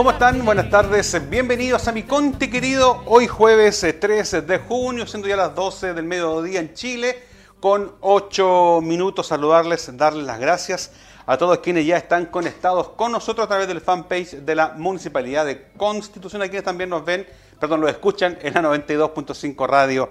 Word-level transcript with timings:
¿Cómo 0.00 0.12
están? 0.12 0.42
Buenas 0.46 0.70
tardes, 0.70 1.28
bienvenidos 1.28 1.86
a 1.86 1.92
mi 1.92 2.04
Conte 2.04 2.48
querido. 2.48 3.02
Hoy 3.04 3.26
jueves 3.26 3.80
13 4.00 4.38
eh, 4.38 4.40
de 4.40 4.56
junio, 4.56 5.06
siendo 5.06 5.28
ya 5.28 5.36
las 5.36 5.54
12 5.54 5.92
del 5.92 6.06
mediodía 6.06 6.58
en 6.58 6.72
Chile, 6.72 7.22
con 7.60 7.92
8 8.00 8.80
minutos 8.82 9.26
saludarles, 9.26 9.94
darles 9.98 10.24
las 10.24 10.40
gracias 10.40 10.92
a 11.26 11.36
todos 11.36 11.58
quienes 11.58 11.84
ya 11.84 11.98
están 11.98 12.24
conectados 12.24 12.88
con 12.88 13.12
nosotros 13.12 13.44
a 13.44 13.48
través 13.48 13.68
del 13.68 13.82
fanpage 13.82 14.36
de 14.36 14.54
la 14.54 14.70
Municipalidad 14.70 15.44
de 15.44 15.70
Constitución, 15.76 16.40
a 16.40 16.46
quienes 16.46 16.64
también 16.64 16.88
nos 16.88 17.04
ven, 17.04 17.26
perdón, 17.60 17.82
lo 17.82 17.88
escuchan 17.88 18.38
en 18.40 18.54
la 18.54 18.62
92.5 18.62 19.66
Radio 19.68 20.08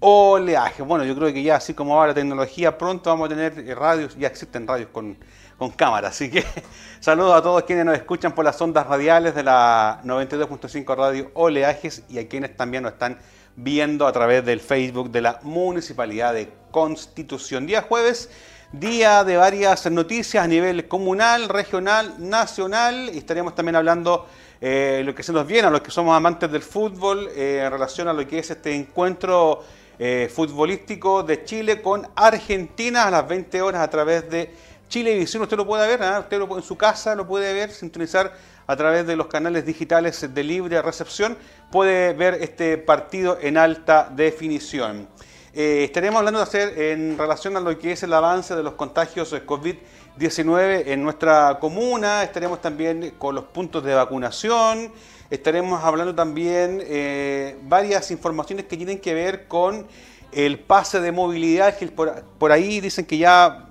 Oleaje. 0.00 0.82
Bueno, 0.82 1.04
yo 1.04 1.14
creo 1.14 1.32
que 1.32 1.44
ya 1.44 1.54
así 1.54 1.74
como 1.74 1.94
va 1.94 2.08
la 2.08 2.14
tecnología, 2.14 2.76
pronto 2.76 3.08
vamos 3.10 3.26
a 3.26 3.28
tener 3.28 3.56
eh, 3.56 3.72
radios, 3.72 4.16
ya 4.18 4.26
existen 4.26 4.66
radios 4.66 4.88
con 4.92 5.16
con 5.58 5.70
cámara. 5.70 6.08
Así 6.08 6.30
que 6.30 6.44
saludos 7.00 7.34
a 7.34 7.42
todos 7.42 7.64
quienes 7.64 7.84
nos 7.84 7.96
escuchan 7.96 8.34
por 8.34 8.44
las 8.44 8.60
ondas 8.62 8.86
radiales 8.86 9.34
de 9.34 9.42
la 9.42 10.00
92.5 10.04 10.96
Radio 10.96 11.30
Oleajes 11.34 12.04
y 12.08 12.18
a 12.18 12.28
quienes 12.28 12.56
también 12.56 12.84
nos 12.84 12.92
están 12.92 13.18
viendo 13.56 14.06
a 14.06 14.12
través 14.12 14.44
del 14.44 14.60
Facebook 14.60 15.10
de 15.10 15.20
la 15.20 15.40
Municipalidad 15.42 16.32
de 16.32 16.48
Constitución. 16.70 17.66
Día 17.66 17.82
jueves, 17.82 18.30
día 18.72 19.24
de 19.24 19.36
varias 19.36 19.90
noticias 19.90 20.44
a 20.44 20.46
nivel 20.46 20.86
comunal, 20.86 21.48
regional, 21.48 22.14
nacional. 22.18 23.10
Y 23.12 23.18
estaremos 23.18 23.56
también 23.56 23.74
hablando 23.74 24.28
eh, 24.60 25.02
lo 25.04 25.14
que 25.14 25.24
se 25.24 25.32
nos 25.32 25.46
viene 25.46 25.66
a 25.66 25.70
los 25.70 25.80
que 25.80 25.90
somos 25.90 26.16
amantes 26.16 26.50
del 26.50 26.62
fútbol 26.62 27.28
eh, 27.34 27.62
en 27.64 27.70
relación 27.72 28.06
a 28.06 28.12
lo 28.12 28.26
que 28.26 28.38
es 28.38 28.50
este 28.50 28.74
encuentro 28.74 29.64
eh, 29.98 30.30
futbolístico 30.32 31.24
de 31.24 31.44
Chile 31.44 31.82
con 31.82 32.06
Argentina 32.14 33.08
a 33.08 33.10
las 33.10 33.26
20 33.26 33.60
horas 33.62 33.82
a 33.82 33.90
través 33.90 34.30
de 34.30 34.54
Chilevisión 34.88 35.42
usted 35.42 35.56
lo 35.56 35.66
puede 35.66 35.86
ver, 35.86 36.02
¿ah? 36.02 36.20
usted 36.20 36.38
lo, 36.38 36.56
en 36.56 36.62
su 36.62 36.76
casa 36.76 37.14
lo 37.14 37.26
puede 37.26 37.52
ver, 37.52 37.70
sintonizar 37.70 38.32
a 38.66 38.76
través 38.76 39.06
de 39.06 39.16
los 39.16 39.26
canales 39.26 39.66
digitales 39.66 40.32
de 40.32 40.44
libre 40.44 40.80
recepción, 40.80 41.36
puede 41.70 42.14
ver 42.14 42.34
este 42.40 42.78
partido 42.78 43.38
en 43.40 43.58
alta 43.58 44.10
definición. 44.14 45.06
Eh, 45.52 45.84
estaremos 45.84 46.18
hablando 46.18 46.38
de 46.38 46.44
hacer 46.44 46.78
en 46.78 47.18
relación 47.18 47.56
a 47.56 47.60
lo 47.60 47.78
que 47.78 47.92
es 47.92 48.02
el 48.02 48.12
avance 48.14 48.54
de 48.54 48.62
los 48.62 48.74
contagios 48.74 49.30
de 49.30 49.44
COVID-19 49.44 50.84
en 50.86 51.02
nuestra 51.02 51.58
comuna, 51.60 52.22
estaremos 52.22 52.60
también 52.60 53.14
con 53.18 53.34
los 53.34 53.44
puntos 53.44 53.84
de 53.84 53.94
vacunación, 53.94 54.92
estaremos 55.30 55.84
hablando 55.84 56.14
también 56.14 56.82
eh, 56.86 57.58
varias 57.62 58.10
informaciones 58.10 58.66
que 58.66 58.76
tienen 58.76 59.00
que 59.00 59.12
ver 59.12 59.48
con 59.48 59.86
el 60.32 60.58
pase 60.58 61.00
de 61.00 61.12
movilidad, 61.12 61.74
por 62.38 62.52
ahí 62.52 62.80
dicen 62.80 63.06
que 63.06 63.18
ya 63.18 63.67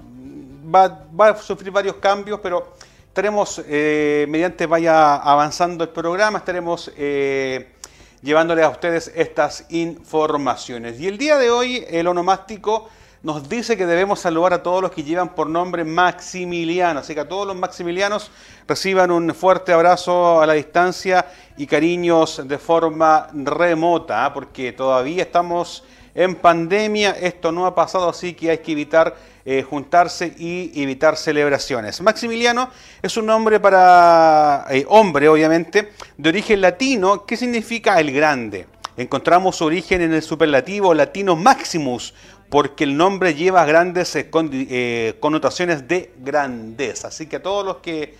va, 0.73 1.29
a 1.29 1.37
sufrir 1.37 1.71
varios 1.71 1.95
cambios, 1.95 2.39
pero 2.41 2.73
estaremos, 3.07 3.61
eh, 3.67 4.25
mediante 4.29 4.65
vaya 4.65 5.15
avanzando 5.15 5.83
el 5.83 5.89
programa, 5.89 6.39
estaremos 6.39 6.91
eh, 6.97 7.73
llevándoles 8.21 8.65
a 8.65 8.69
ustedes 8.69 9.11
estas 9.15 9.65
informaciones. 9.69 10.99
Y 10.99 11.07
el 11.07 11.17
día 11.17 11.37
de 11.37 11.49
hoy, 11.49 11.85
el 11.89 12.07
onomástico 12.07 12.89
nos 13.23 13.49
dice 13.49 13.75
que 13.75 13.85
debemos 13.85 14.19
saludar 14.19 14.53
a 14.53 14.63
todos 14.63 14.81
los 14.81 14.91
que 14.91 15.03
llevan 15.03 15.33
por 15.33 15.49
nombre 15.49 15.83
Maximiliano. 15.83 16.99
Así 16.99 17.15
que 17.15 17.21
a 17.21 17.27
todos 17.27 17.47
los 17.47 17.55
maximilianos 17.55 18.29
reciban 18.67 19.09
un 19.11 19.33
fuerte 19.33 19.73
abrazo 19.73 20.39
a 20.39 20.45
la 20.45 20.53
distancia 20.53 21.25
y 21.57 21.65
cariños 21.65 22.47
de 22.47 22.57
forma 22.57 23.27
remota, 23.33 24.25
¿ah? 24.25 24.33
porque 24.33 24.71
todavía 24.71 25.23
estamos 25.23 25.83
en 26.17 26.33
pandemia, 26.33 27.11
esto 27.11 27.51
no 27.51 27.67
ha 27.67 27.75
pasado, 27.75 28.09
así 28.09 28.33
que 28.33 28.49
hay 28.49 28.57
que 28.57 28.71
evitar 28.71 29.15
eh, 29.45 29.61
juntarse 29.61 30.33
y 30.35 30.71
evitar 30.81 31.15
celebraciones. 31.15 32.01
Maximiliano 32.01 32.71
es 33.03 33.15
un 33.17 33.27
nombre 33.27 33.59
para 33.59 34.65
eh, 34.71 34.83
hombre, 34.89 35.29
obviamente, 35.29 35.91
de 36.17 36.29
origen 36.29 36.59
latino, 36.59 37.23
que 37.23 37.37
significa 37.37 37.99
el 37.99 38.11
grande. 38.11 38.65
Encontramos 38.97 39.57
su 39.57 39.65
origen 39.65 40.01
en 40.01 40.11
el 40.11 40.23
superlativo 40.23 40.91
latino 40.95 41.35
maximus, 41.35 42.15
porque 42.49 42.85
el 42.85 42.97
nombre 42.97 43.35
lleva 43.35 43.63
grandes 43.65 44.15
eh, 44.15 45.15
connotaciones 45.19 45.87
de 45.87 46.13
grandeza. 46.17 47.09
Así 47.09 47.27
que 47.27 47.35
a 47.35 47.43
todos 47.43 47.63
los 47.63 47.77
que 47.77 48.15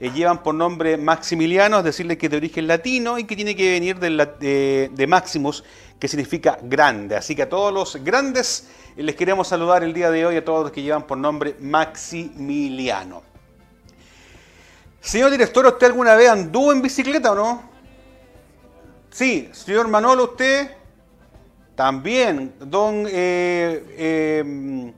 llevan 0.00 0.42
por 0.42 0.54
nombre 0.54 0.96
Maximiliano, 0.96 1.82
decirle 1.82 2.18
que 2.18 2.26
es 2.26 2.30
de 2.30 2.38
origen 2.38 2.66
latino 2.66 3.18
y 3.18 3.24
que 3.24 3.36
tiene 3.36 3.54
que 3.54 3.70
venir 3.70 4.00
de 4.00 5.06
Maximus, 5.06 5.62
que 6.02 6.08
significa 6.08 6.58
grande. 6.60 7.14
Así 7.14 7.36
que 7.36 7.42
a 7.42 7.48
todos 7.48 7.72
los 7.72 8.02
grandes 8.02 8.66
les 8.96 9.14
queremos 9.14 9.46
saludar 9.46 9.84
el 9.84 9.94
día 9.94 10.10
de 10.10 10.26
hoy 10.26 10.36
a 10.36 10.44
todos 10.44 10.64
los 10.64 10.72
que 10.72 10.82
llevan 10.82 11.06
por 11.06 11.16
nombre 11.16 11.54
Maximiliano. 11.60 13.22
Señor 15.00 15.30
director, 15.30 15.64
¿usted 15.64 15.86
alguna 15.86 16.16
vez 16.16 16.28
anduvo 16.28 16.72
en 16.72 16.82
bicicleta 16.82 17.30
o 17.30 17.34
no? 17.36 17.62
Sí, 19.12 19.48
señor 19.52 19.86
Manolo, 19.86 20.24
¿usted? 20.24 20.72
También, 21.76 22.52
don... 22.58 23.06
Eh, 23.08 23.86
eh, 23.96 24.92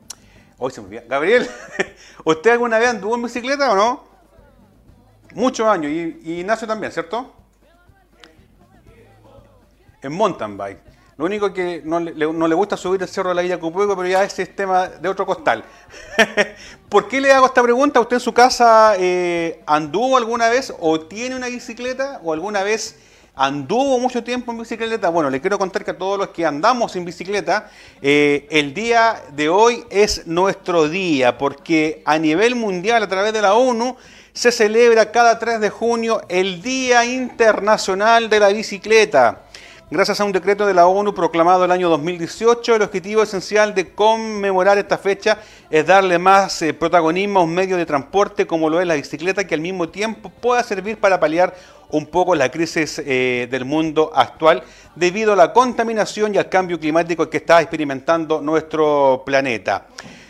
hoy 0.56 0.72
se 0.72 0.80
me 0.80 1.00
Gabriel, 1.00 1.46
¿usted 2.24 2.52
alguna 2.52 2.78
vez 2.78 2.88
anduvo 2.88 3.14
en 3.16 3.24
bicicleta 3.24 3.72
o 3.72 3.76
no? 3.76 4.04
Muchos 5.34 5.66
años, 5.66 5.92
y, 5.92 6.18
y 6.24 6.40
Ignacio 6.40 6.66
también, 6.66 6.90
¿cierto? 6.92 7.30
En 10.00 10.10
mountain 10.14 10.56
bike. 10.56 10.93
Lo 11.16 11.26
único 11.26 11.52
que 11.52 11.80
no 11.84 12.00
le, 12.00 12.54
gusta 12.54 12.76
subir 12.76 13.00
el 13.00 13.08
cerro 13.08 13.28
de 13.28 13.36
la 13.36 13.42
Villa 13.42 13.60
Cupueco, 13.60 13.96
pero 13.96 14.08
ya 14.08 14.24
ese 14.24 14.42
es 14.42 14.56
tema 14.56 14.88
de 14.88 15.08
otro 15.08 15.24
costal. 15.24 15.64
¿Por 16.88 17.06
qué 17.06 17.20
le 17.20 17.30
hago 17.30 17.46
esta 17.46 17.62
pregunta? 17.62 18.00
¿Usted 18.00 18.16
en 18.16 18.20
su 18.20 18.34
casa 18.34 18.94
eh, 18.98 19.62
anduvo 19.64 20.16
alguna 20.16 20.48
vez 20.48 20.74
o 20.80 20.98
tiene 20.98 21.36
una 21.36 21.46
bicicleta 21.46 22.20
o 22.24 22.32
alguna 22.32 22.64
vez 22.64 22.96
anduvo 23.36 24.00
mucho 24.00 24.24
tiempo 24.24 24.50
en 24.50 24.58
bicicleta? 24.58 25.08
Bueno, 25.08 25.30
le 25.30 25.40
quiero 25.40 25.56
contar 25.56 25.84
que 25.84 25.92
a 25.92 25.98
todos 25.98 26.18
los 26.18 26.28
que 26.30 26.44
andamos 26.44 26.96
en 26.96 27.04
bicicleta, 27.04 27.70
eh, 28.02 28.48
el 28.50 28.74
día 28.74 29.22
de 29.34 29.48
hoy 29.48 29.84
es 29.90 30.26
nuestro 30.26 30.88
día, 30.88 31.38
porque 31.38 32.02
a 32.06 32.18
nivel 32.18 32.56
mundial, 32.56 33.04
a 33.04 33.08
través 33.08 33.32
de 33.32 33.40
la 33.40 33.54
ONU, 33.54 33.96
se 34.32 34.50
celebra 34.50 35.12
cada 35.12 35.38
3 35.38 35.60
de 35.60 35.70
junio 35.70 36.22
el 36.28 36.60
Día 36.60 37.04
Internacional 37.04 38.28
de 38.28 38.40
la 38.40 38.48
Bicicleta. 38.48 39.42
Gracias 39.94 40.18
a 40.18 40.24
un 40.24 40.32
decreto 40.32 40.66
de 40.66 40.74
la 40.74 40.88
ONU 40.88 41.14
proclamado 41.14 41.64
el 41.64 41.70
año 41.70 41.88
2018, 41.88 42.74
el 42.74 42.82
objetivo 42.82 43.22
esencial 43.22 43.76
de 43.76 43.94
conmemorar 43.94 44.76
esta 44.76 44.98
fecha 44.98 45.38
es 45.70 45.86
darle 45.86 46.18
más 46.18 46.60
eh, 46.62 46.74
protagonismo 46.74 47.38
a 47.38 47.42
un 47.44 47.54
medio 47.54 47.76
de 47.76 47.86
transporte 47.86 48.44
como 48.44 48.68
lo 48.68 48.80
es 48.80 48.88
la 48.88 48.94
bicicleta, 48.94 49.46
que 49.46 49.54
al 49.54 49.60
mismo 49.60 49.90
tiempo 49.90 50.30
pueda 50.30 50.64
servir 50.64 50.98
para 50.98 51.20
paliar 51.20 51.54
un 51.90 52.06
poco 52.06 52.34
la 52.34 52.50
crisis 52.50 53.00
eh, 53.06 53.46
del 53.48 53.64
mundo 53.64 54.10
actual 54.12 54.64
debido 54.96 55.34
a 55.34 55.36
la 55.36 55.52
contaminación 55.52 56.34
y 56.34 56.38
al 56.38 56.48
cambio 56.48 56.80
climático 56.80 57.30
que 57.30 57.36
está 57.36 57.60
experimentando 57.60 58.40
nuestro 58.40 59.22
planeta. 59.24 59.86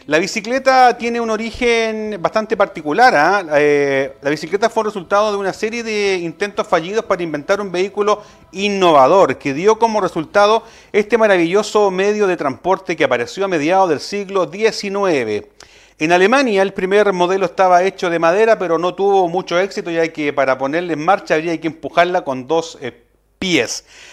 La 0.07 0.19
bicicleta 0.19 0.99
tiene 0.99 1.19
un 1.19 1.31
origen 1.31 2.19
bastante 2.21 2.59
particular. 2.59 3.15
¿ah? 3.17 3.43
Eh, 3.57 4.15
la 4.21 4.29
bicicleta 4.29 4.69
fue 4.69 4.85
resultado 4.85 5.33
de 5.33 5.39
una 5.39 5.55
serie 5.55 5.83
de 5.83 6.19
intentos 6.19 6.69
fallidos 6.69 7.07
para 7.07 7.23
inventar 7.23 7.59
un 7.59 7.73
vehículo 7.73 8.23
innovador 8.53 9.39
que 9.39 9.55
dio 9.55 9.79
como 9.79 10.03
resultado 10.03 10.63
este 10.93 11.17
maravilloso 11.17 11.91
medio 11.91 12.27
de 12.27 12.37
transporte 12.37 12.97
que 12.97 13.05
apareció 13.05 13.47
a 13.47 13.49
mediados 13.49 13.89
del 13.89 14.01
siglo 14.01 14.51
XIX. 14.53 15.47
En 15.99 16.13
Alemania 16.13 16.61
el 16.61 16.75
primer 16.75 17.11
modelo 17.15 17.47
estaba 17.47 17.83
hecho 17.83 18.11
de 18.11 18.19
madera, 18.19 18.59
pero 18.59 18.77
no 18.77 18.95
tuvo 18.95 19.27
mucho 19.29 19.59
éxito, 19.59 19.91
ya 19.91 20.07
que 20.09 20.35
para 20.35 20.59
ponerle 20.59 20.93
en 20.93 21.05
marcha 21.05 21.37
habría 21.37 21.59
que 21.59 21.69
empujarla 21.69 22.25
con 22.25 22.47
dos 22.47 22.77
eh, 22.83 23.04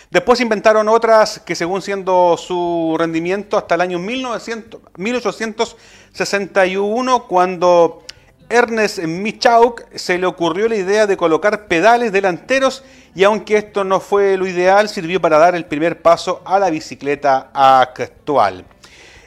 Después 0.09 0.41
inventaron 0.41 0.89
otras 0.89 1.39
que 1.39 1.55
según 1.55 1.81
siendo 1.81 2.35
su 2.37 2.97
rendimiento 2.99 3.57
hasta 3.57 3.75
el 3.75 3.81
año 3.81 3.97
1900, 3.97 4.81
1861, 4.97 7.27
cuando 7.27 8.03
Ernest 8.49 8.99
Michaud 8.99 9.75
se 9.95 10.17
le 10.17 10.25
ocurrió 10.25 10.67
la 10.67 10.75
idea 10.75 11.07
de 11.07 11.15
colocar 11.15 11.67
pedales 11.67 12.11
delanteros 12.11 12.83
y 13.15 13.23
aunque 13.23 13.55
esto 13.57 13.85
no 13.85 14.01
fue 14.01 14.35
lo 14.35 14.45
ideal, 14.45 14.89
sirvió 14.89 15.21
para 15.21 15.37
dar 15.37 15.55
el 15.55 15.63
primer 15.65 16.01
paso 16.01 16.41
a 16.43 16.59
la 16.59 16.69
bicicleta 16.69 17.49
actual. 17.53 18.65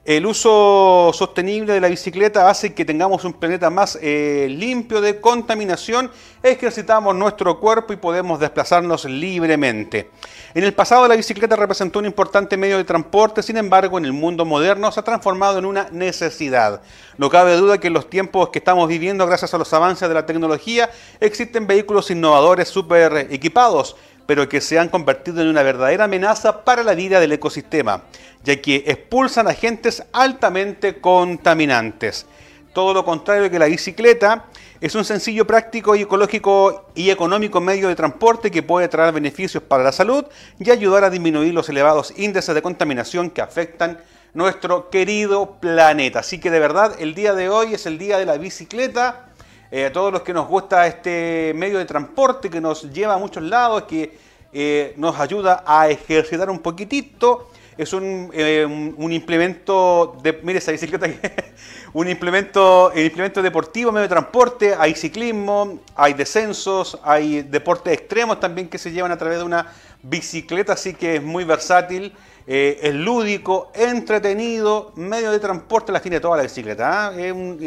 El 0.04 0.26
uso 0.26 1.12
sostenible 1.14 1.72
de 1.72 1.80
la 1.80 1.88
bicicleta 1.88 2.50
hace 2.50 2.74
que 2.74 2.84
tengamos 2.84 3.24
un 3.24 3.32
planeta 3.32 3.70
más 3.70 3.98
eh, 4.02 4.48
limpio 4.50 5.00
de 5.00 5.18
contaminación, 5.18 6.10
ejercitamos 6.42 7.16
nuestro 7.16 7.58
cuerpo 7.58 7.94
y 7.94 7.96
podemos 7.96 8.38
desplazarnos 8.38 9.06
libremente. 9.06 10.10
En 10.52 10.62
el 10.62 10.74
pasado 10.74 11.08
la 11.08 11.16
bicicleta 11.16 11.56
representó 11.56 12.00
un 12.00 12.04
importante 12.04 12.58
medio 12.58 12.76
de 12.76 12.84
transporte, 12.84 13.42
sin 13.42 13.56
embargo 13.56 13.96
en 13.96 14.04
el 14.04 14.12
mundo 14.12 14.44
moderno 14.44 14.92
se 14.92 15.00
ha 15.00 15.04
transformado 15.04 15.58
en 15.58 15.64
una 15.64 15.88
necesidad. 15.90 16.82
No 17.16 17.30
cabe 17.30 17.56
duda 17.56 17.80
que 17.80 17.86
en 17.86 17.94
los 17.94 18.10
tiempos 18.10 18.50
que 18.50 18.58
estamos 18.58 18.86
viviendo, 18.86 19.26
gracias 19.26 19.54
a 19.54 19.58
los 19.58 19.72
avances 19.72 20.06
de 20.06 20.14
la 20.14 20.26
tecnología, 20.26 20.90
existen 21.18 21.66
vehículos 21.66 22.10
innovadores 22.10 22.68
súper 22.68 23.28
equipados 23.30 23.96
pero 24.26 24.48
que 24.48 24.60
se 24.60 24.78
han 24.78 24.88
convertido 24.88 25.42
en 25.42 25.48
una 25.48 25.62
verdadera 25.62 26.04
amenaza 26.04 26.64
para 26.64 26.82
la 26.82 26.94
vida 26.94 27.20
del 27.20 27.32
ecosistema, 27.32 28.02
ya 28.44 28.60
que 28.60 28.84
expulsan 28.86 29.48
agentes 29.48 30.04
altamente 30.12 31.00
contaminantes. 31.00 32.26
Todo 32.72 32.92
lo 32.92 33.04
contrario 33.04 33.50
que 33.50 33.58
la 33.58 33.66
bicicleta, 33.66 34.46
Es 34.80 34.94
un 34.94 35.04
sencillo, 35.04 35.46
práctico 35.46 35.94
ecológico 35.94 36.90
y 36.94 37.08
económico 37.08 37.58
medio 37.58 37.88
de 37.88 37.94
transporte 37.94 38.50
que 38.50 38.62
puede 38.62 38.86
traer 38.88 39.14
beneficios 39.14 39.62
para 39.62 39.82
la 39.82 39.92
salud 39.92 40.26
y 40.58 40.70
ayudar 40.70 41.04
a 41.04 41.10
disminuir 41.10 41.54
los 41.54 41.70
elevados 41.70 42.12
índices 42.18 42.54
de 42.54 42.60
contaminación 42.60 43.30
que 43.30 43.40
afectan 43.40 43.98
nuestro 44.34 44.90
querido 44.90 45.52
planeta. 45.58 46.18
Así 46.18 46.38
que 46.38 46.50
de 46.50 46.60
verdad, 46.60 46.96
el 46.98 47.14
día 47.14 47.32
de 47.32 47.48
hoy 47.48 47.72
es 47.72 47.86
el 47.86 47.96
día 47.96 48.18
de 48.18 48.26
la 48.26 48.36
bicicleta. 48.36 49.28
Eh, 49.70 49.86
a 49.86 49.92
todos 49.92 50.12
los 50.12 50.20
que 50.20 50.34
nos 50.34 50.48
gusta 50.48 50.86
este 50.86 51.52
medio 51.54 51.78
de 51.78 51.86
transporte 51.86 52.50
que 52.50 52.60
nos 52.60 52.92
lleva 52.92 53.14
a 53.14 53.18
muchos 53.18 53.42
lados, 53.42 53.84
que 53.84 54.18
eh, 54.52 54.92
nos 54.98 55.18
ayuda 55.18 55.64
a 55.66 55.88
ejercitar 55.88 56.50
un 56.50 56.58
poquitito. 56.58 57.48
Es 57.76 57.92
un, 57.92 58.30
eh, 58.32 58.66
implemento 58.98 60.16
de, 60.22 60.32
mire 60.42 60.58
esa 60.58 60.70
bicicleta, 60.70 61.08
un 61.92 62.08
implemento, 62.08 62.92
implemento 62.94 63.42
deportivo, 63.42 63.90
medio 63.90 64.02
de 64.02 64.08
transporte, 64.08 64.74
hay 64.78 64.94
ciclismo, 64.94 65.80
hay 65.96 66.14
descensos, 66.14 66.98
hay 67.02 67.42
deportes 67.42 67.92
extremos 67.92 68.38
también 68.38 68.68
que 68.68 68.78
se 68.78 68.92
llevan 68.92 69.10
a 69.10 69.18
través 69.18 69.38
de 69.38 69.44
una 69.44 69.66
bicicleta, 70.02 70.74
así 70.74 70.94
que 70.94 71.16
es 71.16 71.22
muy 71.22 71.42
versátil, 71.44 72.12
es 72.46 72.94
lúdico, 72.94 73.72
entretenido, 73.74 74.92
medio 74.94 75.32
de 75.32 75.40
transporte, 75.40 75.90
la 75.90 76.00
tiene 76.00 76.20
toda 76.20 76.36
la 76.36 76.42
bicicleta. 76.44 77.08
¿ah? 77.08 77.18
Es 77.18 77.32
un, 77.32 77.58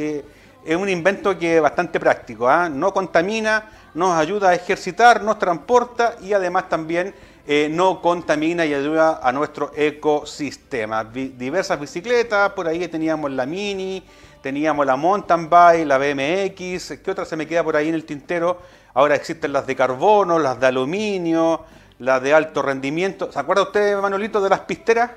es 0.68 0.76
un 0.76 0.90
invento 0.90 1.38
que 1.38 1.56
es 1.56 1.62
bastante 1.62 2.00
práctico, 2.00 2.48
¿ah? 2.48 2.70
no 2.70 2.94
contamina, 2.94 3.70
nos 3.94 4.18
ayuda 4.18 4.50
a 4.50 4.54
ejercitar, 4.54 5.24
nos 5.24 5.40
transporta 5.40 6.16
y 6.22 6.34
además 6.34 6.70
también 6.70 7.16
eh, 7.48 7.70
no 7.72 8.02
contamina 8.02 8.66
y 8.66 8.74
ayuda 8.74 9.22
a 9.24 9.32
nuestro 9.32 9.72
ecosistema. 9.74 11.06
diversas 11.06 11.80
bicicletas, 11.80 12.52
por 12.52 12.68
ahí 12.68 12.86
teníamos 12.90 13.32
la 13.32 13.46
Mini, 13.46 14.04
teníamos 14.42 14.86
la 14.86 14.98
Mountain 14.98 15.50
Bike, 15.50 15.88
la 15.88 15.98
BMX, 15.98 17.00
¿qué 17.02 17.12
otra 17.12 17.24
se 17.24 17.38
me 17.38 17.48
queda 17.48 17.64
por 17.64 17.78
ahí 17.78 17.88
en 17.88 17.96
el 17.96 18.04
tintero? 18.04 18.62
Ahora 18.94 19.16
existen 19.16 19.54
las 19.54 19.66
de 19.66 19.78
carbono, 19.78 20.40
las 20.40 20.60
de 20.60 20.68
aluminio, 20.68 21.64
las 22.00 22.22
de 22.22 22.34
alto 22.34 22.62
rendimiento. 22.62 23.32
¿Se 23.32 23.40
acuerda 23.40 23.64
usted, 23.64 23.98
Manolito, 23.98 24.42
de 24.42 24.50
las 24.50 24.60
pisteras? 24.62 25.12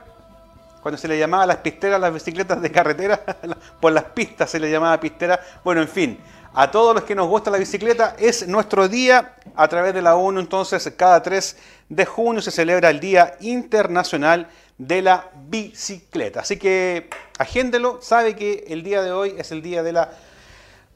cuando 0.80 0.96
se 0.96 1.08
le 1.08 1.18
llamaba 1.18 1.46
las 1.46 1.58
pisteras, 1.58 2.00
las 2.00 2.12
bicicletas 2.12 2.60
de 2.62 2.70
carretera, 2.70 3.20
por 3.80 3.92
las 3.92 4.04
pistas 4.04 4.50
se 4.50 4.58
le 4.58 4.70
llamaba 4.70 4.98
pistera. 4.98 5.40
Bueno, 5.62 5.82
en 5.82 5.88
fin, 5.88 6.18
a 6.52 6.70
todos 6.70 6.94
los 6.94 7.04
que 7.04 7.14
nos 7.14 7.28
gusta 7.28 7.50
la 7.50 7.58
bicicleta, 7.58 8.16
es 8.18 8.46
nuestro 8.48 8.88
día 8.88 9.36
a 9.54 9.68
través 9.68 9.94
de 9.94 10.02
la 10.02 10.16
ONU. 10.16 10.40
Entonces, 10.40 10.92
cada 10.96 11.22
3 11.22 11.56
de 11.88 12.04
junio 12.06 12.42
se 12.42 12.50
celebra 12.50 12.90
el 12.90 13.00
Día 13.00 13.36
Internacional 13.40 14.48
de 14.78 15.02
la 15.02 15.30
Bicicleta. 15.48 16.40
Así 16.40 16.56
que 16.56 17.10
agéndelo, 17.38 18.00
sabe 18.02 18.34
que 18.34 18.64
el 18.68 18.82
día 18.82 19.02
de 19.02 19.12
hoy 19.12 19.34
es 19.36 19.52
el 19.52 19.62
día 19.62 19.82
de 19.82 19.92
la 19.92 20.10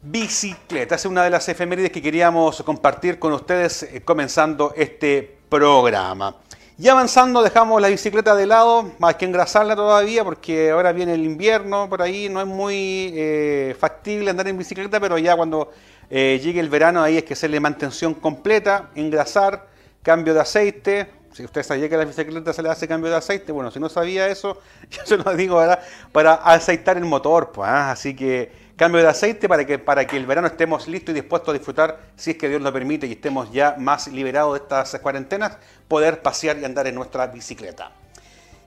bicicleta. 0.02 0.94
Es 0.94 1.04
una 1.04 1.22
de 1.24 1.30
las 1.30 1.48
efemérides 1.48 1.90
que 1.90 2.02
queríamos 2.02 2.62
compartir 2.62 3.18
con 3.18 3.32
ustedes 3.32 3.82
eh, 3.84 4.02
comenzando 4.04 4.72
este 4.76 5.38
programa. 5.48 6.36
Y 6.76 6.88
avanzando 6.88 7.40
dejamos 7.40 7.80
la 7.80 7.86
bicicleta 7.86 8.34
de 8.34 8.46
lado, 8.46 8.90
más 8.98 9.14
que 9.14 9.26
engrasarla 9.26 9.76
todavía 9.76 10.24
porque 10.24 10.72
ahora 10.72 10.90
viene 10.90 11.14
el 11.14 11.22
invierno, 11.22 11.88
por 11.88 12.02
ahí 12.02 12.28
no 12.28 12.40
es 12.40 12.48
muy 12.48 13.12
eh, 13.14 13.76
factible 13.78 14.28
andar 14.30 14.48
en 14.48 14.58
bicicleta, 14.58 14.98
pero 14.98 15.16
ya 15.16 15.36
cuando 15.36 15.70
eh, 16.10 16.40
llegue 16.42 16.58
el 16.58 16.68
verano 16.68 17.00
ahí 17.00 17.16
es 17.16 17.22
que 17.22 17.34
hacerle 17.34 17.60
mantención 17.60 18.12
completa, 18.14 18.90
engrasar, 18.96 19.68
cambio 20.02 20.34
de 20.34 20.40
aceite. 20.40 21.10
Si 21.32 21.44
usted 21.44 21.62
sabía 21.62 21.88
que 21.88 21.94
a 21.94 21.98
la 21.98 22.06
bicicleta 22.06 22.52
se 22.52 22.60
le 22.60 22.70
hace 22.70 22.88
cambio 22.88 23.08
de 23.08 23.18
aceite, 23.18 23.52
bueno, 23.52 23.70
si 23.70 23.78
no 23.78 23.88
sabía 23.88 24.26
eso, 24.26 24.60
yo 24.90 25.02
se 25.04 25.16
lo 25.16 25.32
digo 25.36 25.60
ahora, 25.60 25.80
para 26.10 26.34
aceitar 26.34 26.96
el 26.96 27.04
motor, 27.04 27.52
pues, 27.52 27.70
¿ah? 27.70 27.92
así 27.92 28.16
que 28.16 28.63
cambio 28.76 29.00
de 29.00 29.08
aceite 29.08 29.48
para 29.48 29.64
que, 29.64 29.78
para 29.78 30.06
que 30.06 30.16
el 30.16 30.26
verano 30.26 30.46
estemos 30.46 30.88
listos 30.88 31.12
y 31.12 31.20
dispuestos 31.20 31.50
a 31.50 31.52
disfrutar, 31.52 32.00
si 32.16 32.32
es 32.32 32.36
que 32.36 32.48
Dios 32.48 32.60
lo 32.60 32.72
permite 32.72 33.06
y 33.06 33.12
estemos 33.12 33.50
ya 33.52 33.76
más 33.78 34.08
liberados 34.08 34.54
de 34.54 34.60
estas 34.64 34.98
cuarentenas, 35.00 35.58
poder 35.88 36.22
pasear 36.22 36.58
y 36.58 36.64
andar 36.64 36.86
en 36.86 36.94
nuestra 36.94 37.26
bicicleta. 37.28 37.92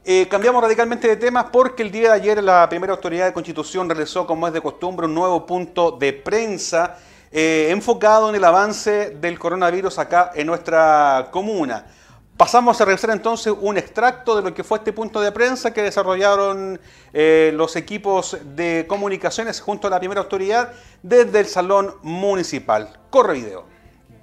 Eh, 0.05 0.25
cambiamos 0.29 0.61
radicalmente 0.61 1.07
de 1.09 1.17
temas 1.17 1.47
porque 1.51 1.83
el 1.83 1.91
día 1.91 2.09
de 2.09 2.15
ayer 2.15 2.41
la 2.41 2.69
primera 2.69 2.93
autoridad 2.93 3.25
de 3.25 3.33
Constitución 3.33 3.89
realizó, 3.89 4.25
como 4.25 4.47
es 4.47 4.53
de 4.53 4.61
costumbre, 4.61 5.05
un 5.05 5.13
nuevo 5.13 5.45
punto 5.45 5.91
de 5.91 6.13
prensa 6.13 6.95
eh, 7.29 7.67
enfocado 7.71 8.29
en 8.29 8.35
el 8.35 8.43
avance 8.45 9.09
del 9.19 9.37
coronavirus 9.37 9.99
acá 9.99 10.31
en 10.33 10.47
nuestra 10.47 11.27
comuna. 11.29 11.85
Pasamos 12.37 12.79
a 12.79 12.85
revisar 12.85 13.09
entonces 13.09 13.51
un 13.59 13.79
extracto 13.79 14.35
de 14.35 14.43
lo 14.43 14.53
que 14.53 14.63
fue 14.63 14.77
este 14.77 14.93
punto 14.93 15.19
de 15.19 15.31
prensa 15.31 15.73
que 15.73 15.81
desarrollaron 15.81 16.79
eh, 17.11 17.51
los 17.55 17.75
equipos 17.75 18.37
de 18.55 18.85
comunicaciones 18.87 19.59
junto 19.59 19.87
a 19.87 19.89
la 19.89 19.97
primera 19.97 20.21
autoridad 20.21 20.71
desde 21.01 21.39
el 21.39 21.47
Salón 21.47 21.95
Municipal. 22.03 22.95
Corre 23.09 23.33
video. 23.33 23.65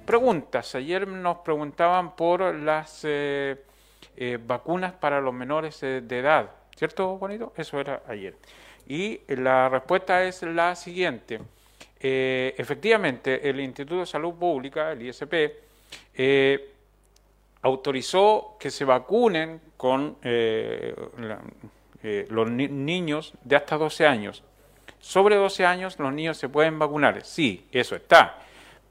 Preguntas. 0.05 0.75
Ayer 0.75 1.05
nos 1.05 1.39
preguntaban 1.39 2.15
por 2.15 2.55
las 2.55 3.01
eh, 3.03 3.61
eh, 4.15 4.39
vacunas 4.41 4.93
para 4.93 5.19
los 5.19 5.33
menores 5.33 5.81
de 5.81 5.99
edad. 6.07 6.51
¿Cierto, 6.73 7.17
Juanito? 7.17 7.51
Eso 7.57 7.81
era 7.81 8.01
ayer. 8.07 8.37
Y 8.87 9.19
la 9.27 9.67
respuesta 9.67 10.23
es 10.23 10.41
la 10.41 10.73
siguiente. 10.77 11.41
efectivamente, 11.99 13.49
el 13.49 13.59
Instituto 13.59 13.99
de 13.99 14.05
Salud 14.05 14.35
Pública, 14.35 14.93
el 14.93 15.01
ISP, 15.01 15.51
autorizó 17.65 18.57
que 18.59 18.69
se 18.69 18.85
vacunen 18.85 19.59
con 19.75 20.17
eh, 20.21 20.93
eh, 22.03 22.27
los 22.29 22.47
niños 22.51 23.33
de 23.43 23.55
hasta 23.55 23.75
12 23.75 24.05
años. 24.05 24.43
Sobre 24.99 25.35
12 25.35 25.65
años 25.65 25.97
los 25.97 26.13
niños 26.13 26.37
se 26.37 26.47
pueden 26.47 26.77
vacunar, 26.77 27.25
sí, 27.25 27.65
eso 27.71 27.95
está, 27.95 28.37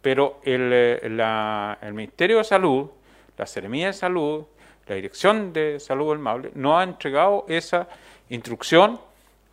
pero 0.02 0.40
el, 0.42 0.70
eh, 0.72 1.76
el 1.82 1.94
Ministerio 1.94 2.38
de 2.38 2.44
Salud, 2.44 2.90
la 3.38 3.46
Seremía 3.46 3.86
de 3.86 3.92
Salud, 3.92 4.44
la 4.88 4.96
Dirección 4.96 5.52
de 5.52 5.78
Salud 5.78 6.10
del 6.10 6.18
Maule, 6.18 6.50
no 6.56 6.76
ha 6.76 6.82
entregado 6.82 7.44
esa 7.48 7.86
instrucción 8.28 9.00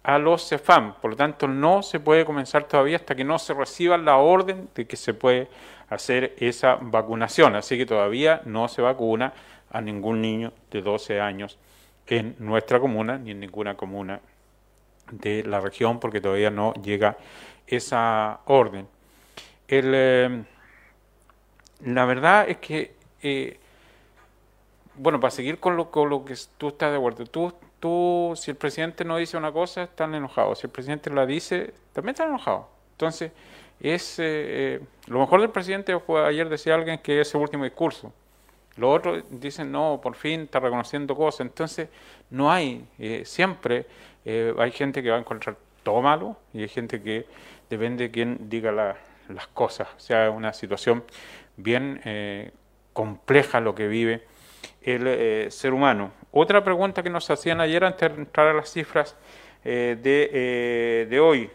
a 0.01 0.17
los 0.17 0.50
CEFAM, 0.50 0.95
por 0.95 1.12
lo 1.12 1.15
tanto 1.15 1.47
no 1.47 1.83
se 1.83 2.00
puede 2.00 2.25
comenzar 2.25 2.63
todavía 2.63 2.95
hasta 2.95 3.13
que 3.13 3.24
no 3.24 3.38
se 3.38 3.53
reciba 3.53 4.00
la 4.00 4.17
orden 4.17 4.67
de 4.74 4.88
que 4.88 4.97
se 4.97 5.13
puede 5.13 5.47
hacer 5.91 6.35
esa 6.38 6.77
vacunación. 6.81 7.55
Así 7.55 7.77
que 7.77 7.85
todavía 7.85 8.41
no 8.45 8.67
se 8.69 8.81
vacuna 8.81 9.33
a 9.69 9.81
ningún 9.81 10.21
niño 10.21 10.53
de 10.71 10.81
12 10.81 11.19
años 11.19 11.59
en 12.07 12.35
nuestra 12.39 12.79
comuna 12.79 13.17
ni 13.17 13.31
en 13.31 13.41
ninguna 13.41 13.75
comuna 13.75 14.21
de 15.11 15.43
la 15.43 15.59
región 15.59 15.99
porque 15.99 16.21
todavía 16.21 16.49
no 16.49 16.73
llega 16.75 17.17
esa 17.67 18.39
orden. 18.45 18.88
Eh, 19.67 20.43
la 21.85 22.05
verdad 22.05 22.49
es 22.49 22.57
que, 22.57 22.95
eh, 23.21 23.59
bueno, 24.95 25.19
para 25.19 25.31
seguir 25.31 25.60
con 25.60 25.75
lo, 25.75 25.91
con 25.91 26.10
lo 26.10 26.24
que 26.24 26.36
tú 26.57 26.69
estás 26.69 26.91
de 26.91 26.98
acuerdo, 26.98 27.25
tú, 27.25 27.53
tú, 27.81 28.33
si 28.38 28.51
el 28.51 28.57
presidente 28.57 29.03
no 29.03 29.17
dice 29.17 29.36
una 29.36 29.51
cosa, 29.51 29.83
están 29.83 30.15
enojados, 30.15 30.60
si 30.60 30.67
el 30.67 30.71
presidente 30.71 31.10
la 31.10 31.25
dice, 31.25 31.74
también 31.91 32.13
están 32.13 32.29
enojados. 32.29 32.65
Entonces, 32.93 33.31
es 33.81 34.19
eh, 34.19 34.23
eh, 34.23 34.79
lo 35.07 35.19
mejor 35.19 35.41
del 35.41 35.50
presidente 35.50 35.97
fue 36.00 36.25
ayer 36.25 36.47
decía 36.47 36.75
alguien 36.75 37.00
que 37.00 37.21
es 37.21 37.29
su 37.29 37.39
último 37.39 37.63
discurso. 37.63 38.13
Los 38.77 38.97
otros 38.97 39.23
dicen, 39.29 39.71
no, 39.71 40.00
por 40.01 40.15
fin 40.15 40.41
está 40.41 40.59
reconociendo 40.59 41.15
cosas. 41.15 41.41
Entonces, 41.41 41.89
no 42.29 42.51
hay, 42.51 42.85
eh, 43.00 43.23
siempre 43.25 43.85
hay 44.23 44.71
gente 44.71 45.01
que 45.01 45.09
va 45.09 45.17
a 45.17 45.19
encontrar 45.19 45.57
todo 45.83 46.01
malo 46.01 46.38
y 46.53 46.61
hay 46.61 46.67
gente 46.67 47.01
que 47.01 47.25
depende 47.69 48.05
de 48.05 48.11
quién 48.11 48.50
diga 48.50 48.71
las 48.71 49.47
cosas. 49.47 49.88
O 49.97 50.00
sea, 50.00 50.27
es 50.27 50.33
una 50.33 50.53
situación 50.53 51.03
bien 51.57 52.53
compleja 52.93 53.59
lo 53.59 53.73
que 53.73 53.88
vive 53.88 54.23
el 54.83 55.51
ser 55.51 55.73
humano. 55.73 56.11
Otra 56.31 56.63
pregunta 56.63 57.01
que 57.01 57.09
nos 57.09 57.29
hacían 57.31 57.59
ayer 57.61 57.83
antes 57.83 58.13
de 58.15 58.21
entrar 58.21 58.47
a 58.47 58.53
las 58.53 58.71
cifras 58.71 59.17
de, 59.63 61.07
de 61.09 61.19
hoy. 61.19 61.50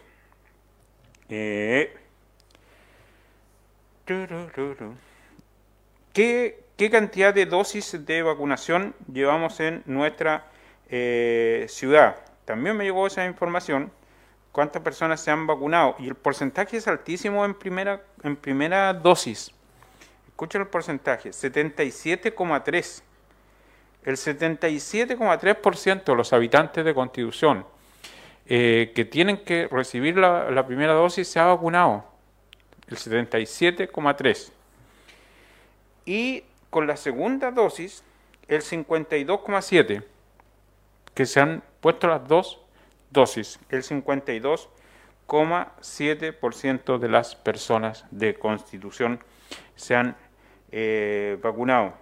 ¿Qué, 6.13 6.63
cantidad 6.89 7.33
de 7.33 7.45
dosis 7.45 8.05
de 8.05 8.21
vacunación 8.21 8.95
llevamos 9.11 9.59
en 9.59 9.83
nuestra 9.85 10.45
eh, 10.89 11.65
ciudad? 11.67 12.15
También 12.45 12.77
me 12.77 12.85
llegó 12.85 13.05
esa 13.05 13.25
información. 13.25 13.91
¿Cuántas 14.53 14.81
personas 14.81 15.19
se 15.19 15.29
han 15.29 15.45
vacunado? 15.45 15.97
Y 15.99 16.07
el 16.07 16.15
porcentaje 16.15 16.77
es 16.77 16.87
altísimo 16.87 17.43
en 17.43 17.53
primera, 17.53 18.01
en 18.23 18.37
primera 18.37 18.93
dosis. 18.93 19.51
Escuchen 20.29 20.61
el 20.61 20.67
porcentaje, 20.67 21.31
77,3. 21.31 23.01
El 24.05 24.15
77,3% 24.15 26.03
de 26.05 26.15
los 26.15 26.31
habitantes 26.31 26.85
de 26.85 26.93
Constitución 26.93 27.65
eh, 28.45 28.93
que 28.95 29.03
tienen 29.03 29.43
que 29.43 29.67
recibir 29.67 30.17
la 30.17 30.65
primera 30.65 30.93
dosis 30.93 31.27
se 31.27 31.41
ha 31.41 31.47
vacunado 31.47 32.16
el 32.87 32.97
77,3. 32.97 34.51
Y 36.05 36.43
con 36.69 36.87
la 36.87 36.97
segunda 36.97 37.51
dosis, 37.51 38.03
el 38.47 38.61
52,7, 38.61 40.03
que 41.13 41.25
se 41.25 41.39
han 41.39 41.63
puesto 41.81 42.07
las 42.07 42.27
dos 42.27 42.61
dosis, 43.11 43.59
el 43.69 43.83
52,7. 43.83 44.67
2,7% 45.27 46.97
de 46.97 47.09
las 47.09 47.35
personas 47.35 48.05
de 48.11 48.35
Constitución 48.35 49.19
se 49.75 49.95
han 49.95 50.15
eh, 50.71 51.37
vacunado. 51.41 51.93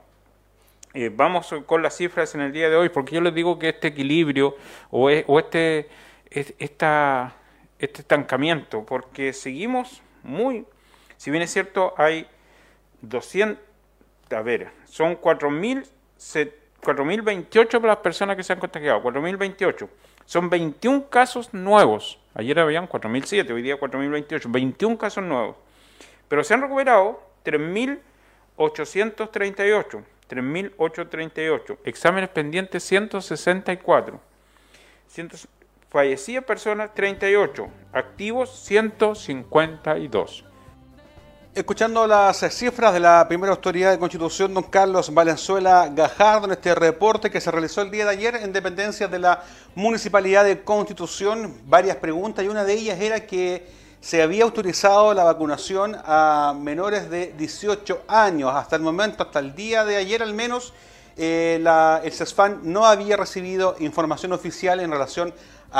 Eh, 0.94 1.12
vamos 1.14 1.54
con 1.66 1.82
las 1.82 1.98
cifras 1.98 2.36
en 2.36 2.42
el 2.42 2.54
día 2.54 2.70
de 2.70 2.76
hoy, 2.76 2.90
porque 2.90 3.16
yo 3.16 3.22
les 3.22 3.34
digo 3.34 3.60
que 3.60 3.70
este 3.70 3.90
equilibrio 3.90 4.56
o, 4.92 5.10
e, 5.10 5.26
este, 5.28 5.90
esta, 6.60 7.36
este 7.80 8.02
estancamiento, 8.02 8.86
porque 8.86 9.34
seguimos 9.34 10.02
muy, 10.24 10.66
si 11.18 11.32
bien 11.32 11.44
es 11.44 11.52
cierto, 11.52 11.94
hay 11.98 12.26
200, 13.02 13.62
a 14.32 14.42
ver, 14.42 14.72
son 14.86 15.20
4.028 15.20 17.72
para 17.72 17.88
las 17.88 17.98
personas 17.98 18.38
que 18.38 18.44
se 18.44 18.54
han 18.54 18.60
contagiado, 18.60 19.04
4.028. 19.04 19.90
Son 20.26 20.50
21 20.50 21.10
casos 21.10 21.54
nuevos. 21.54 22.18
Ayer 22.34 22.58
habían 22.60 22.90
4.007, 22.90 23.52
hoy 23.52 23.62
día 23.62 23.80
4.028. 23.80 24.52
21 24.52 24.98
casos 24.98 25.24
nuevos. 25.24 25.56
Pero 26.28 26.44
se 26.44 26.56
han 26.56 26.62
recuperado 26.62 27.22
3.838. 27.46 30.04
3.838. 30.30 31.78
Exámenes 31.84 32.30
pendientes 32.30 32.84
164. 32.84 34.20
fallecidas 35.90 36.44
personas 36.44 36.94
38. 36.96 37.70
Activos 37.94 38.50
152. 38.66 40.46
Escuchando 41.56 42.06
las 42.06 42.40
cifras 42.54 42.94
de 42.94 43.00
la 43.00 43.26
primera 43.30 43.54
autoridad 43.54 43.92
de 43.92 43.98
Constitución, 43.98 44.54
don 44.54 44.64
Carlos 44.64 45.14
Valenzuela 45.14 45.88
Gajardo, 45.88 46.48
en 46.48 46.52
este 46.52 46.76
reporte 46.76 47.32
que 47.32 47.40
se 47.40 47.50
realizó 47.50 47.82
el 47.82 47.92
día 47.92 48.04
de 48.04 48.12
ayer 48.12 48.36
en 48.36 48.52
dependencia 48.52 49.08
de 49.08 49.20
la 49.20 49.42
Municipalidad 49.74 50.44
de 50.44 50.64
Constitución, 50.64 51.56
varias 51.66 51.96
preguntas 51.96 52.44
y 52.44 52.50
una 52.50 52.66
de 52.66 52.74
ellas 52.74 53.00
era 53.00 53.26
que 53.26 53.66
se 54.02 54.22
había 54.22 54.44
autorizado 54.44 55.14
la 55.14 55.24
vacunación 55.24 55.96
a 56.04 56.54
menores 56.60 57.10
de 57.10 57.34
18 57.38 58.02
años. 58.10 58.52
Hasta 58.54 58.76
el 58.76 58.82
momento, 58.82 59.24
hasta 59.24 59.40
el 59.40 59.56
día 59.56 59.86
de 59.86 59.96
ayer 59.96 60.22
al 60.22 60.34
menos, 60.34 60.74
eh, 61.16 61.64
el 62.04 62.12
CESFAN 62.12 62.60
no 62.64 62.86
había 62.86 63.16
recibido 63.16 63.78
información 63.80 64.34
oficial 64.34 64.82
en 64.82 64.92
relación 64.92 65.30
a 65.30 65.34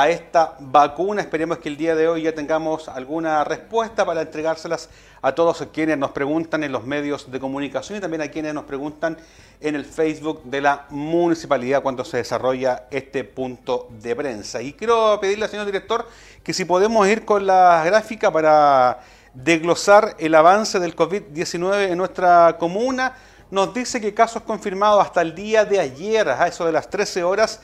esta 0.04 0.56
vacuna. 0.60 1.22
Esperemos 1.22 1.58
que 1.58 1.68
el 1.70 1.76
día 1.76 1.94
de 1.94 2.06
hoy 2.06 2.22
ya 2.22 2.34
tengamos 2.34 2.88
alguna 2.88 3.42
respuesta 3.44 4.04
para 4.04 4.22
entregárselas 4.22 4.90
a 5.22 5.34
todos 5.34 5.66
quienes 5.72 5.96
nos 5.96 6.10
preguntan 6.10 6.62
en 6.62 6.72
los 6.72 6.84
medios 6.84 7.30
de 7.30 7.40
comunicación 7.40 7.98
y 7.98 8.00
también 8.00 8.20
a 8.20 8.28
quienes 8.28 8.52
nos 8.52 8.64
preguntan 8.64 9.16
en 9.60 9.74
el 9.74 9.86
Facebook 9.86 10.42
de 10.44 10.60
la 10.60 10.84
municipalidad 10.90 11.82
cuando 11.82 12.04
se 12.04 12.18
desarrolla 12.18 12.84
este 12.90 13.24
punto 13.24 13.88
de 14.02 14.14
prensa. 14.14 14.60
Y 14.60 14.74
quiero 14.74 15.18
pedirle 15.20 15.46
al 15.46 15.50
señor 15.50 15.66
director 15.66 16.06
que 16.44 16.52
si 16.52 16.66
podemos 16.66 17.08
ir 17.08 17.24
con 17.24 17.46
la 17.46 17.82
gráfica 17.84 18.30
para 18.30 19.00
desglosar 19.36 20.16
el 20.18 20.34
avance 20.34 20.78
del 20.80 20.96
COVID-19 20.96 21.90
en 21.90 21.98
nuestra 21.98 22.56
comuna. 22.58 23.14
Nos 23.50 23.72
dice 23.72 24.00
que 24.00 24.14
casos 24.14 24.42
confirmados 24.42 25.04
hasta 25.04 25.22
el 25.22 25.34
día 25.34 25.64
de 25.64 25.78
ayer, 25.78 26.28
a 26.28 26.48
eso 26.48 26.66
de 26.66 26.72
las 26.72 26.90
13 26.90 27.22
horas, 27.22 27.60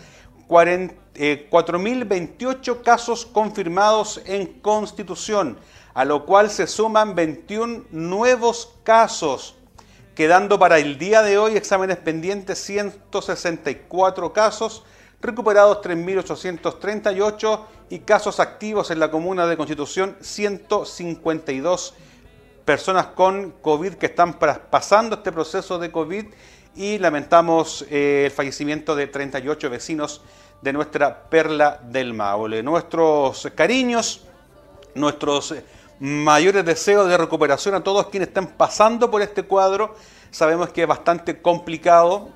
4.028 0.52 2.74
eh, 2.74 2.80
casos 2.84 3.26
confirmados 3.26 4.20
en 4.26 4.46
Constitución, 4.60 5.58
a 5.94 6.04
lo 6.04 6.26
cual 6.26 6.50
se 6.50 6.66
suman 6.66 7.14
21 7.14 7.84
nuevos 7.90 8.74
casos, 8.84 9.54
quedando 10.14 10.58
para 10.58 10.78
el 10.78 10.98
día 10.98 11.22
de 11.22 11.38
hoy 11.38 11.56
exámenes 11.56 11.96
pendientes 11.96 12.58
164 12.58 14.34
casos, 14.34 14.84
recuperados 15.22 15.78
3.838 15.78 17.60
y 17.90 18.00
casos 18.00 18.40
activos 18.40 18.90
en 18.90 19.00
la 19.00 19.10
comuna 19.10 19.46
de 19.46 19.56
Constitución 19.56 20.16
152 20.20 21.94
personas 22.64 23.06
con 23.06 23.52
COVID 23.62 23.94
que 23.94 24.06
están 24.06 24.38
pasando 24.38 25.16
este 25.16 25.32
proceso 25.32 25.78
de 25.78 25.90
COVID 25.90 26.26
y 26.74 26.98
lamentamos 26.98 27.84
eh, 27.90 28.24
el 28.26 28.30
fallecimiento 28.30 28.96
de 28.96 29.06
38 29.06 29.70
vecinos 29.70 30.22
de 30.62 30.72
nuestra 30.72 31.24
Perla 31.24 31.80
del 31.82 32.14
Maule. 32.14 32.62
Nuestros 32.62 33.48
cariños, 33.54 34.22
nuestros 34.94 35.54
mayores 35.98 36.64
deseos 36.64 37.08
de 37.08 37.18
recuperación 37.18 37.74
a 37.74 37.82
todos 37.82 38.06
quienes 38.06 38.28
están 38.28 38.46
pasando 38.46 39.10
por 39.10 39.22
este 39.22 39.42
cuadro. 39.42 39.96
Sabemos 40.30 40.70
que 40.70 40.82
es 40.82 40.88
bastante 40.88 41.42
complicado, 41.42 42.30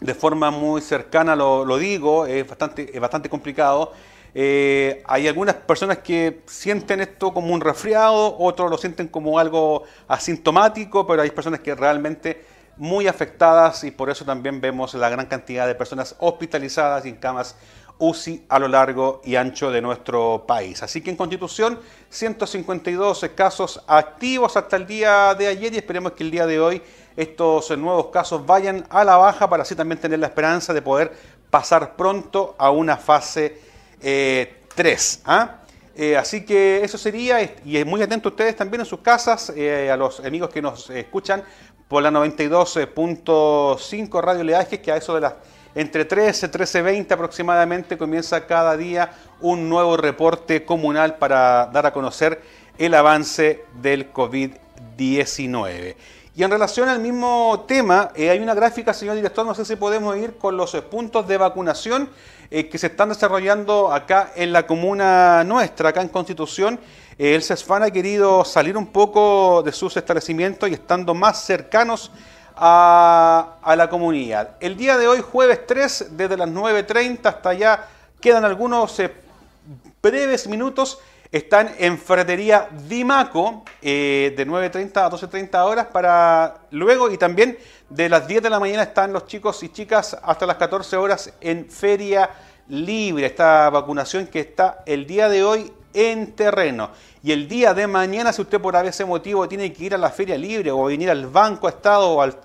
de 0.00 0.14
forma 0.14 0.50
muy 0.50 0.80
cercana 0.80 1.36
lo, 1.36 1.76
digo, 1.78 2.26
es 2.26 2.46
bastante, 2.46 2.94
es 2.94 3.00
bastante 3.00 3.28
complicado. 3.28 3.92
Eh, 4.34 5.02
hay 5.06 5.28
algunas 5.28 5.54
personas 5.54 5.98
que 5.98 6.40
sienten 6.46 7.00
esto 7.00 7.32
como 7.32 7.54
un 7.54 7.60
resfriado, 7.60 8.36
otros 8.38 8.70
lo 8.70 8.78
sienten 8.78 9.06
como 9.06 9.38
algo 9.38 9.84
asintomático, 10.08 11.06
pero 11.06 11.22
hay 11.22 11.30
personas 11.30 11.60
que 11.60 11.74
realmente 11.74 12.44
muy 12.76 13.06
afectadas 13.06 13.84
y 13.84 13.90
por 13.90 14.10
eso 14.10 14.24
también 14.24 14.60
vemos 14.60 14.94
la 14.94 15.08
gran 15.08 15.26
cantidad 15.26 15.66
de 15.66 15.74
personas 15.74 16.16
hospitalizadas 16.18 17.04
y 17.06 17.10
en 17.10 17.16
camas 17.16 17.56
UCI 17.98 18.44
a 18.48 18.58
lo 18.58 18.68
largo 18.68 19.20
y 19.24 19.36
ancho 19.36 19.70
de 19.70 19.80
nuestro 19.80 20.44
país. 20.46 20.82
Así 20.82 21.00
que 21.00 21.10
en 21.10 21.16
Constitución, 21.16 21.78
152 22.10 23.26
casos 23.34 23.82
activos 23.86 24.56
hasta 24.56 24.76
el 24.76 24.86
día 24.86 25.34
de 25.34 25.46
ayer 25.46 25.72
y 25.72 25.76
esperemos 25.76 26.12
que 26.12 26.24
el 26.24 26.30
día 26.30 26.46
de 26.46 26.58
hoy 26.58 26.82
estos 27.16 27.76
nuevos 27.78 28.06
casos 28.06 28.44
vayan 28.44 28.84
a 28.90 29.04
la 29.04 29.16
baja 29.16 29.48
para 29.48 29.62
así 29.62 29.74
también 29.74 30.00
tener 30.00 30.18
la 30.18 30.26
esperanza 30.26 30.72
de 30.72 30.82
poder 30.82 31.12
pasar 31.50 31.94
pronto 31.94 32.54
a 32.58 32.70
una 32.70 32.96
fase 32.96 33.60
3. 34.00 34.00
Eh, 34.02 35.22
¿ah? 35.26 35.61
Eh, 35.94 36.16
así 36.16 36.44
que 36.44 36.82
eso 36.82 36.96
sería, 36.96 37.42
y 37.64 37.84
muy 37.84 38.02
atento 38.02 38.30
ustedes 38.30 38.56
también 38.56 38.80
en 38.80 38.86
sus 38.86 39.00
casas, 39.00 39.52
eh, 39.54 39.90
a 39.90 39.96
los 39.96 40.20
amigos 40.20 40.50
que 40.50 40.62
nos 40.62 40.88
escuchan 40.90 41.44
por 41.88 42.02
la 42.02 42.10
92.5 42.10 44.22
Radio 44.22 44.44
Leajes, 44.44 44.80
que 44.80 44.92
a 44.92 44.96
eso 44.96 45.14
de 45.14 45.20
las 45.20 45.34
entre 45.74 46.04
13 46.04 46.46
y 46.46 46.48
13.20 46.50 47.12
aproximadamente 47.12 47.96
comienza 47.96 48.46
cada 48.46 48.76
día 48.76 49.12
un 49.40 49.68
nuevo 49.68 49.96
reporte 49.96 50.64
comunal 50.64 51.16
para 51.16 51.66
dar 51.72 51.86
a 51.86 51.92
conocer 51.92 52.42
el 52.78 52.94
avance 52.94 53.64
del 53.80 54.12
COVID-19. 54.12 55.96
Y 56.34 56.42
en 56.42 56.50
relación 56.50 56.88
al 56.88 57.00
mismo 57.00 57.64
tema, 57.68 58.10
eh, 58.14 58.30
hay 58.30 58.38
una 58.38 58.54
gráfica, 58.54 58.94
señor 58.94 59.16
director, 59.16 59.44
no 59.44 59.54
sé 59.54 59.66
si 59.66 59.76
podemos 59.76 60.16
ir 60.16 60.38
con 60.38 60.56
los 60.56 60.74
puntos 60.90 61.28
de 61.28 61.36
vacunación 61.36 62.08
eh, 62.54 62.68
que 62.68 62.76
se 62.76 62.88
están 62.88 63.08
desarrollando 63.08 63.90
acá 63.90 64.32
en 64.36 64.52
la 64.52 64.66
comuna 64.66 65.42
nuestra, 65.42 65.88
acá 65.88 66.02
en 66.02 66.08
Constitución. 66.08 66.78
Eh, 67.16 67.34
el 67.34 67.42
CESFAN 67.42 67.82
ha 67.84 67.90
querido 67.90 68.44
salir 68.44 68.76
un 68.76 68.88
poco 68.88 69.62
de 69.62 69.72
sus 69.72 69.96
establecimientos 69.96 70.68
y 70.68 70.74
estando 70.74 71.14
más 71.14 71.46
cercanos 71.46 72.12
a, 72.54 73.56
la 73.74 73.88
comunidad. 73.88 74.56
El 74.60 74.76
día 74.76 74.98
de 74.98 75.08
hoy, 75.08 75.22
jueves 75.22 75.66
3, 75.66 76.08
desde 76.10 76.36
las 76.36 76.50
9.30 76.50 77.20
hasta 77.24 77.48
allá, 77.48 77.86
quedan 78.20 78.44
algunos 78.44 79.00
breves 80.02 80.46
minutos 80.46 80.98
están 81.32 81.74
en 81.78 81.98
Ferretería 81.98 82.68
Dimaco 82.86 83.64
eh, 83.80 84.34
de 84.36 84.46
9.30 84.46 84.96
a 84.98 85.10
12.30 85.10 85.64
horas 85.64 85.86
para 85.86 86.58
luego 86.70 87.10
y 87.10 87.16
también 87.16 87.56
de 87.88 88.10
las 88.10 88.28
10 88.28 88.42
de 88.42 88.50
la 88.50 88.60
mañana 88.60 88.82
están 88.82 89.14
los 89.14 89.26
chicos 89.26 89.62
y 89.62 89.70
chicas 89.70 90.14
hasta 90.22 90.44
las 90.44 90.56
14 90.56 90.94
horas 90.98 91.32
en 91.40 91.70
Feria 91.70 92.28
Libre, 92.68 93.26
esta 93.26 93.70
vacunación 93.70 94.26
que 94.26 94.40
está 94.40 94.82
el 94.84 95.06
día 95.06 95.30
de 95.30 95.42
hoy 95.42 95.72
en 95.94 96.32
terreno. 96.32 96.90
Y 97.22 97.32
el 97.32 97.48
día 97.48 97.72
de 97.72 97.86
mañana, 97.86 98.32
si 98.32 98.42
usted 98.42 98.60
por 98.60 98.76
ese 98.76 99.04
motivo 99.04 99.48
tiene 99.48 99.72
que 99.72 99.84
ir 99.84 99.94
a 99.94 99.98
la 99.98 100.10
Feria 100.10 100.36
Libre 100.36 100.70
o 100.70 100.84
venir 100.84 101.10
al 101.10 101.26
Banco 101.26 101.68
Estado 101.68 102.10
o 102.10 102.20
al, 102.22 102.36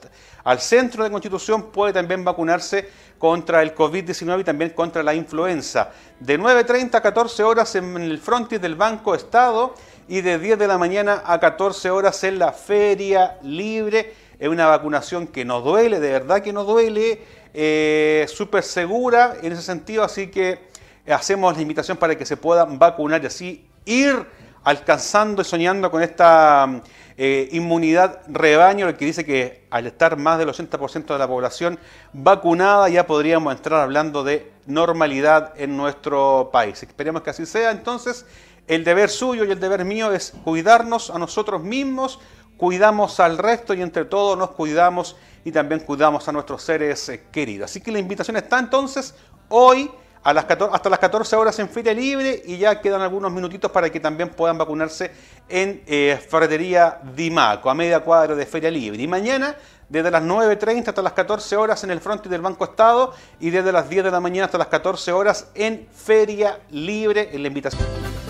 al 0.48 0.62
Centro 0.62 1.04
de 1.04 1.12
Constitución, 1.12 1.72
puede 1.74 1.92
también 1.92 2.24
vacunarse 2.24 2.88
contra 3.18 3.62
el 3.62 3.76
COVID-19 3.76 4.40
y 4.40 4.44
también 4.46 4.70
contra 4.70 5.04
la 5.04 5.14
influenza. 5.14 5.92
De 6.22 6.40
9.30 6.40 6.96
a 6.96 7.02
14 7.02 7.44
horas 7.44 7.76
en 7.76 7.98
el 7.98 8.18
frontis 8.18 8.62
del 8.62 8.76
Banco 8.76 9.14
Estado 9.14 9.76
y 10.08 10.22
de 10.22 10.40
10 10.40 10.58
de 10.58 10.68
la 10.70 10.78
mañana 10.78 11.22
a 11.26 11.38
14 11.38 11.90
horas 11.90 12.24
en 12.24 12.40
la 12.40 12.54
Feria 12.54 13.38
Libre. 13.42 14.14
Es 14.40 14.48
una 14.48 14.68
vacunación 14.68 15.28
que 15.28 15.44
no 15.44 15.60
duele, 15.60 16.00
de 16.00 16.12
verdad 16.14 16.42
que 16.42 16.54
no 16.54 16.64
duele, 16.64 17.22
eh, 17.54 18.26
súper 18.30 18.64
segura 18.64 19.36
en 19.44 19.52
ese 19.52 19.62
sentido, 19.62 20.06
así 20.06 20.28
que 20.28 20.70
hacemos 21.10 21.58
la 21.58 21.62
invitación 21.62 21.98
para 21.98 22.18
que 22.18 22.26
se 22.26 22.38
puedan 22.38 22.80
vacunar 22.80 23.22
y 23.22 23.28
así 23.28 23.68
ir 23.84 24.26
alcanzando 24.68 25.44
y 25.44 25.46
soñando 25.46 25.90
con 25.90 26.04
esta 26.04 26.82
eh, 27.16 27.48
inmunidad 27.54 28.20
rebaño, 28.28 28.86
lo 28.86 28.98
que 28.98 29.06
dice 29.06 29.24
que 29.24 29.66
al 29.70 29.88
estar 29.88 30.18
más 30.18 30.38
del 30.40 30.50
80% 30.50 31.06
de 31.06 31.18
la 31.18 31.26
población 31.26 31.80
vacunada 32.12 32.90
ya 32.90 33.08
podríamos 33.08 33.56
entrar 33.56 33.80
hablando 33.80 34.26
de 34.26 34.52
normalidad 34.66 35.54
en 35.56 35.78
nuestro 35.78 36.50
país. 36.52 36.84
Esperemos 36.84 37.22
que 37.22 37.30
así 37.30 37.46
sea. 37.46 37.72
Entonces, 37.72 38.26
el 38.68 38.84
deber 38.84 39.10
suyo 39.10 39.46
y 39.46 39.52
el 39.52 39.60
deber 39.62 39.86
mío 39.86 40.12
es 40.12 40.34
cuidarnos 40.44 41.12
a 41.12 41.18
nosotros 41.18 41.64
mismos, 41.64 42.20
cuidamos 42.58 43.22
al 43.22 43.38
resto 43.38 43.74
y 43.74 43.82
entre 43.82 44.04
todos 44.04 44.38
nos 44.38 44.52
cuidamos 44.52 45.16
y 45.46 45.54
también 45.54 45.80
cuidamos 45.80 46.28
a 46.28 46.34
nuestros 46.34 46.62
seres 46.62 47.08
eh, 47.08 47.24
queridos. 47.32 47.72
Así 47.72 47.80
que 47.80 47.90
la 47.90 48.00
invitación 48.00 48.36
está 48.36 48.60
entonces 48.60 49.16
hoy 49.48 49.90
las 50.34 50.46
hasta 50.46 50.90
las 50.90 51.00
14 51.00 51.36
horas 51.36 51.58
en 51.60 51.70
Feria 51.70 51.94
Libre 51.94 52.42
y 52.46 52.58
ya 52.58 52.82
quedan 52.82 53.02
algunos 53.02 53.32
minutitos 53.32 53.72
para 53.72 53.90
que 53.90 54.00
también 54.00 54.30
puedan 54.30 54.58
vacunarse 54.58 55.12
en 55.48 55.82
eh, 55.88 56.20
Ferretería 56.30 57.00
Dimaco, 57.16 57.70
a 57.70 57.74
media 57.74 58.02
cuadra 58.02 58.36
de 58.36 58.46
Feria 58.46 58.70
Libre. 58.70 59.02
Y 59.02 59.08
mañana, 59.08 59.56
desde 59.90 60.12
las 60.12 60.24
9.30 60.24 60.90
hasta 60.90 61.02
las 61.02 61.14
14 61.14 61.56
horas 61.56 61.84
en 61.84 61.92
el 61.92 62.02
frontis 62.02 62.30
del 62.30 62.42
Banco 62.42 62.66
Estado 62.66 63.14
y 63.40 63.50
desde 63.50 63.72
las 63.72 63.90
10 63.90 64.06
de 64.06 64.12
la 64.12 64.20
mañana 64.20 64.46
hasta 64.46 64.58
las 64.58 64.68
14 64.68 65.12
horas 65.12 65.48
en 65.56 65.88
Feria 65.94 66.60
Libre, 66.72 67.30
en 67.32 67.42
la 67.42 67.48
invitación. 67.48 68.27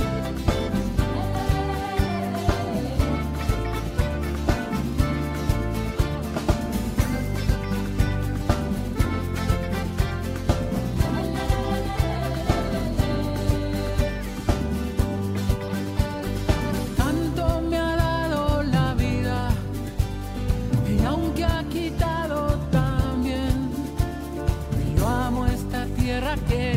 guerra 26.28 26.46
que 26.50 26.77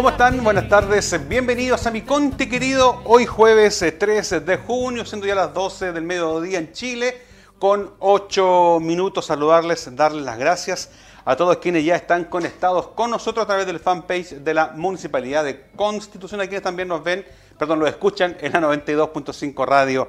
¿Cómo 0.00 0.08
están? 0.08 0.42
Buenas 0.42 0.66
tardes. 0.66 1.28
Bienvenidos 1.28 1.86
a 1.86 1.90
mi 1.90 2.00
Conte 2.00 2.48
querido. 2.48 3.02
Hoy 3.04 3.26
jueves 3.26 3.84
13 3.98 4.36
eh, 4.36 4.40
de 4.40 4.56
junio, 4.56 5.04
siendo 5.04 5.26
ya 5.26 5.34
las 5.34 5.52
12 5.52 5.92
del 5.92 6.04
mediodía 6.04 6.58
en 6.58 6.72
Chile, 6.72 7.20
con 7.58 7.90
8 7.98 8.78
minutos 8.80 9.26
saludarles, 9.26 9.94
darles 9.94 10.24
las 10.24 10.38
gracias 10.38 10.90
a 11.26 11.36
todos 11.36 11.58
quienes 11.58 11.84
ya 11.84 11.96
están 11.96 12.24
conectados 12.24 12.88
con 12.88 13.10
nosotros 13.10 13.44
a 13.44 13.46
través 13.46 13.66
del 13.66 13.78
fanpage 13.78 14.36
de 14.36 14.54
la 14.54 14.68
Municipalidad 14.68 15.44
de 15.44 15.66
Constitución, 15.76 16.40
a 16.40 16.44
quienes 16.44 16.62
también 16.62 16.88
nos 16.88 17.04
ven, 17.04 17.26
perdón, 17.58 17.80
lo 17.80 17.86
escuchan 17.86 18.38
en 18.40 18.52
la 18.52 18.60
92.5 18.60 19.66
Radio 19.66 20.08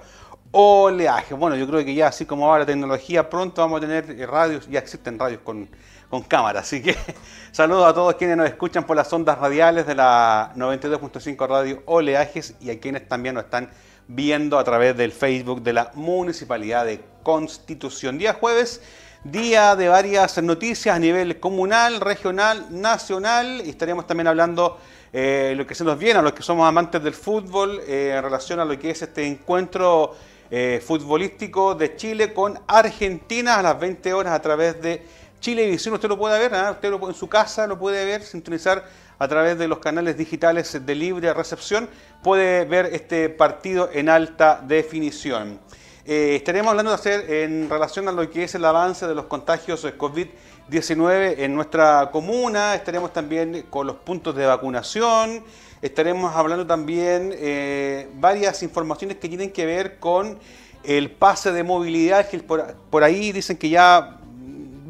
Oleaje. 0.52 1.34
Bueno, 1.34 1.58
yo 1.58 1.68
creo 1.68 1.84
que 1.84 1.94
ya 1.94 2.08
así 2.08 2.26
como 2.26 2.46
ahora 2.46 2.60
la 2.60 2.66
tecnología, 2.68 3.30
pronto 3.30 3.62
vamos 3.62 3.80
a 3.80 3.82
tener 3.82 4.10
eh, 4.10 4.26
radios, 4.26 4.70
ya 4.70 4.80
existen 4.80 5.20
radios 5.20 5.42
con 5.44 5.68
con 6.12 6.22
cámara. 6.22 6.60
Así 6.60 6.84
que 6.84 6.96
saludos 7.52 7.88
a 7.88 7.94
todos 7.94 8.16
quienes 8.16 8.38
nos 8.38 8.48
escuchan 8.48 8.86
por 8.86 8.98
las 8.98 9.12
ondas 9.12 9.40
radiales 9.40 9.88
de 9.88 9.96
la 9.96 10.52
92.5 10.56 11.48
Radio 11.48 11.82
Oleajes 11.86 12.54
y 12.60 12.70
a 12.70 12.80
quienes 12.80 13.08
también 13.08 13.36
nos 13.36 13.46
están 13.46 13.72
viendo 14.08 14.60
a 14.60 14.64
través 14.64 14.96
del 14.98 15.14
Facebook 15.14 15.64
de 15.64 15.74
la 15.74 15.92
Municipalidad 15.96 16.86
de 16.86 17.02
Constitución. 17.24 18.18
Día 18.18 18.34
jueves, 18.34 18.82
día 19.24 19.78
de 19.78 19.88
varias 19.88 20.38
noticias 20.44 20.94
a 20.94 21.00
nivel 21.00 21.40
comunal, 21.40 22.02
regional, 22.02 22.68
nacional 22.70 23.62
y 23.66 23.70
estaremos 23.70 24.06
también 24.06 24.28
hablando 24.28 24.80
eh, 25.14 25.54
lo 25.56 25.66
que 25.66 25.76
se 25.76 25.86
nos 25.86 25.98
viene 25.98 26.20
a 26.20 26.22
los 26.22 26.34
que 26.34 26.44
somos 26.44 26.68
amantes 26.68 27.02
del 27.02 27.14
fútbol 27.14 27.82
eh, 27.88 28.16
en 28.18 28.24
relación 28.24 28.60
a 28.60 28.66
lo 28.66 28.78
que 28.78 28.90
es 28.90 29.02
este 29.02 29.26
encuentro 29.26 30.14
eh, 30.50 30.84
futbolístico 30.86 31.76
de 31.76 31.96
Chile 31.96 32.34
con 32.34 32.60
Argentina 32.68 33.56
a 33.56 33.62
las 33.62 33.80
20 33.80 34.14
horas 34.14 34.34
a 34.34 34.42
través 34.42 34.82
de 34.82 35.21
Chilevisión 35.42 35.96
usted 35.96 36.08
lo 36.08 36.20
puede 36.20 36.38
ver, 36.38 36.54
¿ah? 36.54 36.70
usted 36.70 36.92
lo, 36.92 37.10
en 37.10 37.16
su 37.16 37.28
casa 37.28 37.66
lo 37.66 37.80
puede 37.80 38.06
ver, 38.06 38.22
sintonizar 38.22 38.86
a 39.18 39.28
través 39.28 39.58
de 39.58 39.68
los 39.68 39.80
canales 39.80 40.16
digitales 40.16 40.86
de 40.86 40.96
libre 40.96 41.34
recepción, 41.34 41.90
puede 42.22 42.64
ver 42.66 42.86
este 42.94 43.28
partido 43.28 43.90
en 43.92 44.08
alta 44.08 44.62
definición. 44.64 45.60
Eh, 46.06 46.36
estaremos 46.36 46.70
hablando 46.70 46.92
de 46.92 46.96
hacer 46.96 47.32
en 47.32 47.72
relación 47.72 48.08
a 48.08 48.12
lo 48.12 48.30
que 48.30 48.44
es 48.44 48.54
el 48.54 48.64
avance 48.66 49.08
de 49.08 49.16
los 49.16 49.26
contagios 49.26 49.82
de 49.82 49.98
COVID-19 49.98 51.40
en 51.40 51.56
nuestra 51.56 52.12
comuna, 52.12 52.76
estaremos 52.76 53.12
también 53.12 53.66
con 53.68 53.88
los 53.88 53.96
puntos 53.96 54.36
de 54.36 54.46
vacunación, 54.46 55.44
estaremos 55.82 56.36
hablando 56.36 56.68
también 56.68 57.34
eh, 57.36 58.10
varias 58.14 58.62
informaciones 58.62 59.18
que 59.18 59.28
tienen 59.28 59.52
que 59.52 59.66
ver 59.66 59.98
con 59.98 60.38
el 60.84 61.10
pase 61.10 61.52
de 61.52 61.64
movilidad, 61.64 62.30
que 62.30 62.38
por 62.40 63.04
ahí 63.04 63.32
dicen 63.32 63.58
que 63.58 63.70
ya 63.70 64.21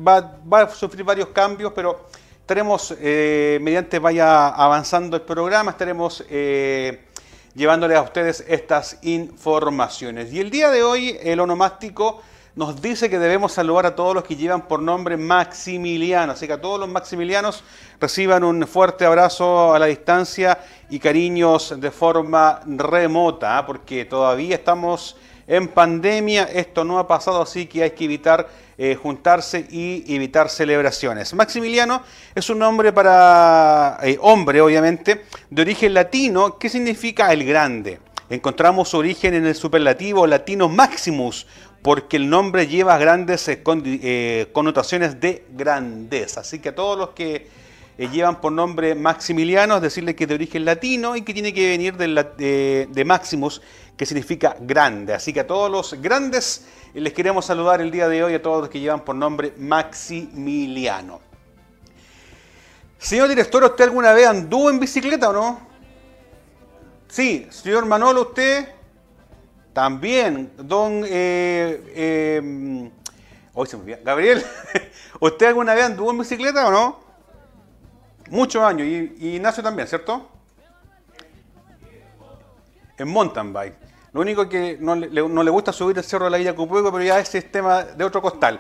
va, 0.08 0.62
a 0.62 0.70
sufrir 0.70 1.04
varios 1.04 1.30
cambios, 1.30 1.72
pero 1.74 2.08
estaremos, 2.40 2.96
eh, 3.00 3.60
mediante 3.62 4.00
vaya 4.00 4.50
avanzando 4.50 5.16
el 5.16 5.24
programa, 5.24 5.72
estaremos 5.72 6.24
eh, 6.30 7.06
llevándoles 7.54 7.98
a 7.98 8.02
ustedes 8.02 8.44
estas 8.48 8.98
informaciones. 9.02 10.34
Y 10.34 10.40
el 10.40 10.50
día 10.50 10.70
de 10.70 10.84
hoy, 10.84 11.18
el 11.22 11.40
onomástico 11.40 12.22
nos 12.54 12.82
dice 12.82 13.10
que 13.10 13.18
debemos 13.18 13.54
saludar 13.54 13.86
a 13.86 13.96
todos 13.96 14.14
los 14.14 14.26
que 14.26 14.36
llevan 14.36 14.68
por 14.68 14.82
nombre 14.82 15.16
Maximiliano. 15.16 16.34
Así 16.34 16.48
que 16.48 16.54
a 16.54 16.62
todos 16.62 16.80
los 16.80 16.90
Maximilianos 16.90 17.64
reciban 18.00 18.44
un 18.44 18.68
fuerte 18.68 19.06
abrazo 19.06 19.74
a 19.74 19.80
la 19.80 19.86
distancia 19.86 20.60
y 20.90 21.00
cariños 21.00 21.80
de 21.80 21.92
forma 21.92 22.60
remota, 22.66 23.58
¿ah? 23.58 23.66
porque 23.66 24.04
todavía 24.04 24.56
estamos 24.56 25.16
en 25.52 25.68
pandemia, 25.68 26.44
esto 26.44 26.86
no 26.86 26.98
ha 26.98 27.10
pasado, 27.10 27.42
así 27.42 27.66
que 27.66 27.84
hay 27.84 27.92
que 27.92 28.06
evitar 28.06 28.48
eh, 28.78 28.96
juntarse 28.96 29.68
y 29.70 30.16
evitar 30.16 30.48
celebraciones. 30.48 31.34
Maximiliano 31.34 32.04
es 32.34 32.50
un 32.50 32.60
nombre 32.60 32.94
para 32.94 33.98
eh, 34.02 34.18
hombre, 34.22 34.62
obviamente, 34.62 35.26
de 35.50 35.62
origen 35.62 35.94
latino, 35.94 36.58
que 36.58 36.70
significa 36.70 37.34
el 37.34 37.44
grande. 37.44 38.00
Encontramos 38.30 38.88
su 38.88 38.98
origen 38.98 39.34
en 39.34 39.46
el 39.46 39.56
superlativo 39.56 40.26
latino 40.26 40.70
maximus, 40.70 41.46
porque 41.82 42.16
el 42.16 42.30
nombre 42.30 42.68
lleva 42.68 42.98
grandes 42.98 43.50
eh, 43.50 44.48
connotaciones 44.54 45.20
de 45.20 45.44
grandeza. 45.52 46.40
Así 46.40 46.60
que 46.60 46.70
a 46.70 46.76
todos 46.76 46.98
los 46.98 47.10
que 47.10 47.50
eh, 48.02 48.10
llevan 48.10 48.42
por 48.42 48.52
nombre 48.52 48.96
Maximiliano, 48.96 49.76
es 49.76 49.82
decirle 49.84 50.16
que 50.16 50.24
es 50.24 50.28
de 50.28 50.34
origen 50.34 50.66
latino 50.66 51.16
y 51.16 51.22
que 51.22 51.36
tiene 51.36 51.54
que 51.54 51.70
venir 51.70 51.96
de, 51.98 53.04
Maximus, 53.06 53.62
que 53.96 54.08
significa 54.08 54.56
grande. 54.60 55.14
Así 55.14 55.32
que 55.32 55.42
a 55.42 55.46
todos 55.46 55.70
los 55.70 55.94
grandes 56.02 56.66
les 56.96 57.14
queremos 57.14 57.46
saludar 57.46 57.80
el 57.80 57.92
día 57.92 58.08
de 58.08 58.24
hoy, 58.24 58.34
a 58.34 58.42
todos 58.42 58.62
los 58.62 58.70
que 58.70 58.80
llevan 58.80 59.06
por 59.06 59.14
nombre 59.14 59.54
Maximiliano. 59.56 61.22
Señor 62.98 63.28
director, 63.28 63.64
¿usted 63.66 63.84
alguna 63.84 64.14
vez 64.14 64.26
anduvo 64.26 64.72
en 64.72 64.80
bicicleta 64.80 65.30
o 65.30 65.34
no? 65.34 65.62
Sí, 67.08 67.48
señor 67.52 67.86
Manolo, 67.86 68.22
¿usted? 68.22 68.68
También, 69.74 70.54
don... 70.58 71.04
Eh, 71.06 71.84
eh, 71.94 72.92
hoy 73.54 73.68
se 73.68 73.78
me 73.78 73.96
Gabriel, 73.98 74.44
¿usted 75.20 75.46
alguna 75.46 75.76
vez 75.76 75.86
anduvo 75.86 76.10
en 76.10 76.18
bicicleta 76.18 76.68
o 76.68 76.72
no? 76.72 77.01
Muchos 78.32 78.64
años. 78.64 78.88
Y, 78.88 79.16
y 79.20 79.36
Ignacio 79.36 79.62
también, 79.62 79.88
¿cierto? 79.88 80.28
En 82.98 83.08
mountain 83.10 83.54
bike. 83.54 83.92
Lo 84.14 84.20
único 84.20 84.50
que 84.50 84.78
no 84.80 84.96
le, 84.96 85.52
gusta 85.52 85.72
subir 85.72 85.98
el 85.98 86.04
cerro 86.04 86.26
de 86.26 86.32
la 86.32 86.38
Villa 86.38 86.54
Cupueco, 86.54 86.92
pero 86.92 87.04
ya 87.04 87.20
ese 87.20 87.38
es 87.38 87.50
tema 87.50 87.84
de 87.84 88.04
otro 88.04 88.22
costal. 88.22 88.60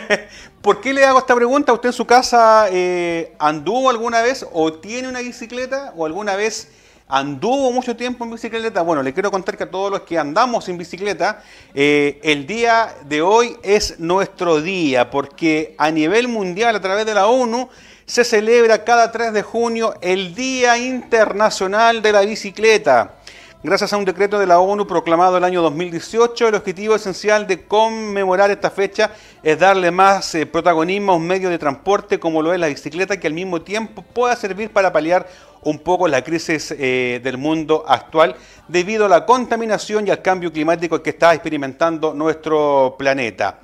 ¿Por 0.62 0.80
qué 0.80 0.94
le 0.94 1.04
hago 1.04 1.18
esta 1.18 1.34
pregunta? 1.34 1.74
¿Usted 1.74 1.90
en 1.90 1.92
su 1.92 2.06
casa 2.06 2.68
eh, 2.70 3.34
anduvo 3.38 3.90
alguna 3.90 4.22
vez 4.22 4.46
o 4.50 4.72
tiene 4.72 5.08
una 5.08 5.20
bicicleta 5.20 5.92
o 5.94 6.06
alguna 6.06 6.36
vez 6.36 6.70
anduvo 7.06 7.70
mucho 7.70 7.96
tiempo 7.96 8.24
en 8.24 8.30
bicicleta? 8.30 8.80
Bueno, 8.80 9.02
le 9.02 9.12
quiero 9.12 9.30
contar 9.30 9.58
que 9.58 9.64
a 9.64 9.70
todos 9.70 9.90
los 9.90 10.00
que 10.02 10.18
andamos 10.18 10.66
en 10.70 10.78
bicicleta, 10.78 11.42
eh, 11.74 12.18
el 12.22 12.46
día 12.46 12.94
de 13.04 13.20
hoy 13.20 13.58
es 13.62 14.00
nuestro 14.00 14.62
día, 14.62 15.10
porque 15.10 15.74
a 15.76 15.90
nivel 15.90 16.28
mundial, 16.28 16.74
a 16.74 16.80
través 16.80 17.04
de 17.04 17.12
la 17.12 17.26
ONU, 17.26 17.68
se 18.08 18.24
celebra 18.24 18.84
cada 18.84 19.12
3 19.12 19.34
de 19.34 19.42
junio 19.42 19.94
el 20.00 20.34
Día 20.34 20.78
Internacional 20.78 22.00
de 22.00 22.12
la 22.12 22.22
Bicicleta. 22.22 23.16
Gracias 23.62 23.92
a 23.92 23.98
un 23.98 24.06
decreto 24.06 24.38
de 24.38 24.46
la 24.46 24.60
ONU 24.60 24.86
proclamado 24.86 25.36
el 25.36 25.44
año 25.44 25.60
2018, 25.60 26.48
el 26.48 26.54
objetivo 26.54 26.94
esencial 26.94 27.46
de 27.46 27.66
conmemorar 27.66 28.50
esta 28.50 28.70
fecha 28.70 29.10
es 29.42 29.58
darle 29.58 29.90
más 29.90 30.34
eh, 30.34 30.46
protagonismo 30.46 31.12
a 31.12 31.16
un 31.16 31.26
medio 31.26 31.50
de 31.50 31.58
transporte 31.58 32.18
como 32.18 32.40
lo 32.40 32.54
es 32.54 32.58
la 32.58 32.68
bicicleta, 32.68 33.20
que 33.20 33.26
al 33.26 33.34
mismo 33.34 33.60
tiempo 33.60 34.00
pueda 34.00 34.34
servir 34.36 34.70
para 34.70 34.90
paliar 34.90 35.28
un 35.60 35.78
poco 35.78 36.08
la 36.08 36.24
crisis 36.24 36.74
eh, 36.78 37.20
del 37.22 37.36
mundo 37.36 37.84
actual 37.86 38.36
debido 38.68 39.04
a 39.04 39.10
la 39.10 39.26
contaminación 39.26 40.06
y 40.06 40.10
al 40.10 40.22
cambio 40.22 40.50
climático 40.50 41.02
que 41.02 41.10
está 41.10 41.34
experimentando 41.34 42.14
nuestro 42.14 42.96
planeta. 42.98 43.58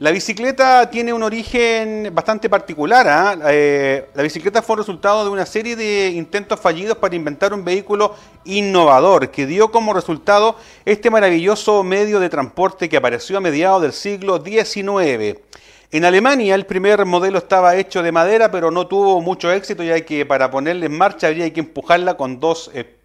La 0.00 0.12
bicicleta 0.12 0.88
tiene 0.88 1.12
un 1.12 1.24
origen 1.24 2.10
bastante 2.12 2.48
particular. 2.48 3.08
¿ah? 3.08 3.36
Eh, 3.50 4.08
la 4.14 4.22
bicicleta 4.22 4.62
fue 4.62 4.76
resultado 4.76 5.24
de 5.24 5.30
una 5.30 5.44
serie 5.44 5.74
de 5.74 6.10
intentos 6.10 6.60
fallidos 6.60 6.98
para 6.98 7.16
inventar 7.16 7.52
un 7.52 7.64
vehículo 7.64 8.14
innovador 8.44 9.28
que 9.32 9.44
dio 9.44 9.72
como 9.72 9.92
resultado 9.92 10.54
este 10.84 11.10
maravilloso 11.10 11.82
medio 11.82 12.20
de 12.20 12.28
transporte 12.28 12.88
que 12.88 12.96
apareció 12.96 13.38
a 13.38 13.40
mediados 13.40 13.82
del 13.82 13.92
siglo 13.92 14.40
XIX. 14.40 15.40
En 15.90 16.04
Alemania 16.04 16.54
el 16.54 16.64
primer 16.64 17.04
modelo 17.04 17.38
estaba 17.38 17.74
hecho 17.74 18.00
de 18.00 18.12
madera, 18.12 18.52
pero 18.52 18.70
no 18.70 18.86
tuvo 18.86 19.20
mucho 19.20 19.50
éxito, 19.50 19.82
ya 19.82 20.00
que 20.02 20.24
para 20.24 20.48
ponerle 20.48 20.86
en 20.86 20.96
marcha 20.96 21.26
habría 21.26 21.52
que 21.52 21.58
empujarla 21.58 22.16
con 22.16 22.38
dos 22.38 22.70
eh, 22.72 22.97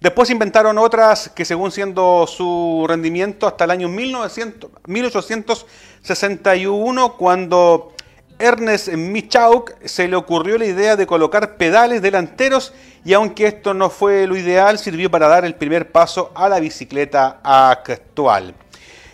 Después 0.00 0.30
inventaron 0.30 0.78
otras 0.78 1.28
que 1.28 1.44
según 1.44 1.70
siendo 1.70 2.26
su 2.26 2.86
rendimiento 2.88 3.46
hasta 3.46 3.64
el 3.64 3.70
año 3.70 3.88
1900, 3.88 4.70
1861, 4.86 7.16
cuando 7.16 7.92
Ernest 8.38 8.88
Michaud 8.88 9.70
se 9.84 10.08
le 10.08 10.16
ocurrió 10.16 10.58
la 10.58 10.64
idea 10.64 10.96
de 10.96 11.06
colocar 11.06 11.56
pedales 11.56 12.02
delanteros 12.02 12.72
y 13.04 13.12
aunque 13.12 13.46
esto 13.46 13.74
no 13.74 13.90
fue 13.90 14.26
lo 14.26 14.36
ideal, 14.36 14.78
sirvió 14.78 15.08
para 15.10 15.28
dar 15.28 15.44
el 15.44 15.54
primer 15.54 15.92
paso 15.92 16.32
a 16.34 16.48
la 16.48 16.58
bicicleta 16.58 17.38
actual. 17.44 18.54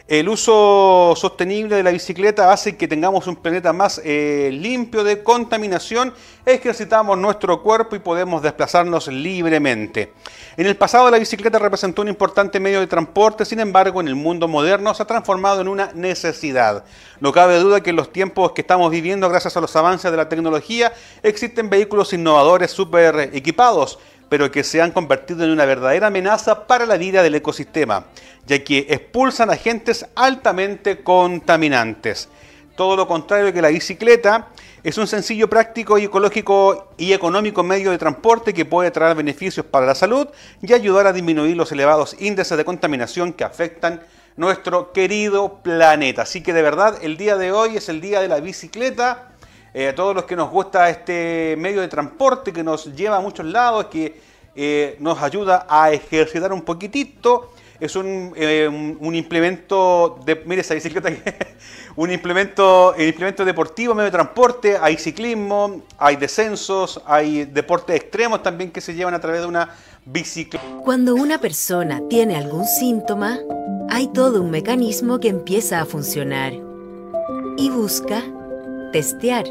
El 0.09 0.27
uso 0.31 1.13
sostenible 1.17 1.77
de 1.77 1.83
la 1.83 1.91
bicicleta 1.91 2.51
hace 2.51 2.79
que 2.79 2.89
tengamos 2.89 3.27
un 3.27 3.37
planeta 3.37 3.75
más 3.75 4.01
eh, 4.03 4.49
limpio 4.51 5.05
de 5.05 5.23
contaminación, 5.23 6.15
ejercitamos 6.47 7.19
nuestro 7.19 7.63
cuerpo 7.63 7.95
y 7.95 7.99
podemos 7.99 8.41
desplazarnos 8.41 9.09
libremente. 9.09 10.15
En 10.57 10.65
el 10.65 10.79
pasado 10.79 11.11
la 11.11 11.19
bicicleta 11.19 11.59
representó 11.59 12.01
un 12.01 12.09
importante 12.09 12.59
medio 12.59 12.81
de 12.81 12.87
transporte, 12.87 13.45
sin 13.45 13.61
embargo 13.61 14.01
en 14.01 14.09
el 14.09 14.15
mundo 14.15 14.49
moderno 14.49 14.95
se 14.95 15.03
ha 15.03 15.07
transformado 15.07 15.61
en 15.61 15.69
una 15.69 15.93
necesidad. 15.93 16.87
No 17.21 17.31
cabe 17.31 17.59
duda 17.59 17.83
que 17.83 17.91
en 17.91 17.97
los 17.97 18.11
tiempos 18.11 18.53
que 18.53 18.63
estamos 18.63 18.91
viviendo, 18.91 19.29
gracias 19.29 19.59
a 19.59 19.61
los 19.61 19.77
avances 19.77 20.11
de 20.11 20.17
la 20.17 20.31
tecnología, 20.31 20.91
existen 21.23 21.69
vehículos 21.69 22.15
innovadores 22.15 22.71
súper 22.71 23.29
equipados 23.35 23.99
pero 24.29 24.51
que 24.51 24.65
se 24.65 24.81
han 24.83 24.93
convertido 24.93 25.45
en 25.45 25.51
una 25.51 25.65
verdadera 25.65 26.09
amenaza 26.09 26.67
para 26.67 26.87
la 26.87 26.97
vida 26.97 27.23
del 27.23 27.35
ecosistema, 27.35 28.05
ya 28.47 28.63
que 28.63 28.87
expulsan 28.89 29.51
agentes 29.51 30.07
altamente 30.15 31.03
contaminantes. 31.03 32.29
Todo 32.77 32.97
lo 32.97 33.09
contrario 33.09 33.53
que 33.53 33.63
la 33.63 33.69
bicicleta, 33.69 34.49
es 34.85 34.97
un 34.97 35.09
sencillo, 35.09 35.51
práctico 35.51 35.99
y 35.99 36.05
ecológico 36.05 36.93
y 36.97 37.13
económico 37.13 37.65
medio 37.65 37.91
de 37.91 37.99
transporte 37.99 38.55
que 38.55 38.65
puede 38.65 38.93
traer 38.93 39.17
beneficios 39.17 39.67
para 39.67 39.87
la 39.87 39.95
salud 39.95 40.29
y 40.63 40.73
ayudar 40.73 41.07
a 41.07 41.13
disminuir 41.13 41.57
los 41.57 41.73
elevados 41.73 42.17
índices 42.21 42.57
de 42.57 42.65
contaminación 42.65 43.33
que 43.33 43.45
afectan 43.45 44.01
nuestro 44.37 44.93
querido 44.93 45.59
planeta. 45.63 46.23
Así 46.23 46.43
que 46.43 46.53
de 46.53 46.63
verdad 46.63 46.97
el 47.03 47.17
día 47.17 47.37
de 47.37 47.51
hoy 47.51 47.77
es 47.77 47.89
el 47.89 48.01
día 48.01 48.21
de 48.21 48.29
la 48.29 48.39
bicicleta 48.39 49.28
eh, 49.75 49.89
a 49.89 49.95
todos 49.95 50.15
los 50.15 50.25
que 50.25 50.35
nos 50.35 50.51
gusta 50.51 50.89
este 50.89 51.55
medio 51.59 51.81
de 51.81 51.89
transporte 51.89 52.53
que 52.53 52.63
nos 52.63 52.95
lleva 52.95 53.17
a 53.17 53.21
muchos 53.21 53.47
lados, 53.47 53.87
que 53.87 54.21
eh, 54.55 54.97
nos 54.99 55.23
ayuda 55.23 55.67
a 55.69 55.93
ejercitar 55.93 56.53
un 56.53 56.63
poquitito. 56.63 57.53
Es 57.79 57.95
un, 57.95 58.33
eh, 58.35 58.67
un, 58.69 59.15
implemento 59.15 60.19
de, 60.25 60.35
mire 60.47 60.63
esa 60.63 60.75
bicicleta, 60.75 61.11
un 61.97 62.11
implemento, 62.11 62.93
implemento 62.99 63.45
deportivo, 63.45 63.95
medio 63.95 64.07
de 64.07 64.11
transporte, 64.11 64.77
hay 64.81 64.97
ciclismo, 64.97 65.83
hay 65.97 66.17
descensos, 66.17 67.01
hay 67.07 67.45
deportes 67.45 67.95
extremos 67.95 68.43
también 68.43 68.73
que 68.73 68.81
se 68.81 68.95
llevan 68.95 69.15
a 69.15 69.21
través 69.21 69.43
de 69.43 69.47
una 69.47 69.77
bicicleta. 70.05 70.65
Cuando 70.83 71.15
una 71.15 71.39
persona 71.39 72.01
tiene 72.09 72.35
algún 72.37 72.65
síntoma, 72.65 73.39
hay 73.91 74.09
todo 74.09 74.43
un 74.43 74.51
mecanismo 74.51 75.21
que 75.21 75.29
empieza 75.29 75.81
a 75.81 75.85
funcionar 75.85 76.55
y 77.57 77.71
busca 77.71 78.25
testear. 78.91 79.47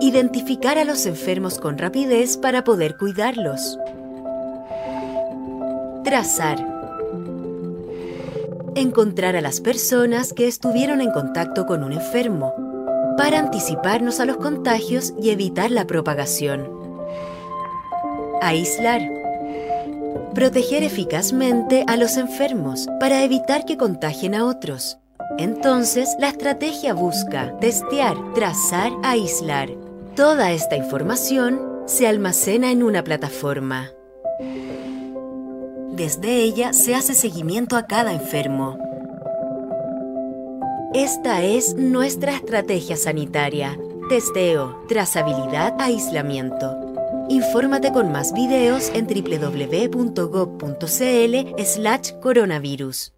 Identificar 0.00 0.78
a 0.78 0.84
los 0.84 1.06
enfermos 1.06 1.58
con 1.58 1.78
rapidez 1.78 2.36
para 2.36 2.64
poder 2.64 2.96
cuidarlos. 2.96 3.78
Trazar. 6.04 6.66
Encontrar 8.74 9.36
a 9.36 9.40
las 9.40 9.60
personas 9.60 10.32
que 10.32 10.46
estuvieron 10.46 11.00
en 11.00 11.10
contacto 11.10 11.66
con 11.66 11.82
un 11.84 11.92
enfermo 11.92 12.54
para 13.16 13.38
anticiparnos 13.38 14.20
a 14.20 14.24
los 14.24 14.36
contagios 14.36 15.12
y 15.20 15.30
evitar 15.30 15.70
la 15.70 15.86
propagación. 15.86 16.68
Aislar. 18.40 19.02
Proteger 20.34 20.82
eficazmente 20.82 21.84
a 21.86 21.96
los 21.96 22.16
enfermos 22.16 22.86
para 23.00 23.24
evitar 23.24 23.64
que 23.64 23.76
contagien 23.76 24.34
a 24.34 24.46
otros 24.46 24.99
entonces, 25.38 26.16
la 26.18 26.28
estrategia 26.28 26.92
busca 26.94 27.56
testear, 27.60 28.16
trazar, 28.34 28.92
aislar. 29.02 29.70
Toda 30.16 30.52
esta 30.52 30.76
información 30.76 31.60
se 31.86 32.06
almacena 32.06 32.70
en 32.70 32.82
una 32.82 33.02
plataforma. 33.04 33.92
Desde 35.92 36.36
ella 36.36 36.72
se 36.72 36.94
hace 36.94 37.14
seguimiento 37.14 37.76
a 37.76 37.86
cada 37.86 38.12
enfermo. 38.12 38.78
Esta 40.94 41.42
es 41.42 41.74
nuestra 41.74 42.32
estrategia 42.34 42.96
sanitaria. 42.96 43.78
Testeo, 44.08 44.84
trazabilidad, 44.88 45.80
aislamiento. 45.80 46.76
Infórmate 47.28 47.92
con 47.92 48.10
más 48.10 48.32
videos 48.32 48.90
en 48.94 49.06
www.gov.cl 49.06 50.24
slash 51.64 52.12
coronavirus. 52.20 53.12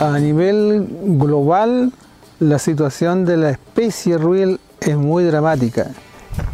A 0.00 0.18
nivel 0.18 0.86
global, 1.18 1.92
la 2.38 2.58
situación 2.58 3.24
de 3.24 3.36
la 3.36 3.50
especie 3.50 4.16
ruil 4.16 4.60
es 4.80 4.96
muy 4.96 5.24
dramática 5.24 5.88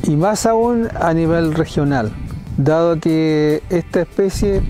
y 0.02 0.16
más 0.16 0.46
aún 0.46 0.88
a 0.98 1.12
nivel 1.12 1.54
regional, 1.54 2.10
dado 2.56 2.98
que 2.98 3.62
esta 3.68 4.00
especie 4.00 4.62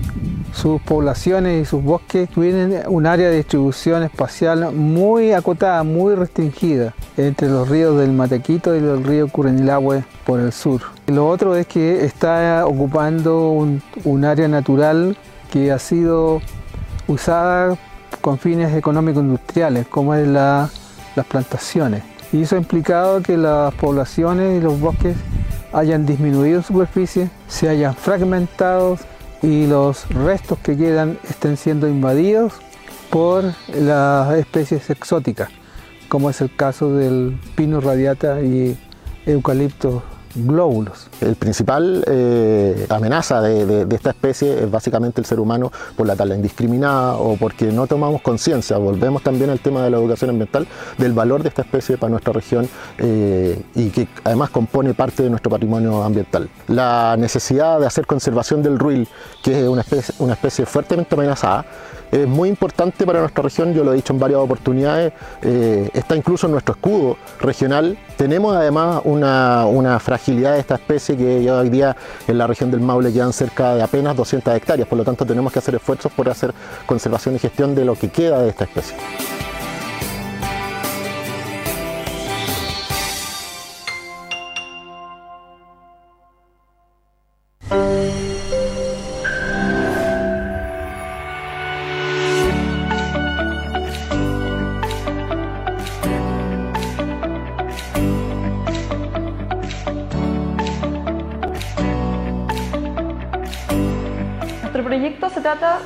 sus 0.55 0.81
poblaciones 0.83 1.63
y 1.63 1.65
sus 1.65 1.83
bosques 1.83 2.29
tienen 2.31 2.83
un 2.89 3.07
área 3.07 3.29
de 3.29 3.37
distribución 3.37 4.03
espacial 4.05 4.73
muy 4.73 5.33
acotada, 5.33 5.83
muy 5.83 6.15
restringida 6.15 6.95
entre 7.17 7.49
los 7.49 7.69
ríos 7.69 7.99
del 7.99 8.13
Matequito 8.13 8.75
y 8.75 8.79
el 8.79 9.03
río 9.05 9.29
Curenilahue 9.29 10.05
por 10.25 10.41
el 10.41 10.53
sur. 10.53 10.81
Lo 11.07 11.29
otro 11.29 11.57
es 11.57 11.67
que 11.67 12.05
está 12.05 12.65
ocupando 12.67 13.51
un, 13.51 14.25
área 14.25 14.49
natural 14.49 15.17
que 15.51 15.73
ha 15.73 15.79
sido 15.79 16.41
usada 17.07 17.77
con 18.25 18.39
fines 18.39 18.75
económico-industriales, 18.75 19.87
como 19.87 20.15
es 20.15 20.27
las 20.27 20.71
plantaciones. 21.29 22.03
Y 22.33 22.41
eso 22.41 22.57
ha 22.57 22.59
implicado 22.59 23.21
que 23.21 23.37
las 23.37 23.75
poblaciones 23.75 24.57
y 24.57 24.65
los 24.65 24.81
bosques 24.81 25.15
hayan 25.75 26.07
disminuido 26.07 26.57
en 26.57 26.65
superficie, 26.65 27.29
se 27.49 27.69
hayan 27.69 27.95
fragmentado 27.95 28.97
y 29.43 29.67
los 29.67 30.09
restos 30.09 30.59
que 30.61 30.75
quedan 30.75 31.19
estén 31.29 31.59
siendo 31.59 31.87
invadidos 31.87 32.55
por 33.11 33.45
las 33.75 34.35
especies 34.39 34.89
exóticas, 34.89 35.51
como 36.09 36.31
es 36.31 36.41
el 36.41 36.57
caso 36.57 36.95
del 36.95 37.39
pino 37.55 37.83
radiata 37.83 38.41
y 38.41 38.75
eucalipto 39.27 40.03
glóbulos. 40.35 41.09
El 41.21 41.37
principal 41.37 42.05
eh, 42.07 42.87
amenaza 42.89 43.41
de, 43.41 43.87
esta 43.95 44.11
especie 44.11 44.65
es 44.65 44.71
básicamente 44.71 45.21
el 45.21 45.27
ser 45.27 45.41
humano 45.41 45.71
por 45.97 46.07
la 46.07 46.17
tala 46.17 46.35
indiscriminada 46.35 47.17
o 47.17 47.37
porque 47.37 47.67
no 47.67 47.87
tomamos 47.87 48.23
conciencia, 48.23 48.77
volvemos 48.77 49.23
también 49.23 49.51
al 49.51 49.61
tema 49.61 49.83
de 49.83 49.91
la 49.91 49.99
educación 49.99 50.31
ambiental, 50.31 50.67
del 50.99 51.13
valor 51.13 51.43
de 51.43 51.49
esta 51.49 51.63
especie 51.63 51.97
para 51.97 52.11
nuestra 52.11 52.33
región 52.33 52.69
eh, 52.99 53.63
y 53.75 53.91
que 53.91 54.09
además 54.25 54.51
compone 54.51 54.95
parte 54.95 55.23
de 55.23 55.31
nuestro 55.31 55.51
patrimonio 55.51 56.03
ambiental. 56.03 56.49
La 56.69 57.17
necesidad 57.19 57.81
de 57.81 57.87
hacer 57.87 58.07
conservación 58.07 58.63
del 58.63 58.79
ruil, 58.79 59.09
que 59.43 59.63
es 59.63 59.69
una 59.69 59.83
especie, 59.83 60.15
una 60.19 60.35
especie 60.35 60.67
fuertemente 60.67 61.15
amenazada, 61.15 61.65
es 62.15 62.29
muy 62.29 62.49
importante 62.49 63.05
para 63.05 63.19
nuestra 63.21 63.43
región, 63.43 63.75
yo 63.75 63.83
lo 63.83 63.93
he 63.93 63.97
dicho 63.97 64.13
en 64.13 64.21
varias 64.21 64.39
oportunidades, 64.39 65.13
eh, 65.43 65.91
está 65.93 66.15
incluso 66.15 66.47
en 66.47 66.53
nuestro 66.53 66.77
escudo 66.77 67.17
regional. 67.41 67.99
Tenemos 68.17 68.55
además 68.55 69.01
una, 69.05 69.67
una, 69.67 69.99
fragilidad 69.99 70.53
de 70.55 70.61
esta 70.61 70.77
especie 70.77 71.17
que 71.17 71.51
hoy 71.51 71.71
día 71.71 71.97
en 72.29 72.39
la 72.39 72.47
región 72.47 72.71
del 72.71 72.81
Maule 72.81 73.13
quedan 73.13 73.33
cerca 73.33 73.75
de 73.75 73.83
apenas 73.83 74.17
200 74.17 74.55
hectáreas, 74.55 74.87
por 74.87 74.99
lo 74.99 75.05
tanto 75.05 75.27
tenemos 75.27 75.53
que 75.53 75.59
hacer 75.59 75.75
esfuerzos 75.75 76.13
por 76.13 76.29
hacer 76.29 76.55
conservación 76.87 77.35
y 77.35 77.41
gestión 77.41 77.75
de 77.75 77.85
lo 77.85 77.97
que 77.97 78.09
queda 78.09 78.41
de 78.41 78.51
esta 78.51 78.65
especie. 78.65 78.97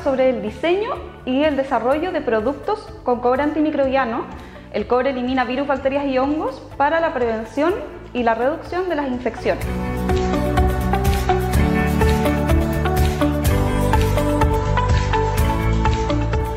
Sobre 0.03 0.31
el 0.31 0.43
diseño 0.43 0.91
y 1.25 1.43
el 1.43 1.57
desarrollo 1.57 2.13
de 2.13 2.21
productos 2.21 2.81
con 3.05 3.21
cobre 3.21 3.43
antimicrobiano. 3.43 4.25
El 4.73 4.87
cobre 4.87 5.11
elimina 5.11 5.45
virus, 5.45 5.67
bacterias 5.67 6.07
y 6.07 6.19
hongos 6.19 6.61
para 6.77 7.01
la 7.01 7.15
prevención 7.15 7.75
y 8.13 8.23
la 8.23 8.35
reducción 8.35 8.89
de 8.89 8.97
las 8.97 9.09
infecciones. 9.09 9.67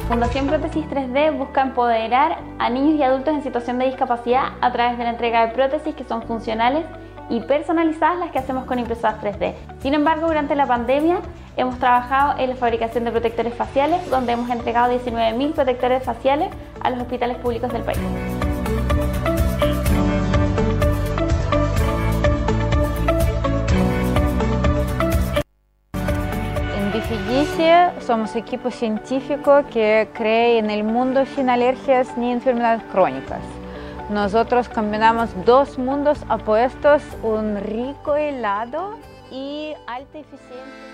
Fundación 0.10 0.48
Prótesis 0.48 0.86
3D 0.88 1.38
busca 1.38 1.62
empoderar 1.62 2.40
a 2.60 2.70
niños 2.70 3.00
y 3.00 3.04
adultos 3.04 3.34
en 3.34 3.44
situación 3.44 3.80
de 3.80 3.86
discapacidad 3.86 4.54
a 4.60 4.72
través 4.74 4.98
de 4.98 5.06
la 5.06 5.12
entrega 5.12 5.48
de 5.48 5.54
prótesis 5.54 5.96
que 5.96 6.04
son 6.04 6.24
funcionales 6.24 6.84
y 7.32 7.40
personalizadas 7.40 8.20
las 8.20 8.32
que 8.32 8.40
hacemos 8.40 8.66
con 8.66 8.78
impresoras 8.78 9.20
3D. 9.24 9.56
Sin 9.80 9.94
embargo, 9.94 10.28
durante 10.28 10.56
la 10.56 10.68
pandemia 10.68 11.22
hemos 11.58 11.80
trabajado 11.80 12.38
en 12.38 12.52
la 12.52 12.56
fabricación 12.56 13.06
de 13.06 13.12
protectores 13.12 13.54
faciales, 13.56 14.08
donde 14.10 14.34
hemos 14.34 14.50
entregado 14.50 14.94
19.000 14.94 15.54
protectores 15.54 16.04
faciales 16.04 16.50
a 16.82 16.90
los 16.90 17.00
hospitales 17.00 17.38
públicos 17.38 17.72
del 17.72 17.84
país. 17.84 18.00
Somos 28.00 28.36
equipo 28.36 28.72
científico 28.72 29.64
que 29.72 30.10
cree 30.14 30.58
en 30.58 30.70
el 30.70 30.84
mundo 30.84 31.26
sin 31.26 31.50
alergias 31.50 32.18
ni 32.18 32.32
enfermedades 32.32 32.84
crónicas. 32.92 33.40
Nosotros 34.12 34.68
combinamos 34.68 35.30
dos 35.46 35.78
mundos 35.78 36.20
opuestos, 36.30 37.02
un 37.24 37.56
rico 37.62 38.18
helado 38.18 38.98
y 39.32 39.74
alta 39.88 40.20
eficiencia. 40.20 40.91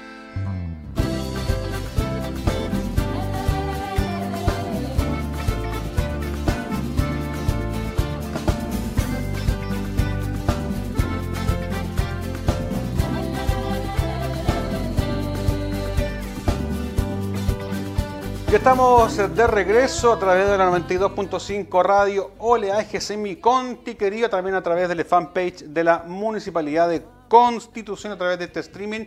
Ya 18.49 18.59
estamos 18.59 19.17
de 19.17 19.45
regreso 19.45 20.13
a 20.13 20.19
través 20.19 20.49
de 20.49 20.57
la 20.57 20.71
92.5 20.71 21.83
Radio 21.83 22.31
Oleaje 22.37 23.01
Semi 23.01 23.35
Conti, 23.35 23.95
querido, 23.95 24.29
también 24.29 24.55
a 24.55 24.63
través 24.63 24.87
de 24.87 24.95
la 24.95 25.03
fanpage 25.03 25.65
de 25.65 25.83
la 25.83 26.03
Municipalidad 26.07 26.87
de 26.87 27.03
Constitución, 27.27 28.13
a 28.13 28.17
través 28.17 28.39
de 28.39 28.45
este 28.45 28.61
streaming, 28.61 29.01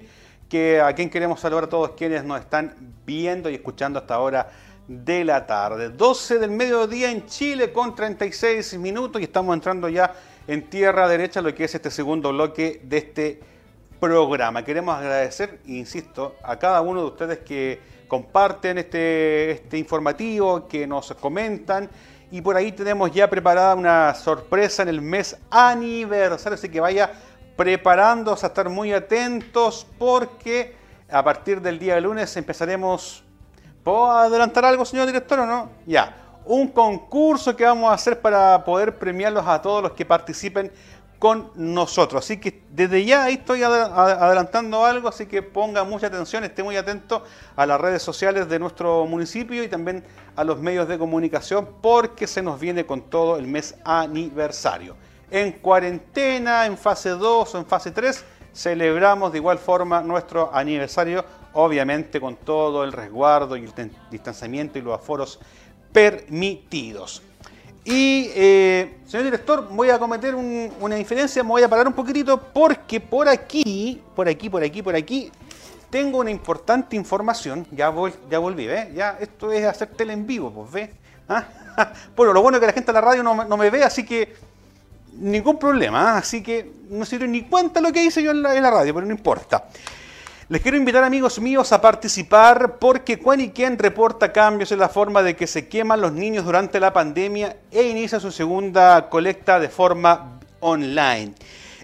que 0.46 0.78
a 0.78 0.92
quien 0.94 1.08
queremos 1.08 1.40
saludar 1.40 1.64
a 1.64 1.68
todos 1.70 1.92
quienes 1.92 2.22
nos 2.22 2.38
están 2.38 2.74
viendo 3.06 3.48
y 3.48 3.54
escuchando 3.54 3.98
hasta 3.98 4.16
ahora 4.16 4.50
de 4.86 5.24
la 5.24 5.46
tarde. 5.46 5.88
12 5.88 6.38
del 6.38 6.50
mediodía 6.50 7.10
en 7.10 7.24
Chile 7.24 7.72
con 7.72 7.94
36 7.94 8.76
minutos 8.76 9.22
y 9.22 9.24
estamos 9.24 9.54
entrando 9.54 9.88
ya 9.88 10.12
en 10.46 10.68
tierra 10.68 11.08
derecha 11.08 11.40
lo 11.40 11.54
que 11.54 11.64
es 11.64 11.74
este 11.74 11.90
segundo 11.90 12.28
bloque 12.28 12.82
de 12.84 12.98
este 12.98 13.40
programa. 13.98 14.62
Queremos 14.66 14.98
agradecer, 14.98 15.60
insisto, 15.64 16.36
a 16.42 16.58
cada 16.58 16.82
uno 16.82 17.00
de 17.00 17.06
ustedes 17.06 17.38
que 17.38 17.99
comparten 18.10 18.76
este, 18.76 19.52
este 19.52 19.78
informativo, 19.78 20.66
que 20.66 20.86
nos 20.86 21.14
comentan. 21.14 21.88
Y 22.32 22.42
por 22.42 22.56
ahí 22.56 22.72
tenemos 22.72 23.10
ya 23.12 23.30
preparada 23.30 23.74
una 23.74 24.14
sorpresa 24.14 24.82
en 24.82 24.88
el 24.88 25.00
mes 25.00 25.38
aniversario, 25.48 26.56
así 26.56 26.68
que 26.68 26.80
vaya 26.80 27.10
preparándose 27.56 28.44
a 28.44 28.48
estar 28.48 28.68
muy 28.68 28.92
atentos 28.92 29.86
porque 29.98 30.76
a 31.10 31.22
partir 31.24 31.60
del 31.62 31.78
día 31.78 31.94
de 31.94 32.02
lunes 32.02 32.36
empezaremos... 32.36 33.24
¿Puedo 33.82 34.10
adelantar 34.10 34.64
algo, 34.66 34.84
señor 34.84 35.06
director, 35.06 35.38
o 35.38 35.46
no? 35.46 35.70
Ya. 35.86 36.14
Un 36.44 36.68
concurso 36.68 37.56
que 37.56 37.64
vamos 37.64 37.90
a 37.90 37.94
hacer 37.94 38.20
para 38.20 38.62
poder 38.64 38.98
premiarlos 38.98 39.46
a 39.46 39.62
todos 39.62 39.82
los 39.82 39.92
que 39.92 40.04
participen 40.04 40.70
con 41.20 41.50
nosotros. 41.54 42.24
Así 42.24 42.38
que 42.38 42.62
desde 42.70 43.04
ya 43.04 43.24
ahí 43.24 43.34
estoy 43.34 43.62
adelantando 43.62 44.86
algo, 44.86 45.06
así 45.10 45.26
que 45.26 45.42
ponga 45.42 45.84
mucha 45.84 46.06
atención, 46.06 46.44
esté 46.44 46.62
muy 46.62 46.78
atento 46.78 47.22
a 47.54 47.66
las 47.66 47.78
redes 47.78 48.02
sociales 48.02 48.48
de 48.48 48.58
nuestro 48.58 49.04
municipio 49.04 49.62
y 49.62 49.68
también 49.68 50.02
a 50.34 50.42
los 50.44 50.58
medios 50.58 50.88
de 50.88 50.98
comunicación 50.98 51.68
porque 51.82 52.26
se 52.26 52.40
nos 52.40 52.58
viene 52.58 52.86
con 52.86 53.02
todo 53.02 53.36
el 53.36 53.46
mes 53.46 53.74
aniversario. 53.84 54.96
En 55.30 55.52
cuarentena, 55.52 56.64
en 56.64 56.78
fase 56.78 57.10
2 57.10 57.54
o 57.54 57.58
en 57.58 57.66
fase 57.66 57.90
3, 57.90 58.24
celebramos 58.54 59.30
de 59.30 59.38
igual 59.38 59.58
forma 59.58 60.00
nuestro 60.00 60.50
aniversario, 60.54 61.22
obviamente 61.52 62.18
con 62.18 62.36
todo 62.36 62.82
el 62.82 62.92
resguardo 62.92 63.58
y 63.58 63.64
el 63.64 63.90
distanciamiento 64.10 64.78
y 64.78 64.82
los 64.82 64.98
aforos 64.98 65.38
permitidos. 65.92 67.22
Y, 67.84 68.30
eh, 68.34 68.98
señor 69.06 69.24
director, 69.24 69.68
voy 69.70 69.90
a 69.90 69.98
cometer 69.98 70.34
una 70.34 70.96
diferencia, 70.96 71.42
me 71.42 71.48
voy 71.48 71.62
a 71.62 71.68
parar 71.68 71.86
un 71.86 71.94
poquitito 71.94 72.38
porque 72.38 73.00
por 73.00 73.28
aquí, 73.28 74.02
por 74.14 74.28
aquí, 74.28 74.50
por 74.50 74.62
aquí, 74.62 74.82
por 74.82 74.94
aquí, 74.94 75.32
tengo 75.88 76.18
una 76.18 76.30
importante 76.30 76.94
información. 76.94 77.66
Ya, 77.72 77.92
ya 78.30 78.38
volví, 78.38 78.66
¿ves? 78.66 78.94
Ya, 78.94 79.16
esto 79.20 79.50
es 79.50 79.64
hacer 79.64 79.88
tele 79.88 80.12
en 80.12 80.26
vivo, 80.26 80.50
pues, 80.50 80.72
¿ves? 80.72 80.90
¿Ah? 81.28 81.44
Bueno, 82.14 82.34
lo 82.34 82.42
bueno 82.42 82.58
es 82.58 82.60
que 82.60 82.66
la 82.66 82.72
gente 82.72 82.88
de 82.88 82.92
la 82.92 83.00
radio 83.00 83.22
no, 83.22 83.56
me 83.56 83.70
ve, 83.70 83.82
así 83.82 84.04
que 84.04 84.34
ningún 85.14 85.58
problema. 85.58 86.12
¿ah? 86.12 86.18
Así 86.18 86.42
que 86.42 86.70
no 86.90 87.04
dieron 87.06 87.32
ni 87.32 87.42
cuenta 87.42 87.80
lo 87.80 87.90
que 87.92 88.04
hice 88.04 88.22
yo 88.22 88.32
en 88.32 88.42
la, 88.42 88.54
en 88.54 88.62
la 88.62 88.70
radio, 88.70 88.92
pero 88.92 89.06
no 89.06 89.12
importa. 89.12 89.64
Les 90.50 90.60
quiero 90.60 90.76
invitar 90.76 91.04
amigos 91.04 91.40
míos 91.40 91.70
a 91.70 91.80
participar 91.80 92.78
porque 92.80 93.20
Quaniquén 93.20 93.78
reporta 93.78 94.32
cambios 94.32 94.72
en 94.72 94.80
la 94.80 94.88
forma 94.88 95.22
de 95.22 95.36
que 95.36 95.46
se 95.46 95.68
queman 95.68 96.00
los 96.00 96.10
niños 96.10 96.44
durante 96.44 96.80
la 96.80 96.92
pandemia 96.92 97.56
e 97.70 97.84
inicia 97.84 98.18
su 98.18 98.32
segunda 98.32 99.08
colecta 99.08 99.60
de 99.60 99.68
forma 99.68 100.40
online. 100.58 101.34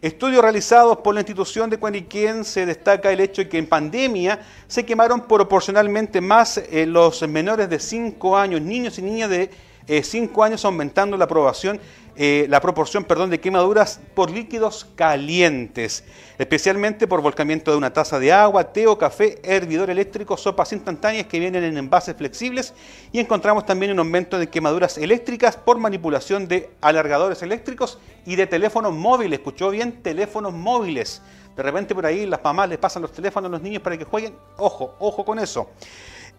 Estudios 0.02 0.42
realizados 0.42 0.96
por 0.96 1.14
la 1.14 1.20
institución 1.20 1.70
de 1.70 1.78
Cuaniquén 1.78 2.44
se 2.44 2.66
destaca 2.66 3.12
el 3.12 3.20
hecho 3.20 3.42
de 3.42 3.48
que 3.48 3.58
en 3.58 3.68
pandemia 3.68 4.40
se 4.66 4.84
quemaron 4.84 5.28
proporcionalmente 5.28 6.20
más 6.20 6.58
eh, 6.58 6.86
los 6.86 7.22
menores 7.28 7.70
de 7.70 7.78
5 7.78 8.36
años, 8.36 8.60
niños 8.60 8.98
y 8.98 9.02
niñas 9.02 9.30
de 9.30 9.48
5 9.86 10.44
años, 10.44 10.64
aumentando 10.64 11.16
la 11.16 11.24
aprobación 11.24 11.80
eh, 12.18 12.46
la 12.48 12.62
proporción 12.62 13.04
perdón, 13.04 13.28
de 13.28 13.40
quemaduras 13.40 14.00
por 14.14 14.30
líquidos 14.30 14.86
calientes, 14.94 16.02
especialmente 16.38 17.06
por 17.06 17.20
volcamiento 17.20 17.70
de 17.70 17.76
una 17.76 17.92
taza 17.92 18.18
de 18.18 18.32
agua, 18.32 18.72
té 18.72 18.86
o 18.86 18.96
café, 18.96 19.38
hervidor 19.42 19.90
eléctrico, 19.90 20.38
sopas 20.38 20.72
instantáneas 20.72 21.26
que 21.26 21.38
vienen 21.38 21.62
en 21.62 21.76
envases 21.76 22.16
flexibles 22.16 22.72
y 23.12 23.20
encontramos 23.20 23.66
también 23.66 23.92
un 23.92 23.98
aumento 23.98 24.38
de 24.38 24.48
quemaduras 24.48 24.96
eléctricas 24.96 25.58
por 25.58 25.76
manipulación 25.76 26.48
de 26.48 26.70
alargadores 26.80 27.42
eléctricos 27.42 27.98
y 28.24 28.36
de 28.36 28.46
teléfonos 28.46 28.94
móviles. 28.94 29.38
¿Escuchó 29.38 29.68
bien? 29.68 30.00
Teléfonos 30.00 30.54
móviles. 30.54 31.20
De 31.54 31.62
repente 31.62 31.94
por 31.94 32.06
ahí 32.06 32.24
las 32.24 32.42
mamás 32.42 32.70
les 32.70 32.78
pasan 32.78 33.02
los 33.02 33.12
teléfonos 33.12 33.50
a 33.50 33.52
los 33.52 33.60
niños 33.60 33.82
para 33.82 33.98
que 33.98 34.04
jueguen. 34.04 34.34
Ojo, 34.56 34.94
ojo 35.00 35.22
con 35.22 35.38
eso. 35.38 35.68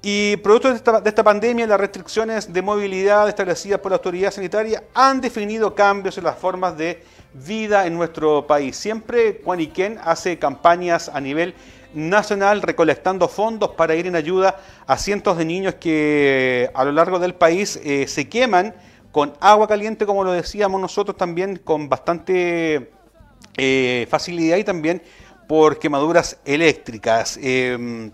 Y 0.02 0.38
producto 0.38 0.70
de 0.70 1.10
esta, 1.10 1.24
pandemia, 1.24 1.66
las 1.66 1.80
restricciones 1.80 2.54
de 2.54 2.62
movilidad 2.62 3.28
establecidas 3.28 3.80
por 3.80 3.92
la 3.92 3.98
autoridad 3.98 4.32
sanitaria 4.32 4.84
han 4.94 5.22
definido 5.22 5.74
cambios 5.74 6.18
en 6.18 6.24
las 6.24 6.38
formas 6.38 6.78
de 6.78 7.04
vida 7.34 7.88
en 7.88 7.96
nuestro 7.96 8.46
país. 8.46 8.78
Siempre 8.78 9.42
Juaniquén 9.44 10.00
hace 10.04 10.38
campañas 10.38 11.10
a 11.10 11.20
nivel 11.20 11.56
nacional 11.94 12.62
recolectando 12.62 13.28
fondos 13.28 13.72
para 13.72 13.96
ir 13.96 14.06
en 14.06 14.16
ayuda 14.16 14.60
a 14.86 14.98
cientos 14.98 15.38
de 15.38 15.46
niños 15.46 15.76
que 15.76 16.70
a 16.74 16.86
lo 16.86 16.92
largo 16.92 17.18
del 17.18 17.34
país 17.34 17.80
eh, 17.84 18.08
se 18.08 18.30
queman 18.30 18.76
con 19.12 19.34
agua 19.40 19.68
caliente, 19.68 20.06
como 20.06 20.24
lo 20.24 20.32
decíamos 20.32 20.80
nosotros 20.80 21.18
también, 21.18 21.58
con 21.58 21.90
bastante 21.90 22.92
eh, 23.58 24.08
facilidad 24.12 24.58
y 24.58 24.64
también 24.64 25.02
por 25.48 25.80
quemaduras 25.80 26.38
eléctricas. 26.46 27.40
Em, 27.42 28.12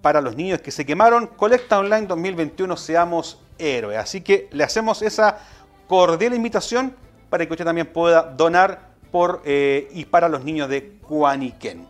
Para 0.00 0.22
los 0.22 0.34
niños 0.34 0.62
que 0.62 0.70
se 0.70 0.86
quemaron, 0.86 1.26
Colecta 1.26 1.78
Online 1.78 2.06
2021, 2.06 2.74
seamos 2.76 3.38
héroes. 3.58 3.98
Así 3.98 4.22
que 4.22 4.48
le 4.50 4.64
hacemos 4.64 5.02
esa 5.02 5.38
cordial 5.86 6.32
invitación 6.34 6.94
para 7.30 7.46
que 7.46 7.52
usted 7.52 7.64
también 7.64 7.86
pueda 7.86 8.22
donar 8.22 8.90
por 9.10 9.40
eh, 9.44 9.88
y 9.94 10.04
para 10.04 10.28
los 10.28 10.44
niños 10.44 10.68
de 10.68 10.98
Cuaniquén. 11.00 11.86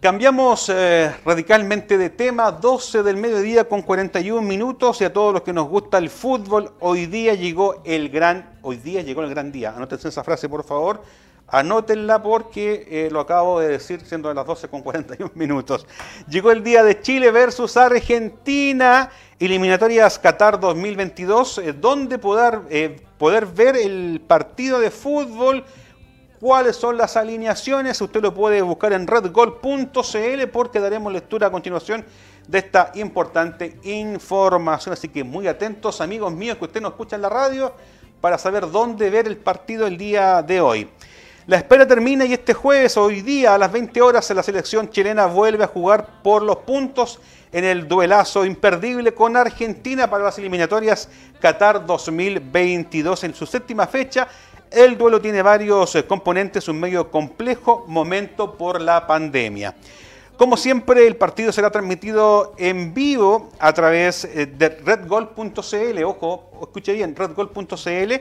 Cambiamos 0.00 0.70
eh, 0.70 1.14
radicalmente 1.26 1.98
de 1.98 2.08
tema, 2.08 2.50
12 2.52 3.02
del 3.02 3.18
mediodía 3.18 3.68
con 3.68 3.82
41 3.82 4.40
minutos 4.40 4.98
y 5.02 5.04
a 5.04 5.12
todos 5.12 5.34
los 5.34 5.42
que 5.42 5.52
nos 5.52 5.68
gusta 5.68 5.98
el 5.98 6.08
fútbol, 6.08 6.72
hoy 6.80 7.04
día 7.04 7.34
llegó 7.34 7.82
el 7.84 8.08
gran, 8.08 8.58
hoy 8.62 8.78
día 8.78 9.02
llegó 9.02 9.20
el 9.22 9.28
gran 9.28 9.52
día. 9.52 9.74
Anótense 9.76 10.08
esa 10.08 10.24
frase 10.24 10.48
por 10.48 10.64
favor, 10.64 11.02
anótenla 11.50 12.22
porque 12.22 12.86
eh, 12.88 13.08
lo 13.10 13.20
acabo 13.20 13.60
de 13.60 13.68
decir 13.68 14.00
siendo 14.04 14.28
de 14.28 14.34
las 14.34 14.46
12 14.46 14.68
con 14.68 14.82
41 14.82 15.32
minutos. 15.34 15.86
Llegó 16.28 16.50
el 16.50 16.62
día 16.62 16.82
de 16.82 17.00
Chile 17.00 17.30
versus 17.30 17.76
Argentina, 17.76 19.10
eliminatorias 19.38 20.18
Qatar 20.18 20.60
2022, 20.60 21.60
donde 21.80 22.18
poder 22.18 22.60
poder 23.20 23.44
ver 23.44 23.76
el 23.76 24.22
partido 24.26 24.80
de 24.80 24.90
fútbol, 24.90 25.62
cuáles 26.40 26.74
son 26.74 26.96
las 26.96 27.18
alineaciones. 27.18 28.00
Usted 28.00 28.22
lo 28.22 28.32
puede 28.32 28.62
buscar 28.62 28.94
en 28.94 29.06
redgol.cl 29.06 30.48
porque 30.50 30.80
daremos 30.80 31.12
lectura 31.12 31.48
a 31.48 31.50
continuación 31.50 32.02
de 32.48 32.58
esta 32.58 32.90
importante 32.94 33.78
información. 33.82 34.94
Así 34.94 35.08
que 35.08 35.22
muy 35.22 35.48
atentos, 35.48 36.00
amigos 36.00 36.32
míos, 36.32 36.56
que 36.56 36.64
usted 36.64 36.80
nos 36.80 36.92
escucha 36.92 37.16
en 37.16 37.22
la 37.22 37.28
radio 37.28 37.74
para 38.22 38.38
saber 38.38 38.70
dónde 38.70 39.10
ver 39.10 39.26
el 39.26 39.36
partido 39.36 39.86
el 39.86 39.98
día 39.98 40.42
de 40.42 40.62
hoy. 40.62 40.88
La 41.46 41.56
espera 41.56 41.86
termina 41.86 42.26
y 42.26 42.34
este 42.34 42.52
jueves, 42.52 42.98
hoy 42.98 43.22
día, 43.22 43.54
a 43.54 43.58
las 43.58 43.72
20 43.72 44.02
horas, 44.02 44.28
la 44.30 44.42
selección 44.42 44.90
chilena 44.90 45.24
vuelve 45.24 45.64
a 45.64 45.68
jugar 45.68 46.22
por 46.22 46.42
los 46.42 46.58
puntos 46.58 47.18
en 47.50 47.64
el 47.64 47.88
duelazo 47.88 48.44
imperdible 48.44 49.14
con 49.14 49.36
Argentina 49.38 50.08
para 50.08 50.22
las 50.22 50.38
eliminatorias 50.38 51.08
Qatar 51.40 51.86
2022 51.86 53.24
en 53.24 53.34
su 53.34 53.46
séptima 53.46 53.86
fecha. 53.86 54.28
El 54.70 54.98
duelo 54.98 55.18
tiene 55.18 55.40
varios 55.40 55.94
eh, 55.96 56.04
componentes, 56.04 56.68
un 56.68 56.78
medio 56.78 57.10
complejo 57.10 57.86
momento 57.88 58.56
por 58.56 58.78
la 58.78 59.06
pandemia. 59.06 59.74
Como 60.36 60.58
siempre, 60.58 61.06
el 61.06 61.16
partido 61.16 61.52
será 61.52 61.70
transmitido 61.70 62.54
en 62.58 62.92
vivo 62.92 63.48
a 63.58 63.72
través 63.72 64.24
eh, 64.26 64.46
de 64.46 64.68
redgol.cl. 64.68 66.04
Ojo, 66.04 66.50
escuche 66.62 66.92
bien, 66.92 67.16
redgol.cl 67.16 68.12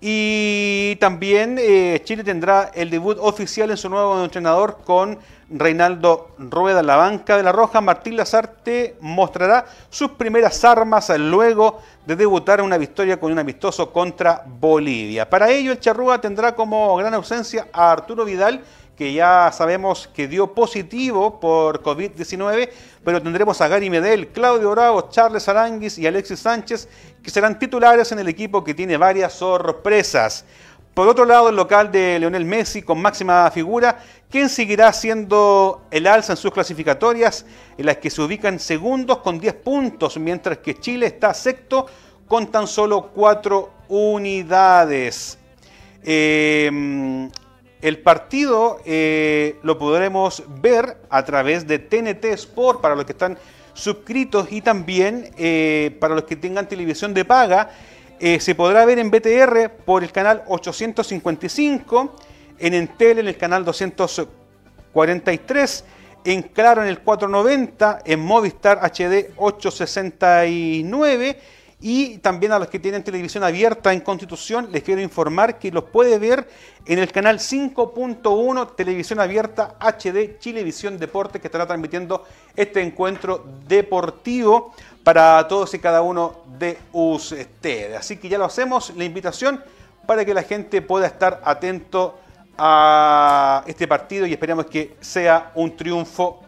y 0.00 0.96
también 0.96 1.56
eh, 1.58 2.02
Chile 2.04 2.22
tendrá 2.22 2.70
el 2.74 2.90
debut 2.90 3.16
oficial 3.20 3.70
en 3.70 3.76
su 3.76 3.88
nuevo 3.88 4.22
entrenador 4.22 4.78
con 4.84 5.18
Reinaldo 5.48 6.32
Rueda 6.38 6.82
la 6.82 6.96
banca 6.96 7.36
de 7.36 7.42
la 7.42 7.52
Roja. 7.52 7.80
Martín 7.80 8.16
Lazarte 8.16 8.96
mostrará 9.00 9.64
sus 9.88 10.10
primeras 10.10 10.64
armas 10.64 11.10
luego 11.18 11.80
de 12.04 12.16
debutar 12.16 12.60
una 12.60 12.76
victoria 12.76 13.18
con 13.18 13.32
un 13.32 13.38
amistoso 13.38 13.90
contra 13.90 14.42
Bolivia. 14.44 15.30
Para 15.30 15.50
ello, 15.50 15.72
el 15.72 15.80
Charrúa 15.80 16.20
tendrá 16.20 16.54
como 16.54 16.94
gran 16.96 17.14
ausencia 17.14 17.68
a 17.72 17.92
Arturo 17.92 18.24
Vidal 18.24 18.62
que 18.96 19.12
ya 19.12 19.50
sabemos 19.52 20.08
que 20.08 20.26
dio 20.26 20.54
positivo 20.54 21.38
por 21.38 21.82
COVID-19, 21.82 22.70
pero 23.06 23.22
tendremos 23.22 23.60
a 23.60 23.68
Gary 23.68 23.88
Medel, 23.88 24.26
Claudio 24.32 24.72
Bravo, 24.72 25.08
Charles 25.10 25.48
Aranguis 25.48 25.96
y 25.96 26.08
Alexis 26.08 26.40
Sánchez, 26.40 26.88
que 27.22 27.30
serán 27.30 27.56
titulares 27.56 28.10
en 28.10 28.18
el 28.18 28.26
equipo 28.26 28.64
que 28.64 28.74
tiene 28.74 28.96
varias 28.96 29.32
sorpresas. 29.32 30.44
Por 30.92 31.06
otro 31.06 31.24
lado, 31.24 31.48
el 31.48 31.54
local 31.54 31.92
de 31.92 32.18
Leonel 32.18 32.44
Messi 32.44 32.82
con 32.82 33.00
máxima 33.00 33.48
figura, 33.52 34.00
quien 34.28 34.48
seguirá 34.48 34.92
siendo 34.92 35.82
el 35.92 36.08
alza 36.08 36.32
en 36.32 36.36
sus 36.36 36.50
clasificatorias, 36.50 37.46
en 37.78 37.86
las 37.86 37.98
que 37.98 38.10
se 38.10 38.20
ubican 38.20 38.58
segundos 38.58 39.18
con 39.18 39.38
10 39.38 39.54
puntos, 39.54 40.18
mientras 40.18 40.58
que 40.58 40.74
Chile 40.74 41.06
está 41.06 41.32
sexto 41.32 41.86
con 42.26 42.50
tan 42.50 42.66
solo 42.66 43.12
4 43.14 43.70
unidades. 43.88 45.38
Eh, 46.02 47.30
El 47.82 47.98
partido 47.98 48.78
eh, 48.86 49.56
lo 49.62 49.78
podremos 49.78 50.42
ver 50.60 50.96
a 51.10 51.24
través 51.24 51.66
de 51.66 51.78
TNT 51.78 52.24
Sport 52.26 52.80
para 52.80 52.94
los 52.94 53.04
que 53.04 53.12
están 53.12 53.36
suscritos 53.74 54.48
y 54.50 54.62
también 54.62 55.30
eh, 55.36 55.94
para 56.00 56.14
los 56.14 56.24
que 56.24 56.36
tengan 56.36 56.68
televisión 56.68 57.12
de 57.12 57.24
paga. 57.24 57.70
Eh, 58.18 58.40
se 58.40 58.54
podrá 58.54 58.86
ver 58.86 58.98
en 58.98 59.10
BTR 59.10 59.68
por 59.84 60.02
el 60.02 60.10
canal 60.10 60.42
855, 60.46 62.16
en 62.58 62.72
Entel 62.72 63.18
en 63.18 63.28
el 63.28 63.36
canal 63.36 63.62
243, 63.62 65.84
en 66.24 66.42
Claro 66.42 66.82
en 66.82 66.88
el 66.88 67.00
490, 67.00 67.98
en 68.06 68.20
Movistar 68.20 68.78
HD 68.78 69.32
869 69.36 71.38
y 71.80 72.18
también 72.18 72.52
a 72.52 72.58
los 72.58 72.68
que 72.68 72.78
tienen 72.78 73.04
televisión 73.04 73.44
abierta 73.44 73.92
en 73.92 74.00
Constitución 74.00 74.68
les 74.72 74.82
quiero 74.82 75.02
informar 75.02 75.58
que 75.58 75.70
los 75.70 75.84
puede 75.84 76.18
ver 76.18 76.48
en 76.86 76.98
el 76.98 77.12
canal 77.12 77.38
5.1 77.38 78.74
Televisión 78.74 79.20
Abierta 79.20 79.76
HD 79.78 80.38
Chilevisión 80.38 80.98
Deporte 80.98 81.38
que 81.38 81.48
estará 81.48 81.66
transmitiendo 81.66 82.24
este 82.54 82.80
encuentro 82.80 83.44
deportivo 83.68 84.72
para 85.04 85.46
todos 85.48 85.74
y 85.74 85.78
cada 85.78 86.02
uno 86.02 86.42
de 86.58 86.78
ustedes. 86.92 87.96
Así 87.96 88.16
que 88.16 88.28
ya 88.28 88.38
lo 88.38 88.46
hacemos, 88.46 88.92
la 88.96 89.04
invitación 89.04 89.62
para 90.06 90.24
que 90.24 90.32
la 90.32 90.42
gente 90.42 90.80
pueda 90.80 91.06
estar 91.06 91.42
atento 91.44 92.18
a 92.56 93.62
este 93.66 93.86
partido 93.86 94.26
y 94.26 94.32
esperamos 94.32 94.66
que 94.66 94.96
sea 95.00 95.52
un 95.54 95.76
triunfo. 95.76 96.42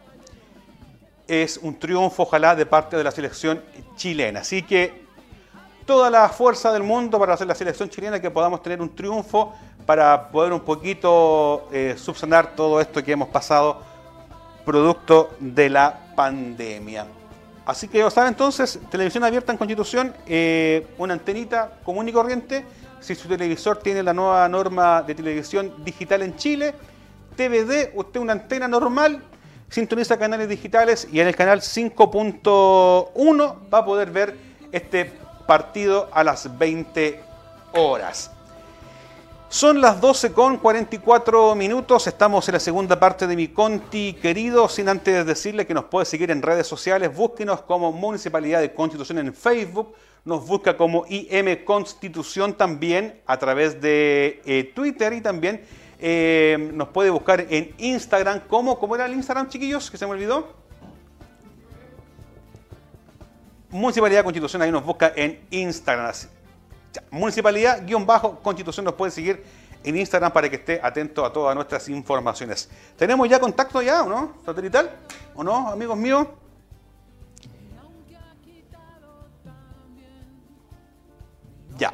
Es 1.26 1.58
un 1.58 1.78
triunfo, 1.78 2.22
ojalá, 2.22 2.56
de 2.56 2.64
parte 2.64 2.96
de 2.96 3.04
la 3.04 3.10
selección 3.10 3.62
chilena. 3.96 4.40
Así 4.40 4.62
que 4.62 5.07
toda 5.88 6.10
la 6.10 6.28
fuerza 6.28 6.70
del 6.70 6.82
mundo 6.82 7.18
para 7.18 7.32
hacer 7.32 7.46
la 7.46 7.54
selección 7.54 7.88
chilena, 7.88 8.20
que 8.20 8.30
podamos 8.30 8.62
tener 8.62 8.82
un 8.82 8.94
triunfo 8.94 9.54
para 9.86 10.28
poder 10.28 10.52
un 10.52 10.60
poquito 10.60 11.66
eh, 11.72 11.94
subsanar 11.96 12.54
todo 12.54 12.78
esto 12.78 13.02
que 13.02 13.12
hemos 13.12 13.30
pasado 13.30 13.80
producto 14.66 15.30
de 15.40 15.70
la 15.70 15.98
pandemia. 16.14 17.06
Así 17.64 17.88
que, 17.88 18.10
¿saben 18.10 18.28
entonces? 18.28 18.78
Televisión 18.90 19.24
abierta 19.24 19.50
en 19.50 19.56
Constitución, 19.56 20.14
eh, 20.26 20.86
una 20.98 21.14
antenita 21.14 21.78
común 21.82 22.06
y 22.06 22.12
corriente 22.12 22.66
si 23.00 23.14
su 23.14 23.26
televisor 23.26 23.78
tiene 23.78 24.02
la 24.02 24.12
nueva 24.12 24.46
norma 24.46 25.00
de 25.00 25.14
televisión 25.14 25.72
digital 25.82 26.20
en 26.20 26.36
Chile, 26.36 26.74
TVD, 27.34 27.92
usted 27.94 28.20
una 28.20 28.34
antena 28.34 28.68
normal, 28.68 29.22
sintoniza 29.70 30.18
canales 30.18 30.50
digitales 30.50 31.08
y 31.10 31.20
en 31.20 31.28
el 31.28 31.34
canal 31.34 31.62
5.1 31.62 33.56
va 33.72 33.78
a 33.78 33.84
poder 33.86 34.10
ver 34.10 34.36
este 34.70 35.27
partido 35.48 36.10
a 36.12 36.22
las 36.22 36.58
20 36.58 37.22
horas. 37.72 38.30
Son 39.48 39.80
las 39.80 39.98
12 39.98 40.34
con 40.34 40.58
44 40.58 41.54
minutos, 41.54 42.06
estamos 42.06 42.46
en 42.50 42.52
la 42.52 42.60
segunda 42.60 43.00
parte 43.00 43.26
de 43.26 43.34
mi 43.34 43.48
Conti 43.48 44.12
querido, 44.12 44.68
sin 44.68 44.90
antes 44.90 45.24
decirle 45.24 45.66
que 45.66 45.72
nos 45.72 45.84
puede 45.86 46.04
seguir 46.04 46.30
en 46.30 46.42
redes 46.42 46.66
sociales, 46.66 47.16
búsquenos 47.16 47.62
como 47.62 47.92
Municipalidad 47.92 48.60
de 48.60 48.74
Constitución 48.74 49.20
en 49.20 49.32
Facebook, 49.32 49.94
nos 50.26 50.46
busca 50.46 50.76
como 50.76 51.06
IM 51.08 51.64
Constitución 51.64 52.52
también 52.52 53.22
a 53.24 53.38
través 53.38 53.80
de 53.80 54.42
eh, 54.44 54.70
Twitter 54.74 55.14
y 55.14 55.22
también 55.22 55.62
eh, 55.98 56.70
nos 56.74 56.88
puede 56.88 57.08
buscar 57.08 57.46
en 57.48 57.72
Instagram. 57.78 58.40
¿Cómo, 58.48 58.78
¿Cómo 58.78 58.96
era 58.96 59.06
el 59.06 59.14
Instagram, 59.14 59.48
chiquillos? 59.48 59.90
Que 59.90 59.96
se 59.96 60.04
me 60.04 60.12
olvidó. 60.12 60.67
Municipalidad 63.70 64.24
Constitución, 64.24 64.62
ahí 64.62 64.72
nos 64.72 64.84
busca 64.84 65.12
en 65.14 65.46
Instagram. 65.50 66.12
Municipalidad-Constitución 67.10 68.84
nos 68.84 68.94
puede 68.94 69.12
seguir 69.12 69.44
en 69.84 69.96
Instagram 69.96 70.32
para 70.32 70.48
que 70.48 70.56
esté 70.56 70.80
atento 70.82 71.24
a 71.24 71.32
todas 71.32 71.54
nuestras 71.54 71.88
informaciones. 71.88 72.68
¿Tenemos 72.96 73.28
ya 73.28 73.38
contacto 73.38 73.82
ya 73.82 74.02
o 74.02 74.08
no? 74.08 74.34
¿Satelital? 74.44 74.90
¿O 75.34 75.44
no, 75.44 75.68
amigos 75.68 75.96
míos? 75.98 76.26
Ya, 81.76 81.92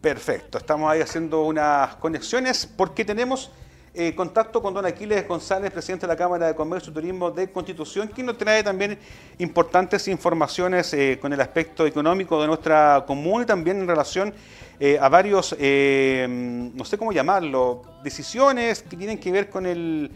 perfecto. 0.00 0.58
Estamos 0.58 0.90
ahí 0.90 1.00
haciendo 1.00 1.42
unas 1.42 1.96
conexiones 1.96 2.66
porque 2.66 3.04
tenemos 3.04 3.50
eh, 3.94 4.14
contacto 4.14 4.60
con 4.60 4.74
don 4.74 4.84
Aquiles 4.84 5.26
González, 5.26 5.70
presidente 5.70 6.06
de 6.06 6.12
la 6.12 6.16
Cámara 6.16 6.46
de 6.48 6.54
Comercio 6.54 6.90
y 6.90 6.94
Turismo 6.94 7.30
de 7.30 7.50
Constitución, 7.50 8.08
quien 8.08 8.26
nos 8.26 8.36
trae 8.36 8.62
también 8.62 8.98
importantes 9.38 10.06
informaciones 10.08 10.92
eh, 10.94 11.18
con 11.20 11.32
el 11.32 11.40
aspecto 11.40 11.86
económico 11.86 12.40
de 12.40 12.46
nuestra 12.46 13.04
comuna 13.06 13.44
y 13.44 13.46
también 13.46 13.80
en 13.80 13.88
relación 13.88 14.34
eh, 14.78 14.98
a 15.00 15.08
varios, 15.08 15.52
no 15.52 16.84
sé 16.84 16.98
cómo 16.98 17.12
llamarlo, 17.12 17.82
decisiones 18.04 18.82
que 18.82 18.96
tienen 18.96 19.18
que 19.18 19.32
ver 19.32 19.48
con 19.50 19.66
el 19.66 20.10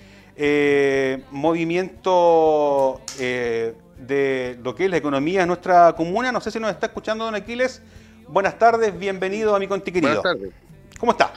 movimiento 1.30 3.00
de 3.18 4.58
lo 4.62 4.74
que 4.74 4.84
es 4.84 4.90
la 4.90 4.96
economía 4.96 5.40
de 5.40 5.46
nuestra 5.46 5.92
comuna. 5.94 6.30
No 6.30 6.40
sé 6.40 6.50
si 6.50 6.60
nos 6.60 6.70
está 6.70 6.86
escuchando 6.86 7.24
don 7.24 7.34
Aquiles. 7.34 7.82
Buenas 8.28 8.58
tardes, 8.58 8.96
bienvenido 8.96 9.54
a 9.54 9.58
mi 9.58 9.66
conti 9.66 9.90
querido. 9.92 10.22
Buenas 10.22 10.22
tardes. 10.22 10.52
¿Cómo 10.98 11.12
está? 11.12 11.32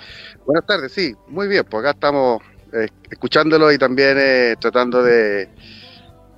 Buenas 0.46 0.66
tardes, 0.66 0.92
sí, 0.92 1.16
muy 1.28 1.48
bien, 1.48 1.66
pues 1.68 1.82
acá 1.82 1.92
estamos 1.92 2.42
eh, 2.72 2.88
escuchándolo 3.10 3.72
y 3.72 3.78
también 3.80 4.18
eh, 4.20 4.56
tratando 4.60 5.02
de, 5.02 5.50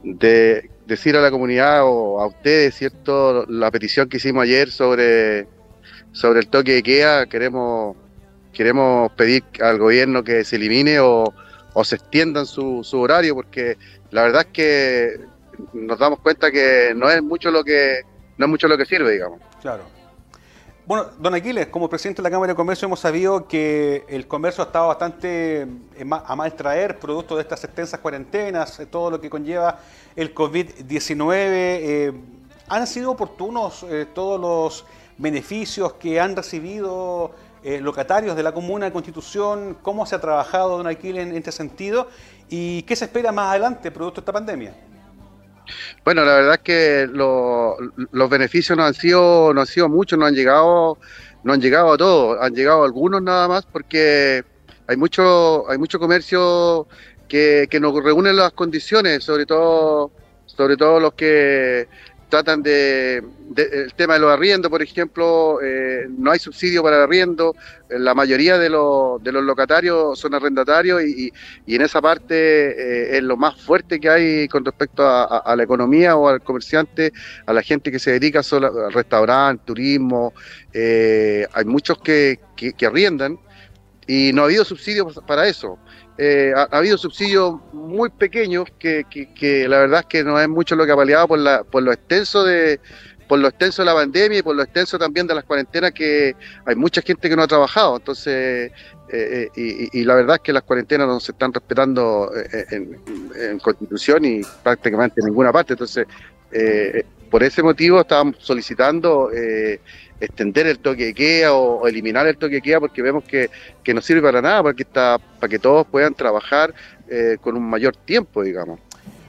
de 0.02 0.70
decir 0.86 1.18
a 1.18 1.22
la 1.22 1.30
comunidad 1.30 1.82
o 1.84 2.22
a 2.22 2.28
ustedes, 2.28 2.76
¿cierto? 2.76 3.46
La 3.48 3.70
petición 3.70 4.08
que 4.08 4.18
hicimos 4.18 4.44
ayer 4.44 4.72
sobre, 4.72 5.48
sobre 6.14 6.40
el 6.40 6.48
toque 6.48 6.76
de 6.76 6.84
queda, 6.84 7.26
queremos, 7.26 7.98
queremos 8.54 9.12
pedir 9.12 9.44
al 9.62 9.78
gobierno 9.78 10.24
que 10.24 10.46
se 10.46 10.56
elimine 10.56 11.02
o, 11.02 11.34
o 11.74 11.84
se 11.84 11.96
extiendan 11.96 12.46
su, 12.46 12.86
su 12.86 13.02
horario, 13.02 13.36
porque 13.36 13.78
la 14.12 14.24
verdad 14.24 14.44
es 14.44 14.54
que 14.54 15.20
nos 15.74 16.00
damos 16.00 16.20
cuenta 16.20 16.50
que 16.50 16.94
no 16.96 17.10
es 17.10 17.22
mucho 17.22 17.52
lo 17.52 17.64
que 17.64 18.02
no 18.38 18.46
es 18.46 18.50
mucho 18.50 18.68
lo 18.68 18.78
que 18.78 18.86
sirve, 18.86 19.12
digamos. 19.12 19.42
Claro. 19.62 19.97
Bueno, 20.88 21.08
don 21.20 21.36
Aquiles, 21.36 21.68
como 21.68 21.90
presidente 21.90 22.22
de 22.22 22.30
la 22.30 22.32
Cámara 22.32 22.54
de 22.54 22.56
Comercio 22.56 22.86
hemos 22.86 23.02
sabido 23.02 23.46
que 23.46 24.06
el 24.08 24.26
comercio 24.26 24.64
ha 24.64 24.68
estado 24.68 24.88
bastante 24.88 25.64
eh, 25.64 26.06
a 26.10 26.34
mal 26.34 26.54
traer, 26.54 26.98
producto 26.98 27.36
de 27.36 27.42
estas 27.42 27.62
extensas 27.66 28.00
cuarentenas, 28.00 28.80
eh, 28.80 28.86
todo 28.86 29.12
lo 29.12 29.20
que 29.20 29.30
conlleva 29.30 29.82
el 30.16 30.34
COVID-19. 30.34 31.30
Eh, 31.34 32.14
¿Han 32.70 32.88
sido 32.88 33.12
oportunos 33.12 33.86
todos 34.14 34.40
los 34.40 34.86
beneficios 35.18 35.92
que 35.96 36.22
han 36.22 36.38
recibido 36.38 37.32
locatarios 37.64 38.38
de 38.38 38.44
la 38.44 38.54
Comuna 38.54 38.86
de 38.86 38.94
Constitución? 38.94 39.78
¿Cómo 39.82 40.06
se 40.06 40.16
ha 40.16 40.22
trabajado, 40.22 40.78
don 40.78 40.88
Aquiles, 40.88 41.28
en 41.28 41.36
este 41.36 41.52
sentido? 41.52 42.08
¿Y 42.48 42.84
qué 42.84 42.96
se 42.96 43.06
espera 43.06 43.34
más 43.34 43.50
adelante, 43.50 43.92
producto 43.92 44.22
de 44.22 44.24
esta 44.24 44.32
pandemia? 44.32 44.74
Bueno, 46.04 46.24
la 46.26 46.36
verdad 46.36 46.54
es 46.56 46.62
que 46.62 47.08
los 47.12 48.30
beneficios 48.30 48.78
no 48.78 48.84
han 48.84 48.94
sido, 48.94 49.54
no 49.54 49.62
han 49.62 49.68
sido 49.68 49.90
muchos, 49.90 50.18
no 50.18 50.26
han 50.26 50.36
llegado, 50.36 50.98
no 51.44 51.54
han 51.54 51.62
llegado 51.62 51.94
a 51.94 51.98
todos, 51.98 52.38
han 52.42 52.54
llegado 52.54 52.84
algunos 52.84 53.22
nada 53.22 53.48
más 53.48 53.66
porque 53.66 54.44
hay 54.88 54.98
mucho, 54.98 55.70
hay 55.70 55.78
mucho 55.78 56.00
comercio 56.00 56.88
que, 57.28 57.68
que 57.70 57.80
nos 57.80 57.94
reúne 58.04 58.34
las 58.34 58.54
condiciones, 58.54 59.24
sobre 59.24 59.46
todo, 59.46 60.12
sobre 60.46 60.78
todo 60.78 61.00
los 61.00 61.14
que 61.14 61.88
tratan 62.30 62.62
de, 62.62 63.24
el 63.56 63.94
tema 63.96 64.16
de 64.16 64.20
los 64.20 64.32
arriendos, 64.32 64.70
por 64.70 64.82
ejemplo, 64.82 65.60
eh, 65.62 66.08
no 66.10 66.32
hay 66.32 66.40
subsidio 66.40 66.84
para 66.84 66.98
el 66.98 67.04
arriendo, 67.04 67.56
la 67.90 68.14
mayoría 68.14 68.58
de, 68.58 68.70
los, 68.70 69.24
de 69.24 69.32
los 69.32 69.44
locatarios 69.44 70.20
son 70.20 70.34
arrendatarios 70.34 71.04
y, 71.04 71.32
y 71.66 71.76
en 71.76 71.82
esa 71.82 72.02
parte 72.02 72.36
eh, 72.36 73.18
es 73.18 73.24
lo 73.24 73.38
más 73.38 73.60
fuerte 73.62 74.00
que 74.00 74.10
hay 74.10 74.48
con 74.50 74.66
respecto 74.66 75.04
a, 75.08 75.56
la 75.56 75.64
economía 75.64 76.18
o 76.18 76.28
al 76.28 76.42
comerciante, 76.42 77.14
a 77.46 77.54
la 77.54 77.62
gente 77.62 77.92
que 77.92 78.00
se 78.00 78.12
dedica 78.12 78.44
solo 78.44 78.68
al 78.86 78.94
restaurante, 78.94 79.64
turismo, 79.66 80.34
eh, 80.74 81.48
hay 81.54 81.66
muchos 81.66 81.98
que, 82.00 82.40
que, 82.56 82.74
que 82.74 82.86
arriendan 82.86 83.40
y 84.06 84.32
no 84.34 84.42
ha 84.42 84.46
habido 84.46 84.66
subsidio 84.66 85.08
para 85.26 85.48
eso. 85.48 85.78
Eh, 86.18 86.52
ha, 86.56 86.64
habido 86.72 86.98
subsidios 86.98 87.56
muy 87.72 88.10
pequeños 88.10 88.66
que, 88.80 89.06
que, 89.10 89.68
la 89.68 89.80
verdad 89.80 90.00
es 90.00 90.06
que 90.08 90.24
no 90.24 90.40
es 90.40 90.50
mucho 90.50 90.76
lo 90.76 90.86
que 90.86 90.92
ha 90.92 90.96
paliado 90.96 91.28
por, 91.28 91.38
la, 91.38 91.64
por 91.64 91.84
lo 91.84 91.92
extenso 91.92 92.44
de 92.44 92.80
por 93.28 93.40
lo 93.40 93.50
extenso 93.50 93.82
de 93.82 93.88
la 93.88 93.94
pandemia 93.94 94.40
y 94.40 94.42
por 94.42 94.56
lo 94.56 94.64
extenso 94.64 94.98
también 94.98 95.28
de 95.28 95.36
las 95.36 95.44
cuarentenas 95.44 95.92
que 95.92 96.34
hay 96.66 96.76
mucha 96.76 97.02
gente 97.02 97.30
que 97.30 97.36
no 97.36 97.44
ha 97.44 97.48
trabajado. 97.48 97.98
Entonces 97.98 98.72
eh, 99.12 99.50
eh, 99.56 99.90
y, 99.92 100.04
la 100.06 100.16
verdad 100.16 100.38
es 100.38 100.42
que 100.42 100.54
las 100.54 100.64
cuarentenas 100.64 101.08
no 101.08 101.20
se 101.20 101.34
están 101.34 101.54
respetando 101.54 102.32
en, 102.72 102.98
en 103.36 103.60
constitución 103.60 104.24
y 104.24 104.42
prácticamente 104.64 105.20
en 105.20 105.28
ninguna 105.28 105.52
parte. 105.52 105.74
Entonces 105.74 106.08
por 107.30 107.44
ese 107.44 107.62
motivo 107.62 108.00
estábamos 108.00 108.38
solicitando 108.40 109.30
extender 110.20 110.68
el 110.68 110.80
toque 110.80 111.06
de 111.06 111.14
queda 111.14 111.54
o, 111.54 111.88
eliminar 111.88 112.28
el 112.28 112.38
toque 112.38 112.56
de 112.56 112.62
queda 112.62 112.80
porque 112.80 113.02
vemos 113.02 113.24
que, 113.24 113.50
no 113.94 114.02
sirve 114.02 114.22
para 114.22 114.42
nada, 114.42 114.64
porque 114.64 114.84
está, 114.84 115.18
para 115.40 115.50
que 115.50 115.60
todos 115.60 115.86
puedan 115.88 116.14
trabajar 116.14 116.74
eh, 117.10 117.38
con 117.42 117.56
un 117.56 117.70
mayor 117.70 117.96
tiempo, 117.96 118.44
digamos. 118.44 118.80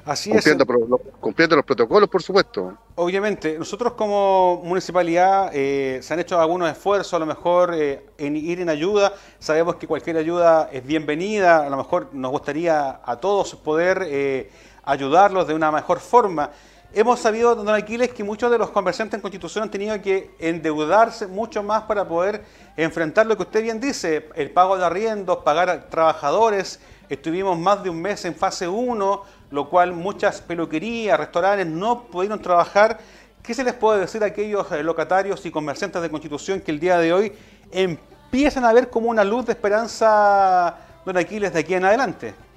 Así 0.09 0.30
cumpliendo, 0.30 0.64
los, 0.64 1.01
cumpliendo 1.20 1.55
los 1.57 1.64
protocolos, 1.66 2.09
por 2.09 2.22
supuesto. 2.22 2.78
Obviamente, 2.95 3.59
nosotros 3.59 3.93
como 3.93 4.62
municipalidad 4.64 5.51
eh, 5.53 5.99
se 6.03 6.14
han 6.14 6.20
hecho 6.20 6.41
algunos 6.41 6.70
esfuerzos, 6.70 7.12
a 7.12 7.18
lo 7.18 7.26
mejor 7.26 7.74
eh, 7.74 8.07
en 8.16 8.34
ir 8.34 8.61
en 8.61 8.70
ayuda. 8.70 9.12
Sabemos 9.39 9.76
que 9.76 9.86
cualquier 9.86 10.16
ayuda 10.16 10.70
es 10.72 10.86
bienvenida, 10.86 11.66
a 11.66 11.68
lo 11.68 11.76
mejor 11.76 12.09
nos 12.14 12.30
gustaría 12.30 13.01
a 13.05 13.16
todos 13.20 13.55
poder 13.57 14.03
eh, 14.07 14.51
ayudarlos 14.82 15.47
de 15.47 15.53
una 15.53 15.70
mejor 15.70 16.01
forma. 16.01 16.53
Hemos 16.95 17.20
sabido, 17.20 17.55
don 17.55 17.68
Aquiles, 17.68 18.14
que 18.14 18.24
muchos 18.24 18.51
de 18.51 18.57
los 18.57 18.70
comerciantes 18.70 19.18
en 19.18 19.20
Constitución 19.20 19.64
han 19.64 19.70
tenido 19.70 20.01
que 20.01 20.30
endeudarse 20.39 21.26
mucho 21.26 21.62
más 21.62 21.82
para 21.82 22.09
poder 22.09 22.43
enfrentar 22.78 23.26
lo 23.26 23.36
que 23.36 23.43
usted 23.43 23.62
bien 23.62 23.78
dice, 23.78 24.30
el 24.34 24.51
pago 24.51 24.78
de 24.78 24.86
arriendos, 24.86 25.39
pagar 25.45 25.68
a 25.68 25.86
trabajadores. 25.91 26.80
Estuvimos 27.11 27.59
más 27.59 27.82
de 27.82 27.91
un 27.91 28.01
mes 28.01 28.24
en 28.24 28.34
fase 28.34 28.66
1, 28.66 29.22
lo 29.51 29.68
cual 29.68 29.93
muchas 29.93 30.41
peluquerías, 30.41 31.18
restaurantes 31.20 31.66
no 31.66 32.05
pudieron 32.05 32.41
trabajar. 32.41 32.99
¿Qué 33.43 33.53
se 33.53 33.64
les 33.64 33.74
puede 33.74 34.01
decir 34.01 34.22
a 34.22 34.26
aquellos 34.28 34.72
eh, 34.72 34.82
locatarios 34.82 35.45
y 35.45 35.51
comerciantes 35.51 36.01
de 36.01 36.09
Constitución 36.09 36.62
que 36.62 36.70
el 36.70 36.80
día 36.80 36.99
de 36.99 37.12
hoy 37.12 37.32
empiezan 37.70 38.64
a 38.64 38.72
ver 38.72 38.89
como 38.89 39.11
una 39.11 39.24
luz 39.24 39.45
de 39.45 39.53
esperanza, 39.53 40.78
don 41.05 41.18
Aquiles, 41.18 41.53
de 41.53 41.61
aquí 41.61 41.74
en 41.74 41.84
adelante? 41.84 42.47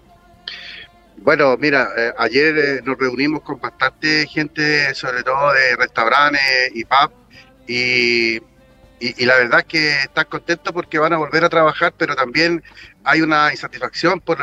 Bueno, 1.21 1.55
mira, 1.57 1.89
eh, 1.95 2.13
ayer 2.17 2.57
eh, 2.57 2.81
nos 2.83 2.97
reunimos 2.97 3.41
con 3.43 3.59
bastante 3.59 4.27
gente, 4.27 4.93
sobre 4.95 5.23
todo 5.23 5.53
de 5.53 5.75
restaurantes 5.77 6.41
y 6.73 6.83
pub, 6.83 7.11
y, 7.67 8.39
la 9.25 9.35
verdad 9.37 9.59
es 9.61 9.65
que 9.65 9.91
están 10.01 10.25
contentos 10.25 10.73
porque 10.73 10.99
van 10.99 11.13
a 11.13 11.17
volver 11.17 11.43
a 11.43 11.49
trabajar, 11.49 11.93
pero 11.97 12.15
también 12.15 12.63
hay 13.03 13.21
una 13.21 13.51
insatisfacción 13.51 14.19
por 14.19 14.37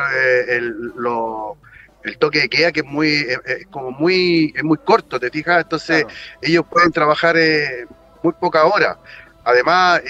el, 0.48 0.92
lo, 0.96 1.56
el 2.04 2.18
toque 2.18 2.40
de 2.40 2.48
queda 2.48 2.72
que 2.72 2.80
es 2.80 2.86
muy 2.86 3.08
eh, 3.08 3.38
eh, 3.46 3.64
como 3.70 3.90
muy 3.90 4.52
es 4.56 4.64
muy 4.64 4.78
corto 4.78 5.18
te 5.18 5.30
fijas 5.30 5.62
entonces 5.62 6.04
ellos 6.40 6.64
pueden 6.70 6.92
trabajar 6.92 7.36
eh, 7.36 7.86
muy 8.22 8.32
poca 8.34 8.64
hora. 8.64 8.98
Además 9.44 10.02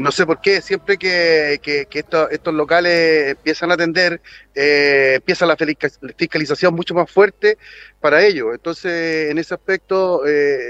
no 0.00 0.12
sé 0.12 0.26
por 0.26 0.40
qué 0.40 0.60
siempre 0.60 0.98
que, 0.98 1.58
que, 1.62 1.86
estos, 1.92 2.54
locales 2.54 3.30
empiezan 3.30 3.70
a 3.70 3.74
atender 3.74 4.20
empieza 4.54 5.46
la 5.46 5.56
fiscalización 6.16 6.74
mucho 6.74 6.94
más 6.94 7.10
fuerte 7.10 7.56
para 8.00 8.22
ellos. 8.22 8.48
Entonces 8.52 9.30
en 9.30 9.38
ese 9.38 9.54
aspecto 9.54 10.22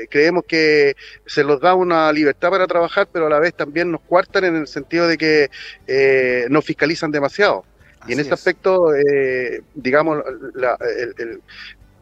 creemos 0.09 0.45
que 0.47 0.95
se 1.27 1.43
los 1.43 1.61
da 1.61 1.75
una 1.75 2.13
libertad 2.13 2.51
para 2.51 2.67
trabajar 2.67 3.09
pero 3.13 3.27
a 3.27 3.31
la 3.31 3.41
vez 3.41 3.55
también 3.55 3.91
nos 3.91 4.03
cuartan 4.03 4.45
en 4.45 4.57
el 4.57 4.67
sentido 4.69 5.09
de 5.09 5.19
que 5.19 6.47
nos 6.49 6.65
fiscalizan 6.65 7.11
demasiado. 7.11 7.65
Y 8.07 8.13
en 8.13 8.21
ese 8.21 8.35
aspecto, 8.35 8.95
eh, 8.95 9.63
digamos, 9.75 10.23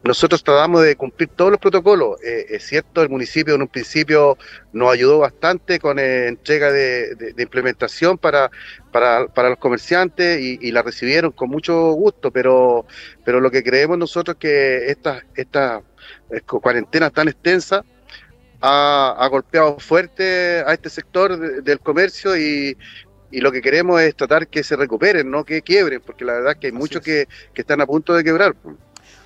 nosotros 0.03 0.43
tratamos 0.43 0.83
de 0.83 0.95
cumplir 0.95 1.29
todos 1.29 1.51
los 1.51 1.59
protocolos. 1.59 2.21
Eh, 2.23 2.47
es 2.49 2.65
cierto, 2.65 3.01
el 3.01 3.09
municipio 3.09 3.55
en 3.55 3.61
un 3.61 3.67
principio 3.67 4.37
nos 4.73 4.91
ayudó 4.91 5.19
bastante 5.19 5.79
con 5.79 5.99
eh, 5.99 6.27
entrega 6.27 6.71
de, 6.71 7.33
implementación 7.37 8.17
para, 8.17 8.49
para, 8.91 9.49
los 9.49 9.59
comerciantes 9.59 10.39
y, 10.41 10.71
la 10.71 10.81
recibieron 10.81 11.31
con 11.31 11.49
mucho 11.49 11.91
gusto, 11.91 12.31
pero, 12.31 12.85
pero 13.23 13.39
lo 13.39 13.51
que 13.51 13.63
creemos 13.63 13.97
nosotros 13.97 14.35
es 14.35 14.39
que 14.39 14.85
esta, 14.87 15.23
esta 15.35 15.81
cuarentena 16.45 17.09
tan 17.09 17.27
extensa 17.27 17.83
ha, 18.61 19.15
ha, 19.19 19.27
golpeado 19.27 19.79
fuerte 19.79 20.63
a 20.65 20.73
este 20.73 20.89
sector 20.89 21.63
del 21.63 21.79
comercio 21.79 22.37
y, 22.37 22.77
y 23.31 23.39
lo 23.39 23.51
que 23.51 23.61
queremos 23.61 24.01
es 24.01 24.15
tratar 24.15 24.47
que 24.47 24.63
se 24.63 24.75
recuperen, 24.75 25.31
no 25.31 25.43
que 25.43 25.61
quiebren, 25.61 26.01
porque 26.05 26.25
la 26.25 26.33
verdad 26.33 26.51
es 26.53 26.57
que 26.59 26.67
hay 26.67 26.73
muchos 26.73 27.01
que, 27.01 27.27
están 27.55 27.81
a 27.81 27.85
punto 27.85 28.13
de 28.13 28.23
quebrar. 28.23 28.55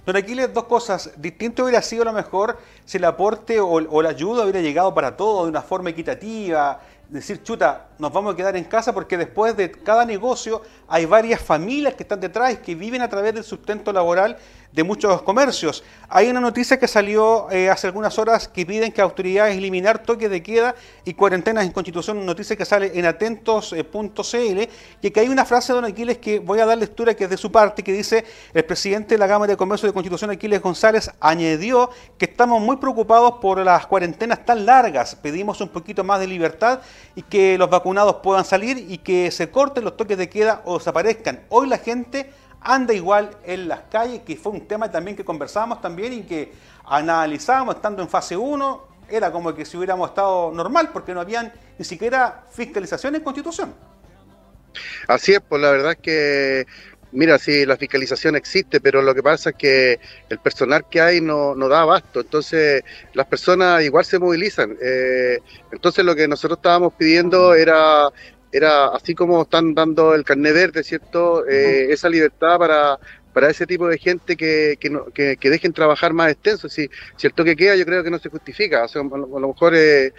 Don 0.06 0.16
Aquiles, 0.16 0.54
dos 0.54 0.66
cosas. 0.66 1.12
Distinto 1.18 1.64
hubiera 1.64 1.82
sido 1.82 2.04
a 2.04 2.06
lo 2.06 2.14
mejor 2.14 2.58
si 2.86 2.98
el 2.98 3.06
aporte 3.06 3.60
o, 3.60 3.70
o 3.70 4.02
la 4.02 4.10
ayuda 4.10 4.44
hubiera 4.44 4.62
llegado 4.62 4.94
para 4.94 5.18
todos 5.18 5.46
de 5.46 5.50
una 5.50 5.62
forma 5.62 5.90
equitativa, 5.90 6.80
decir, 7.10 7.44
chuta, 7.44 7.88
nos 7.98 8.12
vamos 8.12 8.34
a 8.34 8.38
quedar 8.38 8.56
en 8.56 8.64
casa 8.66 8.94
porque 8.94 9.18
después 9.18 9.56
de 9.56 9.72
cada 9.72 10.06
negocio 10.06 10.62
hay 10.88 11.06
varias 11.06 11.42
familias 11.42 11.96
que 11.96 12.04
están 12.04 12.20
detrás 12.20 12.54
y 12.54 12.58
que 12.58 12.76
viven 12.76 13.02
a 13.02 13.10
través 13.10 13.34
del 13.34 13.44
sustento 13.44 13.92
laboral 13.94 14.38
de 14.76 14.84
muchos 14.84 15.22
comercios. 15.22 15.84
Hay 16.10 16.30
una 16.30 16.42
noticia 16.42 16.78
que 16.78 16.88
salió 16.88 17.50
eh, 17.50 17.70
hace 17.70 17.88
algunas 17.88 18.20
horas 18.20 18.50
que 18.50 18.66
piden 18.66 18.92
que 18.92 19.02
autoridades 19.02 19.58
eliminar 19.58 20.00
toques 20.00 20.30
de 20.30 20.44
queda 20.44 20.76
y 21.06 21.14
cuarentenas 21.14 21.66
en 21.66 21.72
Constitución, 21.72 22.26
noticia 22.26 22.58
que 22.58 22.66
sale 22.66 22.92
en 22.94 23.06
atentos.cl, 23.06 24.62
y 25.02 25.12
que 25.12 25.20
hay 25.20 25.30
una 25.30 25.46
frase 25.46 25.72
de 25.72 25.76
don 25.82 25.86
Aquiles 25.86 26.18
que 26.18 26.40
voy 26.40 26.60
a 26.60 26.66
dar 26.66 26.78
lectura 26.78 27.14
que 27.14 27.24
es 27.24 27.30
de 27.30 27.38
su 27.38 27.52
parte, 27.52 27.84
que 27.84 27.94
dice, 27.94 28.26
el 28.54 28.66
presidente 28.66 29.16
de 29.16 29.18
la 29.18 29.28
Cámara 29.28 29.52
de 29.52 29.58
Comercio 29.58 29.88
de 29.88 29.94
Constitución, 29.94 30.30
Aquiles 30.30 30.62
González, 30.62 31.10
añadió 31.22 31.90
que 32.18 32.26
estamos 32.26 32.62
muy 32.62 32.76
preocupados 32.76 33.36
por 33.42 33.64
las 33.64 33.88
cuarentenas 33.88 34.46
tan 34.46 34.66
largas, 34.66 35.16
pedimos 35.16 35.62
un 35.62 35.70
poquito 35.70 36.04
más 36.04 36.20
de 36.20 36.28
libertad 36.28 36.82
y 37.16 37.22
que 37.22 37.58
los 37.58 37.70
vacunados 37.70 37.85
puedan 38.24 38.46
salir 38.46 38.78
y 38.90 38.98
que 38.98 39.30
se 39.30 39.52
corten 39.52 39.84
los 39.84 39.96
toques 39.96 40.18
de 40.18 40.28
queda 40.28 40.62
o 40.66 40.80
desaparezcan. 40.80 41.42
Hoy 41.50 41.68
la 41.68 41.78
gente 41.78 42.32
anda 42.60 42.94
igual 42.96 43.30
en 43.44 43.68
las 43.68 43.82
calles, 43.92 44.22
que 44.24 44.36
fue 44.36 44.54
un 44.54 44.68
tema 44.68 44.90
también 44.90 45.16
que 45.16 45.24
conversábamos 45.24 45.82
también 45.82 46.14
y 46.14 46.24
que 46.24 46.52
analizábamos 46.86 47.76
estando 47.76 48.02
en 48.02 48.10
fase 48.10 48.36
1, 48.36 48.88
era 49.08 49.32
como 49.32 49.54
que 49.54 49.66
si 49.66 49.78
hubiéramos 49.78 50.10
estado 50.10 50.52
normal, 50.52 50.90
porque 50.92 51.14
no 51.14 51.22
habían 51.22 51.54
ni 51.78 51.86
siquiera 51.86 52.44
fiscalización 52.52 53.16
en 53.16 53.22
constitución. 53.22 53.72
Así 55.08 55.34
es, 55.34 55.42
pues 55.48 55.62
la 55.62 55.70
verdad 55.70 55.92
es 55.92 56.00
que, 56.00 56.66
mira, 57.16 57.38
sí, 57.40 57.66
la 57.66 57.78
fiscalización 57.78 58.36
existe, 58.36 58.80
pero 58.80 59.02
lo 59.02 59.16
que 59.16 59.24
pasa 59.24 59.52
es 59.52 59.56
que 59.56 60.00
el 60.30 60.40
personal 60.40 60.86
que 60.90 61.02
hay 61.02 61.22
no, 61.22 61.56
no 61.56 61.68
da 61.68 61.82
abasto, 61.82 62.22
entonces 62.22 62.84
las 63.14 63.26
personas 63.26 63.84
igual 63.84 64.06
se 64.06 64.20
movilizan. 64.20 64.78
Eh, 64.82 65.40
entonces 65.72 66.06
lo 66.06 66.16
que 66.16 66.28
nosotros 66.28 66.60
estábamos 66.60 66.94
pidiendo 66.94 67.56
era 67.56 68.10
era 68.52 68.88
así 68.88 69.14
como 69.14 69.42
están 69.42 69.74
dando 69.74 70.16
el 70.16 70.24
carnet 70.24 70.54
verde, 70.54 70.84
¿cierto? 70.84 71.46
Eh, 71.46 71.92
esa 71.92 72.08
libertad 72.08 72.58
para, 72.58 72.98
para 73.34 73.50
ese 73.50 73.68
tipo 73.68 73.86
de 73.90 73.98
gente 73.98 74.38
que, 74.38 74.78
que, 74.80 75.36
que, 75.36 75.50
dejen 75.50 75.74
trabajar 75.74 76.14
más 76.14 76.32
extenso. 76.32 76.70
Si, 76.70 76.90
cierto 77.18 77.44
que 77.44 77.58
queda, 77.58 77.76
yo 77.76 77.86
creo 77.86 78.02
que 78.02 78.10
no 78.10 78.18
se 78.18 78.30
justifica. 78.30 78.86
O 78.86 78.88
sea, 78.88 79.02
a, 79.02 79.18
lo, 79.18 79.48
mejor 79.50 79.74
eh, 79.76 80.14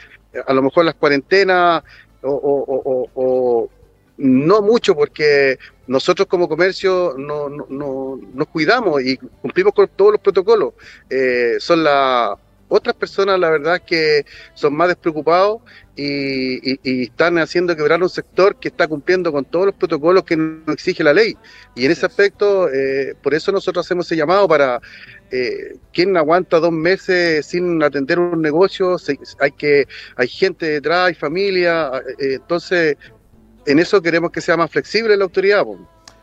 a 0.46 0.52
lo 0.52 0.62
mejor 0.62 0.84
las 0.84 0.96
cuarentenas 0.96 1.82
o, 2.22 3.70
no 4.18 4.62
mucho, 4.62 4.94
porque 4.94 5.58
nosotros 5.86 6.26
como 6.26 6.48
comercio 6.48 7.14
no, 7.18 7.48
no, 7.48 8.18
nos 8.34 8.48
cuidamos 8.48 9.02
y 9.02 9.16
cumplimos 9.16 9.74
con 9.74 9.88
todos 9.88 10.12
los 10.12 10.20
protocolos. 10.20 10.74
Eh, 11.10 11.56
son 11.58 11.84
las 11.84 12.36
otras 12.68 12.96
personas, 12.96 13.38
la 13.38 13.50
verdad, 13.50 13.82
que 13.86 14.24
son 14.54 14.74
más 14.74 14.88
despreocupados 14.88 15.60
y, 15.94 17.02
están 17.02 17.38
haciendo 17.38 17.76
quebrar 17.76 18.02
un 18.02 18.08
sector 18.08 18.56
que 18.56 18.68
está 18.68 18.86
cumpliendo 18.88 19.32
con 19.32 19.44
todos 19.44 19.66
los 19.66 19.74
protocolos 19.74 20.24
que 20.24 20.36
nos 20.36 20.68
exige 20.68 21.04
la 21.04 21.14
ley. 21.14 21.36
Y 21.74 21.86
en 21.86 21.92
ese 21.92 22.06
aspecto, 22.06 22.68
eh, 22.72 23.14
por 23.22 23.34
eso 23.34 23.52
nosotros 23.52 23.86
hacemos 23.86 24.06
ese 24.06 24.16
llamado 24.16 24.48
para 24.48 24.80
eh, 25.30 25.76
quien 25.92 26.16
aguanta 26.16 26.58
dos 26.58 26.72
meses 26.72 27.46
sin 27.46 27.82
atender 27.82 28.18
un 28.18 28.42
negocio, 28.42 28.96
hay 29.40 29.50
que 29.52 29.86
hay 30.16 30.28
gente 30.28 30.66
detrás, 30.66 31.08
hay 31.08 31.14
familia, 31.14 31.90
eh, 32.18 32.34
entonces 32.34 32.96
en 33.66 33.78
eso 33.78 34.00
queremos 34.00 34.30
que 34.30 34.40
sea 34.40 34.56
más 34.56 34.70
flexible 34.70 35.16
la 35.16 35.24
autoridad. 35.24 35.64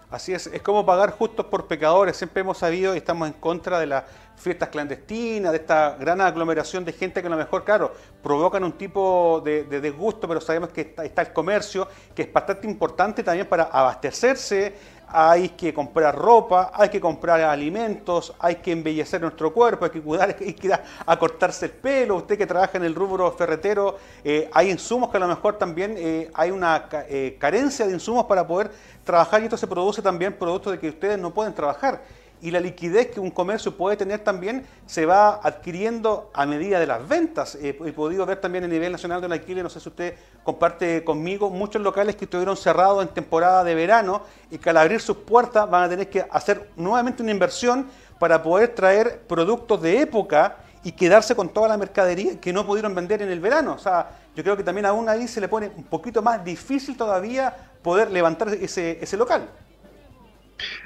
Así 0.09 0.33
es, 0.33 0.47
es 0.47 0.61
como 0.61 0.85
pagar 0.85 1.11
justos 1.11 1.47
por 1.47 1.67
pecadores. 1.67 2.15
Siempre 2.15 2.41
hemos 2.41 2.59
sabido 2.59 2.93
y 2.93 2.97
estamos 2.97 3.27
en 3.27 3.33
contra 3.33 3.79
de 3.79 3.87
las 3.87 4.03
fiestas 4.35 4.69
clandestinas, 4.69 5.51
de 5.51 5.59
esta 5.59 5.95
gran 5.99 6.19
aglomeración 6.21 6.83
de 6.83 6.93
gente 6.93 7.21
que 7.21 7.27
a 7.27 7.29
lo 7.29 7.37
mejor, 7.37 7.63
claro, 7.63 7.93
provocan 8.21 8.63
un 8.63 8.73
tipo 8.73 9.41
de, 9.43 9.63
de 9.63 9.81
desgusto, 9.81 10.27
pero 10.27 10.41
sabemos 10.41 10.69
que 10.69 10.81
está, 10.81 11.05
está, 11.05 11.21
el 11.21 11.33
comercio, 11.33 11.87
que 12.13 12.23
es 12.23 12.33
bastante 12.33 12.67
importante 12.67 13.23
también 13.23 13.47
para 13.47 13.63
abastecerse 13.63 14.73
hay 15.15 15.49
que 15.49 15.71
comprar 15.71 16.17
ropa, 16.17 16.71
hay 16.73 16.89
que 16.89 16.99
comprar 16.99 17.39
alimentos, 17.41 18.33
hay 18.39 18.55
que 18.55 18.71
embellecer 18.71 19.21
nuestro 19.21 19.53
cuerpo, 19.53 19.85
hay 19.85 19.91
que 19.91 20.01
cuidar, 20.01 20.35
hay 20.41 20.53
que 20.53 20.67
ir 20.67 20.73
a, 20.73 21.19
cortarse 21.19 21.65
el 21.65 21.71
pelo. 21.71 22.15
Usted 22.15 22.35
que 22.35 22.47
trabaja 22.47 22.79
en 22.79 22.83
el 22.83 22.95
rubro 22.95 23.31
ferretero, 23.31 23.97
eh, 24.23 24.49
hay 24.51 24.71
insumos 24.71 25.11
que 25.11 25.17
a 25.17 25.19
lo 25.19 25.27
mejor 25.27 25.59
también 25.59 25.93
eh, 25.97 26.31
hay 26.33 26.49
una 26.49 26.87
eh, 27.07 27.37
carencia 27.39 27.85
de 27.85 27.93
insumos 27.93 28.25
para 28.25 28.45
poder 28.45 28.71
trabajar 29.03 29.41
y 29.41 29.45
esto 29.45 29.57
se 29.57 29.67
produce 29.67 30.01
también 30.01 30.33
producto 30.33 30.71
de 30.71 30.79
que 30.79 30.89
ustedes 30.89 31.19
no 31.19 31.31
pueden 31.31 31.53
trabajar 31.53 32.01
y 32.43 32.51
la 32.51 32.59
liquidez 32.59 33.07
que 33.07 33.21
un 33.21 33.31
comercio 33.31 33.77
puede 33.77 33.95
tener 33.95 34.19
también 34.19 34.67
se 34.85 35.05
va 35.05 35.39
adquiriendo 35.41 36.29
a 36.33 36.45
medida 36.45 36.77
de 36.77 36.85
las 36.85 37.07
ventas. 37.07 37.55
he 37.55 37.73
podido 37.73 38.25
ver 38.25 38.41
también 38.41 38.65
a 38.65 38.67
nivel 38.67 38.91
nacional 38.91 39.21
de 39.21 39.27
alquiler, 39.27 39.63
no 39.63 39.69
sé 39.69 39.79
si 39.79 39.87
usted 39.87 40.15
comparte 40.43 41.05
conmigo, 41.05 41.49
muchos 41.49 41.81
locales 41.81 42.17
que 42.17 42.25
estuvieron 42.25 42.57
cerrados 42.57 43.01
en 43.01 43.07
temporada 43.07 43.63
de 43.63 43.75
verano 43.75 44.23
y 44.51 44.57
que 44.57 44.69
al 44.69 44.75
abrir 44.75 44.99
sus 44.99 45.15
puertas 45.15 45.69
van 45.69 45.83
a 45.83 45.89
tener 45.89 46.09
que 46.09 46.25
hacer 46.29 46.69
nuevamente 46.75 47.23
una 47.23 47.31
inversión 47.31 47.87
para 48.19 48.43
poder 48.43 48.75
traer 48.75 49.21
productos 49.21 49.81
de 49.81 50.01
época 50.01 50.57
y 50.83 50.91
quedarse 50.91 51.35
con 51.35 51.47
toda 51.47 51.69
la 51.69 51.77
mercadería 51.77 52.41
que 52.41 52.51
no 52.51 52.65
pudieron 52.65 52.93
vender 52.93 53.21
en 53.21 53.31
el 53.31 53.39
verano. 53.39 53.75
O 53.75 53.79
sea, 53.79 54.09
yo 54.35 54.43
creo 54.43 54.57
que 54.57 54.63
también 54.63 54.85
aún 54.85 55.07
ahí 55.07 55.29
se 55.29 55.39
le 55.39 55.47
pone 55.47 55.71
un 55.77 55.85
poquito 55.85 56.21
más 56.21 56.43
difícil 56.43 56.97
todavía 56.97 57.55
poder 57.81 58.11
levantar 58.11 58.49
ese, 58.49 58.97
ese 59.01 59.15
local. 59.15 59.47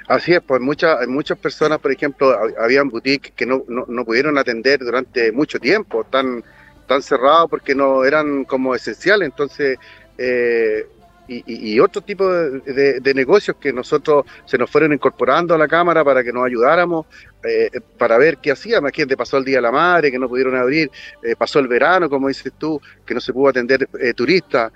Así 0.06 0.32
es, 0.32 0.40
pues 0.40 0.60
muchas, 0.60 1.06
muchas 1.06 1.38
personas, 1.38 1.78
por 1.78 1.92
ejemplo, 1.92 2.36
habían 2.58 2.88
boutiques 2.88 3.32
que 3.32 3.46
no, 3.46 3.64
no, 3.68 4.04
pudieron 4.04 4.38
atender 4.38 4.80
durante 4.80 5.32
mucho 5.32 5.58
tiempo, 5.58 6.02
están, 6.02 6.42
están 6.80 7.02
cerrados 7.02 7.48
porque 7.50 7.74
no 7.74 8.04
eran 8.04 8.44
como 8.44 8.74
esenciales, 8.74 9.26
entonces 9.26 9.78
eh, 10.16 10.86
y, 11.28 11.78
otro 11.80 12.00
tipo 12.00 12.26
de, 12.32 13.12
negocios 13.14 13.56
que 13.60 13.72
nosotros 13.72 14.24
se 14.46 14.56
nos 14.56 14.70
fueron 14.70 14.94
incorporando 14.94 15.54
a 15.54 15.58
la 15.58 15.68
Cámara 15.68 16.02
para 16.02 16.24
que 16.24 16.32
nos 16.32 16.46
ayudáramos, 16.46 17.06
eh, 17.44 17.70
para 17.98 18.16
ver 18.16 18.38
qué 18.38 18.50
hacíamos. 18.50 18.88
Aquí 18.88 19.04
pasó 19.14 19.36
el 19.36 19.44
Día 19.44 19.56
de 19.56 19.62
la 19.62 19.70
Madre, 19.70 20.10
que 20.10 20.18
no 20.18 20.28
pudieron 20.28 20.56
abrir, 20.56 20.90
eh, 21.22 21.36
pasó 21.36 21.58
el 21.58 21.68
verano, 21.68 22.08
como 22.08 22.28
dices 22.28 22.52
tú, 22.56 22.80
que 23.04 23.14
no 23.14 23.20
se 23.20 23.32
pudo 23.32 23.48
atender 23.50 23.88
eh, 24.00 24.14
turistas. 24.14 24.72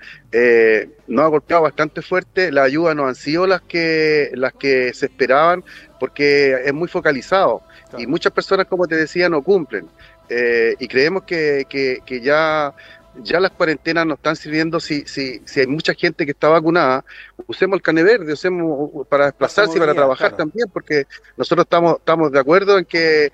nos 1.07 1.25
ha 1.25 1.27
golpeado 1.27 1.63
bastante 1.63 2.01
fuerte, 2.03 2.51
las 2.51 2.65
ayudas 2.65 2.95
no 2.95 3.07
han 3.07 3.15
sido 3.15 3.47
las 3.47 3.61
que, 3.61 4.29
las 4.35 4.53
que 4.53 4.93
se 4.93 5.07
esperaban, 5.07 5.63
porque 5.99 6.53
es 6.65 6.73
muy 6.73 6.87
focalizado. 6.87 7.63
Y 7.97 8.05
muchas 8.05 8.31
personas, 8.31 8.67
como 8.67 8.87
te 8.87 8.95
decía, 8.95 9.27
no 9.27 9.41
cumplen. 9.41 9.87
y 10.79 10.87
creemos 10.87 11.23
que, 11.23 11.65
que, 11.69 11.99
que 12.05 12.21
ya 12.21 12.73
ya 13.21 13.39
las 13.39 13.51
cuarentenas 13.51 14.05
no 14.05 14.15
están 14.15 14.35
sirviendo 14.35 14.79
si, 14.79 15.05
si, 15.05 15.41
si 15.45 15.59
hay 15.59 15.67
mucha 15.67 15.93
gente 15.93 16.25
que 16.25 16.31
está 16.31 16.49
vacunada, 16.49 17.05
usemos 17.47 17.75
el 17.75 17.81
cane 17.81 18.03
verde, 18.03 18.33
usemos 18.33 19.07
para 19.07 19.25
desplazarse 19.25 19.77
y 19.77 19.79
para 19.79 19.93
trabajar 19.93 20.35
también, 20.35 20.67
porque 20.71 21.05
nosotros 21.37 21.65
estamos, 21.65 21.97
estamos 21.97 22.31
de 22.31 22.39
acuerdo 22.39 22.77
en 22.77 22.85
que, 22.85 23.31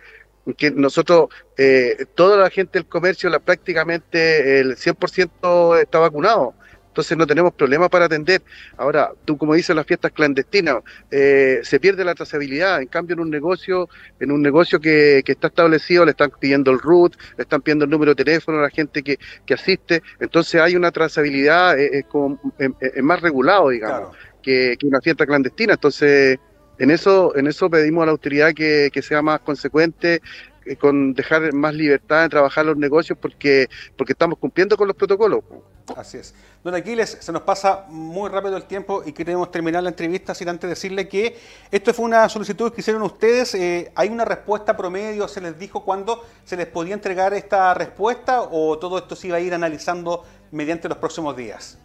que 0.57 0.71
nosotros, 0.71 1.29
eh, 1.57 2.05
toda 2.15 2.37
la 2.37 2.49
gente 2.49 2.79
del 2.79 2.87
comercio, 2.87 3.29
la, 3.29 3.39
prácticamente 3.39 4.59
el 4.59 4.75
100% 4.75 5.81
está 5.81 5.99
vacunado 5.99 6.53
entonces 6.99 7.17
no 7.17 7.25
tenemos 7.25 7.53
problemas 7.53 7.89
para 7.89 8.05
atender. 8.05 8.41
Ahora, 8.75 9.11
tú 9.23 9.37
como 9.37 9.53
dices, 9.53 9.73
las 9.73 9.85
fiestas 9.85 10.11
clandestinas, 10.11 10.77
eh, 11.09 11.61
se 11.63 11.79
pierde 11.79 12.03
la 12.03 12.13
trazabilidad, 12.13 12.81
en 12.81 12.87
cambio 12.87 13.13
en 13.13 13.21
un 13.21 13.29
negocio, 13.29 13.87
en 14.19 14.31
un 14.31 14.41
negocio 14.41 14.81
que, 14.81 15.23
está 15.25 15.47
establecido, 15.47 16.03
le 16.03 16.11
están 16.11 16.31
pidiendo 16.37 16.71
el 16.71 16.79
root, 16.79 17.15
le 17.37 17.43
están 17.43 17.61
pidiendo 17.61 17.85
el 17.85 17.91
número 17.91 18.13
de 18.13 18.25
teléfono 18.25 18.59
a 18.59 18.63
la 18.63 18.69
gente 18.69 19.01
que, 19.01 19.17
asiste, 19.53 20.03
entonces 20.19 20.59
hay 20.59 20.75
una 20.75 20.91
trazabilidad, 20.91 21.79
eh, 21.79 21.99
es, 21.99 22.05
como, 22.05 22.37
más 23.01 23.21
regulado, 23.21 23.69
digamos, 23.69 24.15
que, 24.43 24.77
una 24.83 24.99
fiesta 25.01 25.25
clandestina, 25.25 25.73
entonces... 25.73 26.37
En 26.81 26.91
eso, 26.91 27.35
en 27.35 27.45
eso 27.47 27.69
pedimos 27.69 28.03
a 28.03 28.05
la 28.05 28.13
autoridad 28.13 28.53
que, 28.53 28.89
que 28.93 29.01
sea 29.01 29.21
más 29.21 29.41
consecuente 29.41 30.21
eh, 30.69 30.75
con 30.75 31.13
dejar 31.13 31.51
más 31.51 31.73
libertad 31.73 32.21
de 32.21 32.29
trabajar 32.29 32.65
los 32.65 32.77
negocios 32.77 33.17
porque, 33.19 33.67
porque 33.97 34.13
estamos 34.13 34.37
cumpliendo 34.37 34.77
con 34.77 34.87
los 34.87 34.95
protocolos. 34.95 35.43
Así 35.95 36.17
es. 36.17 36.33
Don 36.63 36.75
Aquiles, 36.75 37.17
se 37.19 37.31
nos 37.31 37.41
pasa 37.43 37.85
muy 37.87 38.29
rápido 38.29 38.57
el 38.57 38.63
tiempo 38.63 39.01
y 39.05 39.11
queremos 39.11 39.51
terminar 39.51 39.83
la 39.83 39.89
entrevista 39.89 40.35
sin 40.35 40.49
antes 40.49 40.69
decirle 40.69 41.07
que 41.07 41.37
esto 41.71 41.93
fue 41.93 42.05
una 42.05 42.27
solicitud 42.29 42.71
que 42.71 42.81
hicieron 42.81 43.01
ustedes. 43.03 43.55
Eh, 43.55 43.91
¿Hay 43.95 44.09
una 44.09 44.25
respuesta 44.25 44.75
promedio? 44.75 45.27
¿Se 45.27 45.41
les 45.41 45.57
dijo 45.57 45.83
cuándo 45.83 46.23
se 46.45 46.57
les 46.57 46.67
podía 46.67 46.93
entregar 46.93 47.33
esta 47.33 47.73
respuesta 47.73 48.41
o 48.41 48.77
todo 48.77 48.97
esto 48.97 49.15
se 49.15 49.27
iba 49.27 49.37
a 49.37 49.39
ir 49.39 49.53
analizando 49.53 50.25
mediante 50.51 50.89
los 50.89 50.97
próximos 50.97 51.35
días? 51.35 51.77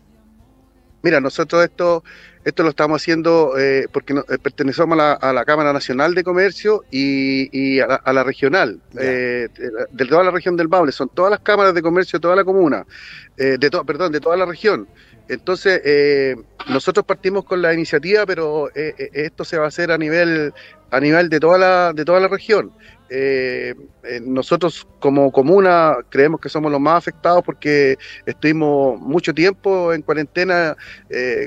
Mira, 1.05 1.20
nosotros 1.20 1.62
esto, 1.62 2.02
esto 2.46 2.62
lo 2.62 2.70
estamos 2.70 3.02
haciendo 3.02 3.59
eh, 3.59 3.88
porque 3.92 4.14
eh, 4.14 4.38
pertenecemos 4.42 4.98
a 4.98 5.32
la, 5.34 5.44
Cámara 5.44 5.70
Nacional 5.70 6.14
de 6.14 6.24
Comercio 6.24 6.82
y, 6.90 7.78
a, 7.78 8.11
la, 8.11 8.24
regional, 8.24 8.80
eh, 8.98 9.48
de, 9.92 10.07
toda 10.07 10.24
la 10.24 10.30
región 10.30 10.57
del 10.57 10.70
Maule. 10.70 10.92
Son 10.92 11.11
todas 11.11 11.30
las 11.30 11.40
cámaras 11.40 11.74
de 11.74 11.82
comercio 11.82 12.18
de 12.18 12.22
toda 12.22 12.34
la 12.34 12.42
comuna, 12.42 12.86
de 13.36 13.70
perdón, 13.86 14.12
de 14.12 14.20
toda 14.20 14.38
la 14.38 14.46
región. 14.46 14.88
Entonces, 15.28 16.38
nosotros 16.70 17.05
partimos 17.05 17.44
con 17.44 17.61
la 17.61 17.74
iniciativa, 17.74 18.24
pero 18.24 18.70
esto 18.74 19.44
se 19.44 19.59
va 19.59 19.66
a 19.66 19.68
hacer 19.68 19.92
a 19.92 19.98
nivel, 19.98 20.55
a 20.90 21.00
nivel 21.00 21.28
de, 21.28 21.38
toda 21.38 21.59
la, 21.59 21.92
de 21.92 22.07
toda 22.07 22.18
la 22.18 22.28
región. 22.28 22.72
Eh, 23.17 23.77
eh, 24.03 24.21
nosotros 24.21 24.89
como 24.99 25.31
comuna 25.31 25.99
creemos 26.09 26.41
que 26.41 26.49
somos 26.49 26.73
los 26.73 26.81
más 26.81 26.99
afectados 26.99 27.45
porque 27.45 27.97
estuvimos 28.27 28.99
mucho 29.01 29.33
tiempo 29.33 29.93
en 29.93 30.03
cuarentena 30.03 30.77
eh, 31.09 31.47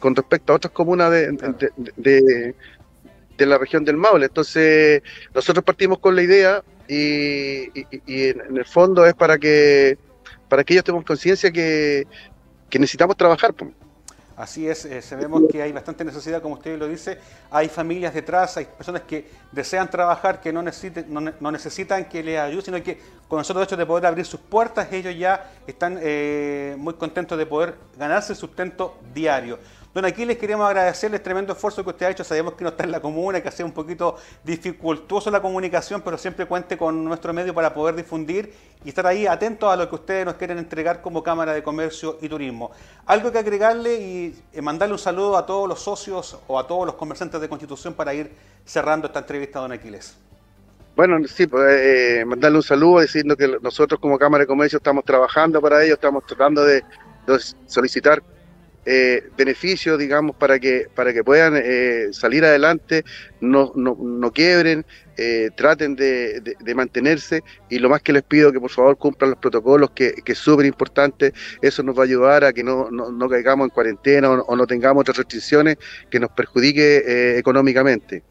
con, 0.00 0.16
respecto 0.16 0.52
a 0.52 0.56
otras 0.56 0.72
comunas 0.72 1.12
de, 1.12 2.54
de, 3.36 3.46
la 3.46 3.56
región 3.56 3.84
del 3.84 3.96
Maule. 3.96 4.26
Entonces 4.26 5.00
nosotros 5.32 5.64
partimos 5.64 6.00
con 6.00 6.16
la 6.16 6.22
idea 6.22 6.64
y, 6.88 7.70
en, 8.08 8.56
el 8.56 8.64
fondo 8.64 9.06
es 9.06 9.14
para 9.14 9.38
que 9.38 9.98
para 10.48 10.64
que 10.64 10.74
ellos 10.74 10.82
tengamos 10.82 11.06
conciencia 11.06 11.52
que, 11.52 12.04
que 12.68 12.80
necesitamos 12.80 13.16
trabajar. 13.16 13.54
Así 14.36 14.68
es, 14.68 14.84
eh, 14.84 15.00
sabemos 15.00 15.44
que 15.50 15.62
hay 15.62 15.72
bastante 15.72 16.04
necesidad, 16.04 16.42
como 16.42 16.56
usted 16.56 16.78
lo 16.78 16.86
dice, 16.86 17.18
hay 17.50 17.70
familias 17.70 18.12
detrás, 18.12 18.54
hay 18.58 18.66
personas 18.66 19.00
que 19.02 19.30
desean 19.50 19.90
trabajar, 19.90 20.42
que 20.42 20.52
no, 20.52 20.62
necesiten, 20.62 21.06
no, 21.08 21.50
necesitan 21.50 22.04
que 22.04 22.22
les 22.22 22.38
ayude, 22.38 22.60
sino 22.60 22.82
que 22.82 23.00
con 23.28 23.38
nosotros 23.38 23.64
hecho 23.64 23.78
de 23.78 23.86
poder 23.86 24.04
abrir 24.04 24.26
sus 24.26 24.40
puertas, 24.40 24.92
ellos 24.92 25.16
ya 25.16 25.52
están 25.66 25.98
eh, 26.02 26.76
muy 26.78 26.92
contentos 26.94 27.38
de 27.38 27.46
poder 27.46 27.76
ganarse 27.96 28.34
sustento 28.34 28.98
diario. 29.14 29.58
Don 29.96 30.04
Aquiles, 30.04 30.36
queremos 30.36 30.68
agradecerle 30.68 31.16
el 31.16 31.22
tremendo 31.22 31.54
esfuerzo 31.54 31.82
que 31.82 31.88
usted 31.88 32.04
ha 32.04 32.10
hecho. 32.10 32.22
Sabemos 32.22 32.52
que 32.52 32.62
no 32.62 32.68
está 32.68 32.84
en 32.84 32.90
la 32.90 33.00
comuna, 33.00 33.40
que 33.40 33.48
ha 33.48 33.50
sido 33.50 33.64
un 33.64 33.72
poquito 33.72 34.18
dificultoso 34.44 35.30
la 35.30 35.40
comunicación, 35.40 36.02
pero 36.02 36.18
siempre 36.18 36.44
cuente 36.44 36.76
con 36.76 37.02
nuestro 37.02 37.32
medio 37.32 37.54
para 37.54 37.72
poder 37.72 37.94
difundir 37.94 38.52
y 38.84 38.90
estar 38.90 39.06
ahí 39.06 39.26
atentos 39.26 39.72
a 39.72 39.74
lo 39.74 39.88
que 39.88 39.94
ustedes 39.94 40.26
nos 40.26 40.34
quieren 40.34 40.58
entregar 40.58 41.00
como 41.00 41.22
Cámara 41.22 41.54
de 41.54 41.62
Comercio 41.62 42.18
y 42.20 42.28
Turismo. 42.28 42.72
Algo 43.06 43.32
que 43.32 43.38
agregarle 43.38 43.94
y 43.94 44.38
eh, 44.52 44.60
mandarle 44.60 44.92
un 44.92 44.98
saludo 44.98 45.34
a 45.34 45.46
todos 45.46 45.66
los 45.66 45.80
socios 45.80 46.38
o 46.46 46.58
a 46.58 46.66
todos 46.66 46.84
los 46.84 46.96
comerciantes 46.96 47.40
de 47.40 47.48
Constitución 47.48 47.94
para 47.94 48.12
ir 48.12 48.30
cerrando 48.66 49.06
esta 49.06 49.20
entrevista, 49.20 49.60
don 49.60 49.72
Aquiles. 49.72 50.14
Bueno, 50.94 51.26
sí, 51.26 51.46
pues, 51.46 51.64
eh, 51.70 52.22
mandarle 52.26 52.58
un 52.58 52.62
saludo 52.62 53.00
diciendo 53.00 53.34
que 53.34 53.48
nosotros 53.62 53.98
como 53.98 54.18
Cámara 54.18 54.42
de 54.42 54.46
Comercio 54.46 54.76
estamos 54.76 55.06
trabajando 55.06 55.58
para 55.62 55.82
ello, 55.82 55.94
estamos 55.94 56.26
tratando 56.26 56.62
de 56.66 56.84
solicitar 57.64 58.22
eh, 58.88 59.28
beneficios, 59.36 59.98
digamos, 59.98 60.36
para 60.36 60.60
que, 60.60 60.86
para 60.94 61.12
que 61.12 61.24
puedan 61.24 61.54
eh, 61.56 62.06
salir 62.12 62.44
adelante, 62.44 63.04
no, 63.40 63.72
no, 63.74 63.96
no 64.00 64.32
quiebren, 64.32 64.86
eh, 65.16 65.50
traten 65.56 65.96
de, 65.96 66.56
mantenerse 66.76 67.42
y 67.68 67.80
lo 67.80 67.88
más 67.88 68.00
que 68.00 68.12
les 68.12 68.22
pido 68.22 68.52
que 68.52 68.60
por 68.60 68.70
favor 68.70 68.96
cumplan 68.96 69.30
los 69.30 69.40
protocolos, 69.40 69.90
que, 69.90 70.12
que 70.24 70.32
es 70.32 70.38
súper 70.38 70.66
importante, 70.66 71.32
eso 71.62 71.82
nos 71.82 71.98
va 71.98 72.02
a 72.02 72.04
ayudar 72.04 72.44
a 72.44 72.52
que 72.52 72.62
no, 72.62 72.88
no, 72.92 73.28
caigamos 73.28 73.64
en 73.64 73.70
cuarentena 73.70 74.30
o, 74.30 74.54
no 74.54 74.66
tengamos 74.68 75.00
otras 75.00 75.16
restricciones 75.16 75.78
que 76.08 76.20
nos 76.20 76.30
perjudique 76.30 77.38
económicamente. 77.38 78.22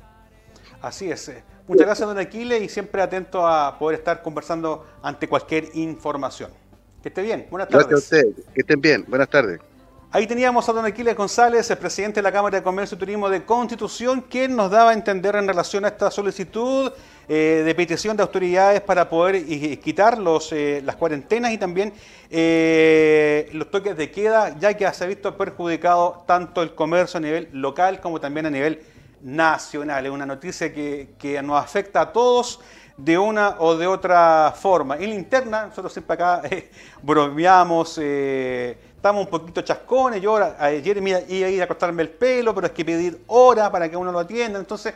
Así 0.82 1.12
es. 1.12 1.32
Muchas 1.68 1.86
gracias, 1.86 2.08
don 2.08 2.18
Aquiles, 2.18 2.62
y 2.62 2.70
siempre 2.70 3.02
atento 3.02 3.46
a 3.46 3.78
poder 3.78 4.00
estar 4.00 4.22
conversando 4.22 4.86
ante 5.02 5.28
cualquier 5.28 5.66
información. 5.74 6.52
Que 7.04 7.10
esté 7.10 7.24
bien. 7.24 7.48
Buenas 7.52 7.68
tardes. 7.68 7.88
Gracias 7.88 8.14
a 8.14 8.18
ustedes. 8.18 8.46
Que 8.54 8.62
estén 8.62 8.80
bien. 8.80 9.04
Buenas 9.08 9.30
tardes. 9.30 9.60
Ahí 10.16 10.28
teníamos 10.28 10.70
a 10.70 10.72
don 10.72 10.86
Aquiles 10.86 11.14
González, 11.14 11.70
el 11.70 11.78
presidente 11.78 12.20
de 12.20 12.24
la 12.24 12.32
Cámara 12.32 12.56
de 12.56 12.64
Comercio 12.64 12.96
y 12.96 13.00
Turismo 13.00 13.28
de 13.28 13.44
Constitución, 13.44 14.22
quien 14.22 14.56
nos 14.56 14.72
daba 14.72 14.92
a 14.92 14.94
entender 14.94 15.36
en 15.36 15.46
relación 15.46 15.84
a 15.84 15.90
esta 15.90 16.10
solicitud 16.10 16.90
eh, 17.28 17.64
de 17.66 17.76
petición 17.76 18.16
de 18.16 18.24
autoridades 18.24 18.80
para 18.80 19.10
poder 19.10 19.46
quitar 19.82 20.18
eh, 20.52 20.82
las 20.86 20.96
cuarentenas 20.96 21.52
y 21.52 21.58
también 21.58 21.92
eh, 22.30 23.50
los 23.52 23.70
toques 23.70 23.98
de 23.98 24.10
queda, 24.10 24.58
ya 24.58 24.74
que 24.74 24.90
se 24.94 25.04
ha 25.04 25.08
visto 25.08 25.36
perjudicado 25.36 26.24
tanto 26.26 26.62
el 26.64 26.74
comercio 26.74 27.18
a 27.18 27.22
nivel 27.22 27.50
local 27.52 28.00
como 28.00 28.18
también 28.18 28.46
a 28.46 28.50
nivel 28.50 28.80
nacional. 29.22 30.06
Es 30.06 30.12
una 30.14 30.26
noticia 30.26 30.74
que, 30.74 31.10
que 31.20 31.42
nos 31.42 31.62
afecta 31.62 32.00
a 32.00 32.14
todos 32.14 32.62
de 32.98 33.18
una 33.18 33.58
o 33.60 33.76
de 33.76 33.88
otra 33.88 34.54
forma. 34.56 34.96
En 34.96 35.10
la 35.10 35.16
interna, 35.16 35.68
nosotros 35.68 35.92
siempre 35.92 36.14
acá 36.14 36.42
bromeamos, 37.02 37.98
estamos 37.98 39.26
un 39.26 39.30
poquito 39.30 39.62
chascones, 39.62 40.22
yo 40.22 40.38
ayer 40.60 40.98
iba 40.98 41.18
a 41.18 41.50
ir 41.50 41.62
a 41.62 41.68
cortarme 41.68 42.04
el 42.04 42.10
pelo, 42.10 42.56
pero 42.56 42.68
hay 42.68 42.74
que 42.74 42.86
pedir 42.86 43.22
hora 43.28 43.72
para 43.72 43.90
que 43.90 43.98
uno 43.98 44.12
lo 44.12 44.20
atienda, 44.20 44.60
entonces 44.60 44.94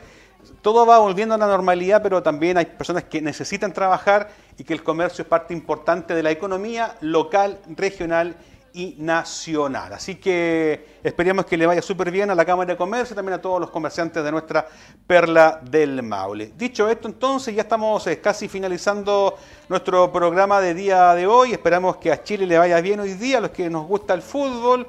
todo 0.61 0.85
va 0.85 0.99
volviendo 0.99 1.35
a 1.35 1.37
la 1.37 1.47
normalidad, 1.47 2.01
pero 2.01 2.23
también 2.23 2.57
hay 2.57 2.65
personas 2.65 3.03
que 3.03 3.21
necesitan 3.21 3.73
trabajar 3.73 4.29
y 4.57 4.63
que 4.63 4.73
el 4.73 4.83
comercio 4.83 5.21
es 5.23 5.27
parte 5.27 5.53
importante 5.53 6.13
de 6.15 6.23
la 6.23 6.31
economía 6.31 6.95
local, 7.01 7.59
regional 7.75 8.35
y 8.73 8.95
nacional. 8.97 9.93
Así 9.93 10.15
que 10.15 10.97
esperemos 11.03 11.45
que 11.45 11.57
le 11.57 11.65
vaya 11.65 11.81
súper 11.81 12.11
bien 12.11 12.29
a 12.29 12.35
la 12.35 12.45
Cámara 12.45 12.73
de 12.73 12.77
Comercio 12.77 13.13
y 13.13 13.15
también 13.15 13.39
a 13.39 13.41
todos 13.41 13.59
los 13.59 13.69
comerciantes 13.69 14.23
de 14.23 14.31
nuestra 14.31 14.67
perla 15.07 15.59
del 15.63 16.03
Maule. 16.03 16.53
Dicho 16.57 16.89
esto, 16.89 17.07
entonces 17.07 17.55
ya 17.55 17.63
estamos 17.63 18.05
eh, 18.07 18.19
casi 18.19 18.47
finalizando 18.47 19.37
nuestro 19.67 20.11
programa 20.11 20.61
de 20.61 20.73
día 20.73 21.13
de 21.15 21.27
hoy. 21.27 21.51
Esperamos 21.51 21.97
que 21.97 22.11
a 22.11 22.23
Chile 22.23 22.45
le 22.45 22.57
vaya 22.57 22.79
bien 22.81 22.99
hoy 22.99 23.13
día, 23.13 23.39
a 23.39 23.41
los 23.41 23.51
que 23.51 23.69
nos 23.69 23.87
gusta 23.87 24.13
el 24.13 24.21
fútbol. 24.21 24.87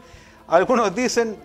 Algunos 0.49 0.95
dicen, 0.95 1.37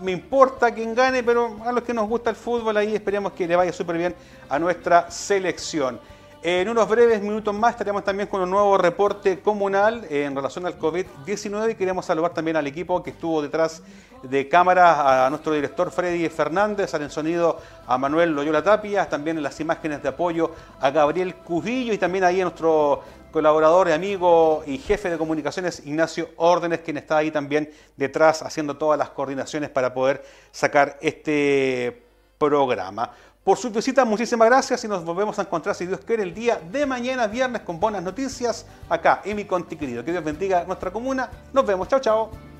me 0.00 0.12
importa 0.12 0.72
quién 0.72 0.94
gane, 0.94 1.22
pero 1.22 1.58
a 1.64 1.72
los 1.72 1.82
que 1.82 1.94
nos 1.94 2.08
gusta 2.08 2.30
el 2.30 2.36
fútbol 2.36 2.76
ahí 2.76 2.94
esperemos 2.94 3.32
que 3.32 3.46
le 3.46 3.56
vaya 3.56 3.72
súper 3.72 3.96
bien 3.96 4.14
a 4.48 4.58
nuestra 4.58 5.10
selección. 5.10 6.00
En 6.46 6.68
unos 6.68 6.86
breves 6.86 7.22
minutos 7.22 7.54
más 7.54 7.70
estaremos 7.70 8.04
también 8.04 8.28
con 8.28 8.42
un 8.42 8.50
nuevo 8.50 8.76
reporte 8.76 9.40
comunal 9.40 10.06
en 10.10 10.36
relación 10.36 10.66
al 10.66 10.78
COVID-19 10.78 11.70
y 11.70 11.74
queremos 11.74 12.04
saludar 12.04 12.34
también 12.34 12.58
al 12.58 12.66
equipo 12.66 13.02
que 13.02 13.12
estuvo 13.12 13.40
detrás 13.40 13.82
de 14.22 14.46
cámara 14.46 15.24
a 15.24 15.30
nuestro 15.30 15.54
director 15.54 15.90
Freddy 15.90 16.28
Fernández, 16.28 16.92
al 16.92 17.10
sonido 17.10 17.58
a 17.86 17.96
Manuel 17.96 18.34
Loyola 18.34 18.62
Tapia, 18.62 19.08
también 19.08 19.38
en 19.38 19.42
las 19.42 19.58
imágenes 19.58 20.02
de 20.02 20.10
apoyo 20.10 20.50
a 20.82 20.90
Gabriel 20.90 21.34
Cujillo 21.36 21.94
y 21.94 21.98
también 21.98 22.24
ahí 22.24 22.42
a 22.42 22.44
nuestro 22.44 23.02
colaborador, 23.32 23.90
amigo 23.90 24.64
y 24.66 24.76
jefe 24.76 25.08
de 25.08 25.16
comunicaciones 25.16 25.86
Ignacio 25.86 26.28
Órdenes, 26.36 26.80
quien 26.80 26.98
está 26.98 27.16
ahí 27.16 27.30
también 27.30 27.72
detrás 27.96 28.42
haciendo 28.42 28.76
todas 28.76 28.98
las 28.98 29.08
coordinaciones 29.08 29.70
para 29.70 29.94
poder 29.94 30.22
sacar 30.52 30.98
este 31.00 32.02
programa. 32.36 33.12
Por 33.44 33.58
su 33.58 33.70
visita, 33.70 34.06
muchísimas 34.06 34.48
gracias 34.48 34.82
y 34.84 34.88
nos 34.88 35.04
volvemos 35.04 35.38
a 35.38 35.42
encontrar, 35.42 35.74
si 35.74 35.84
Dios 35.84 36.00
quiere, 36.00 36.22
el 36.22 36.32
día 36.32 36.58
de 36.72 36.86
mañana, 36.86 37.26
viernes, 37.26 37.60
con 37.60 37.78
buenas 37.78 38.02
noticias 38.02 38.64
acá 38.88 39.20
en 39.22 39.36
mi 39.36 39.44
Conti 39.44 39.76
querido. 39.76 40.02
Que 40.02 40.12
Dios 40.12 40.24
bendiga 40.24 40.64
nuestra 40.64 40.90
comuna. 40.90 41.28
Nos 41.52 41.66
vemos. 41.66 41.86
Chao, 41.88 42.00
chao. 42.00 42.53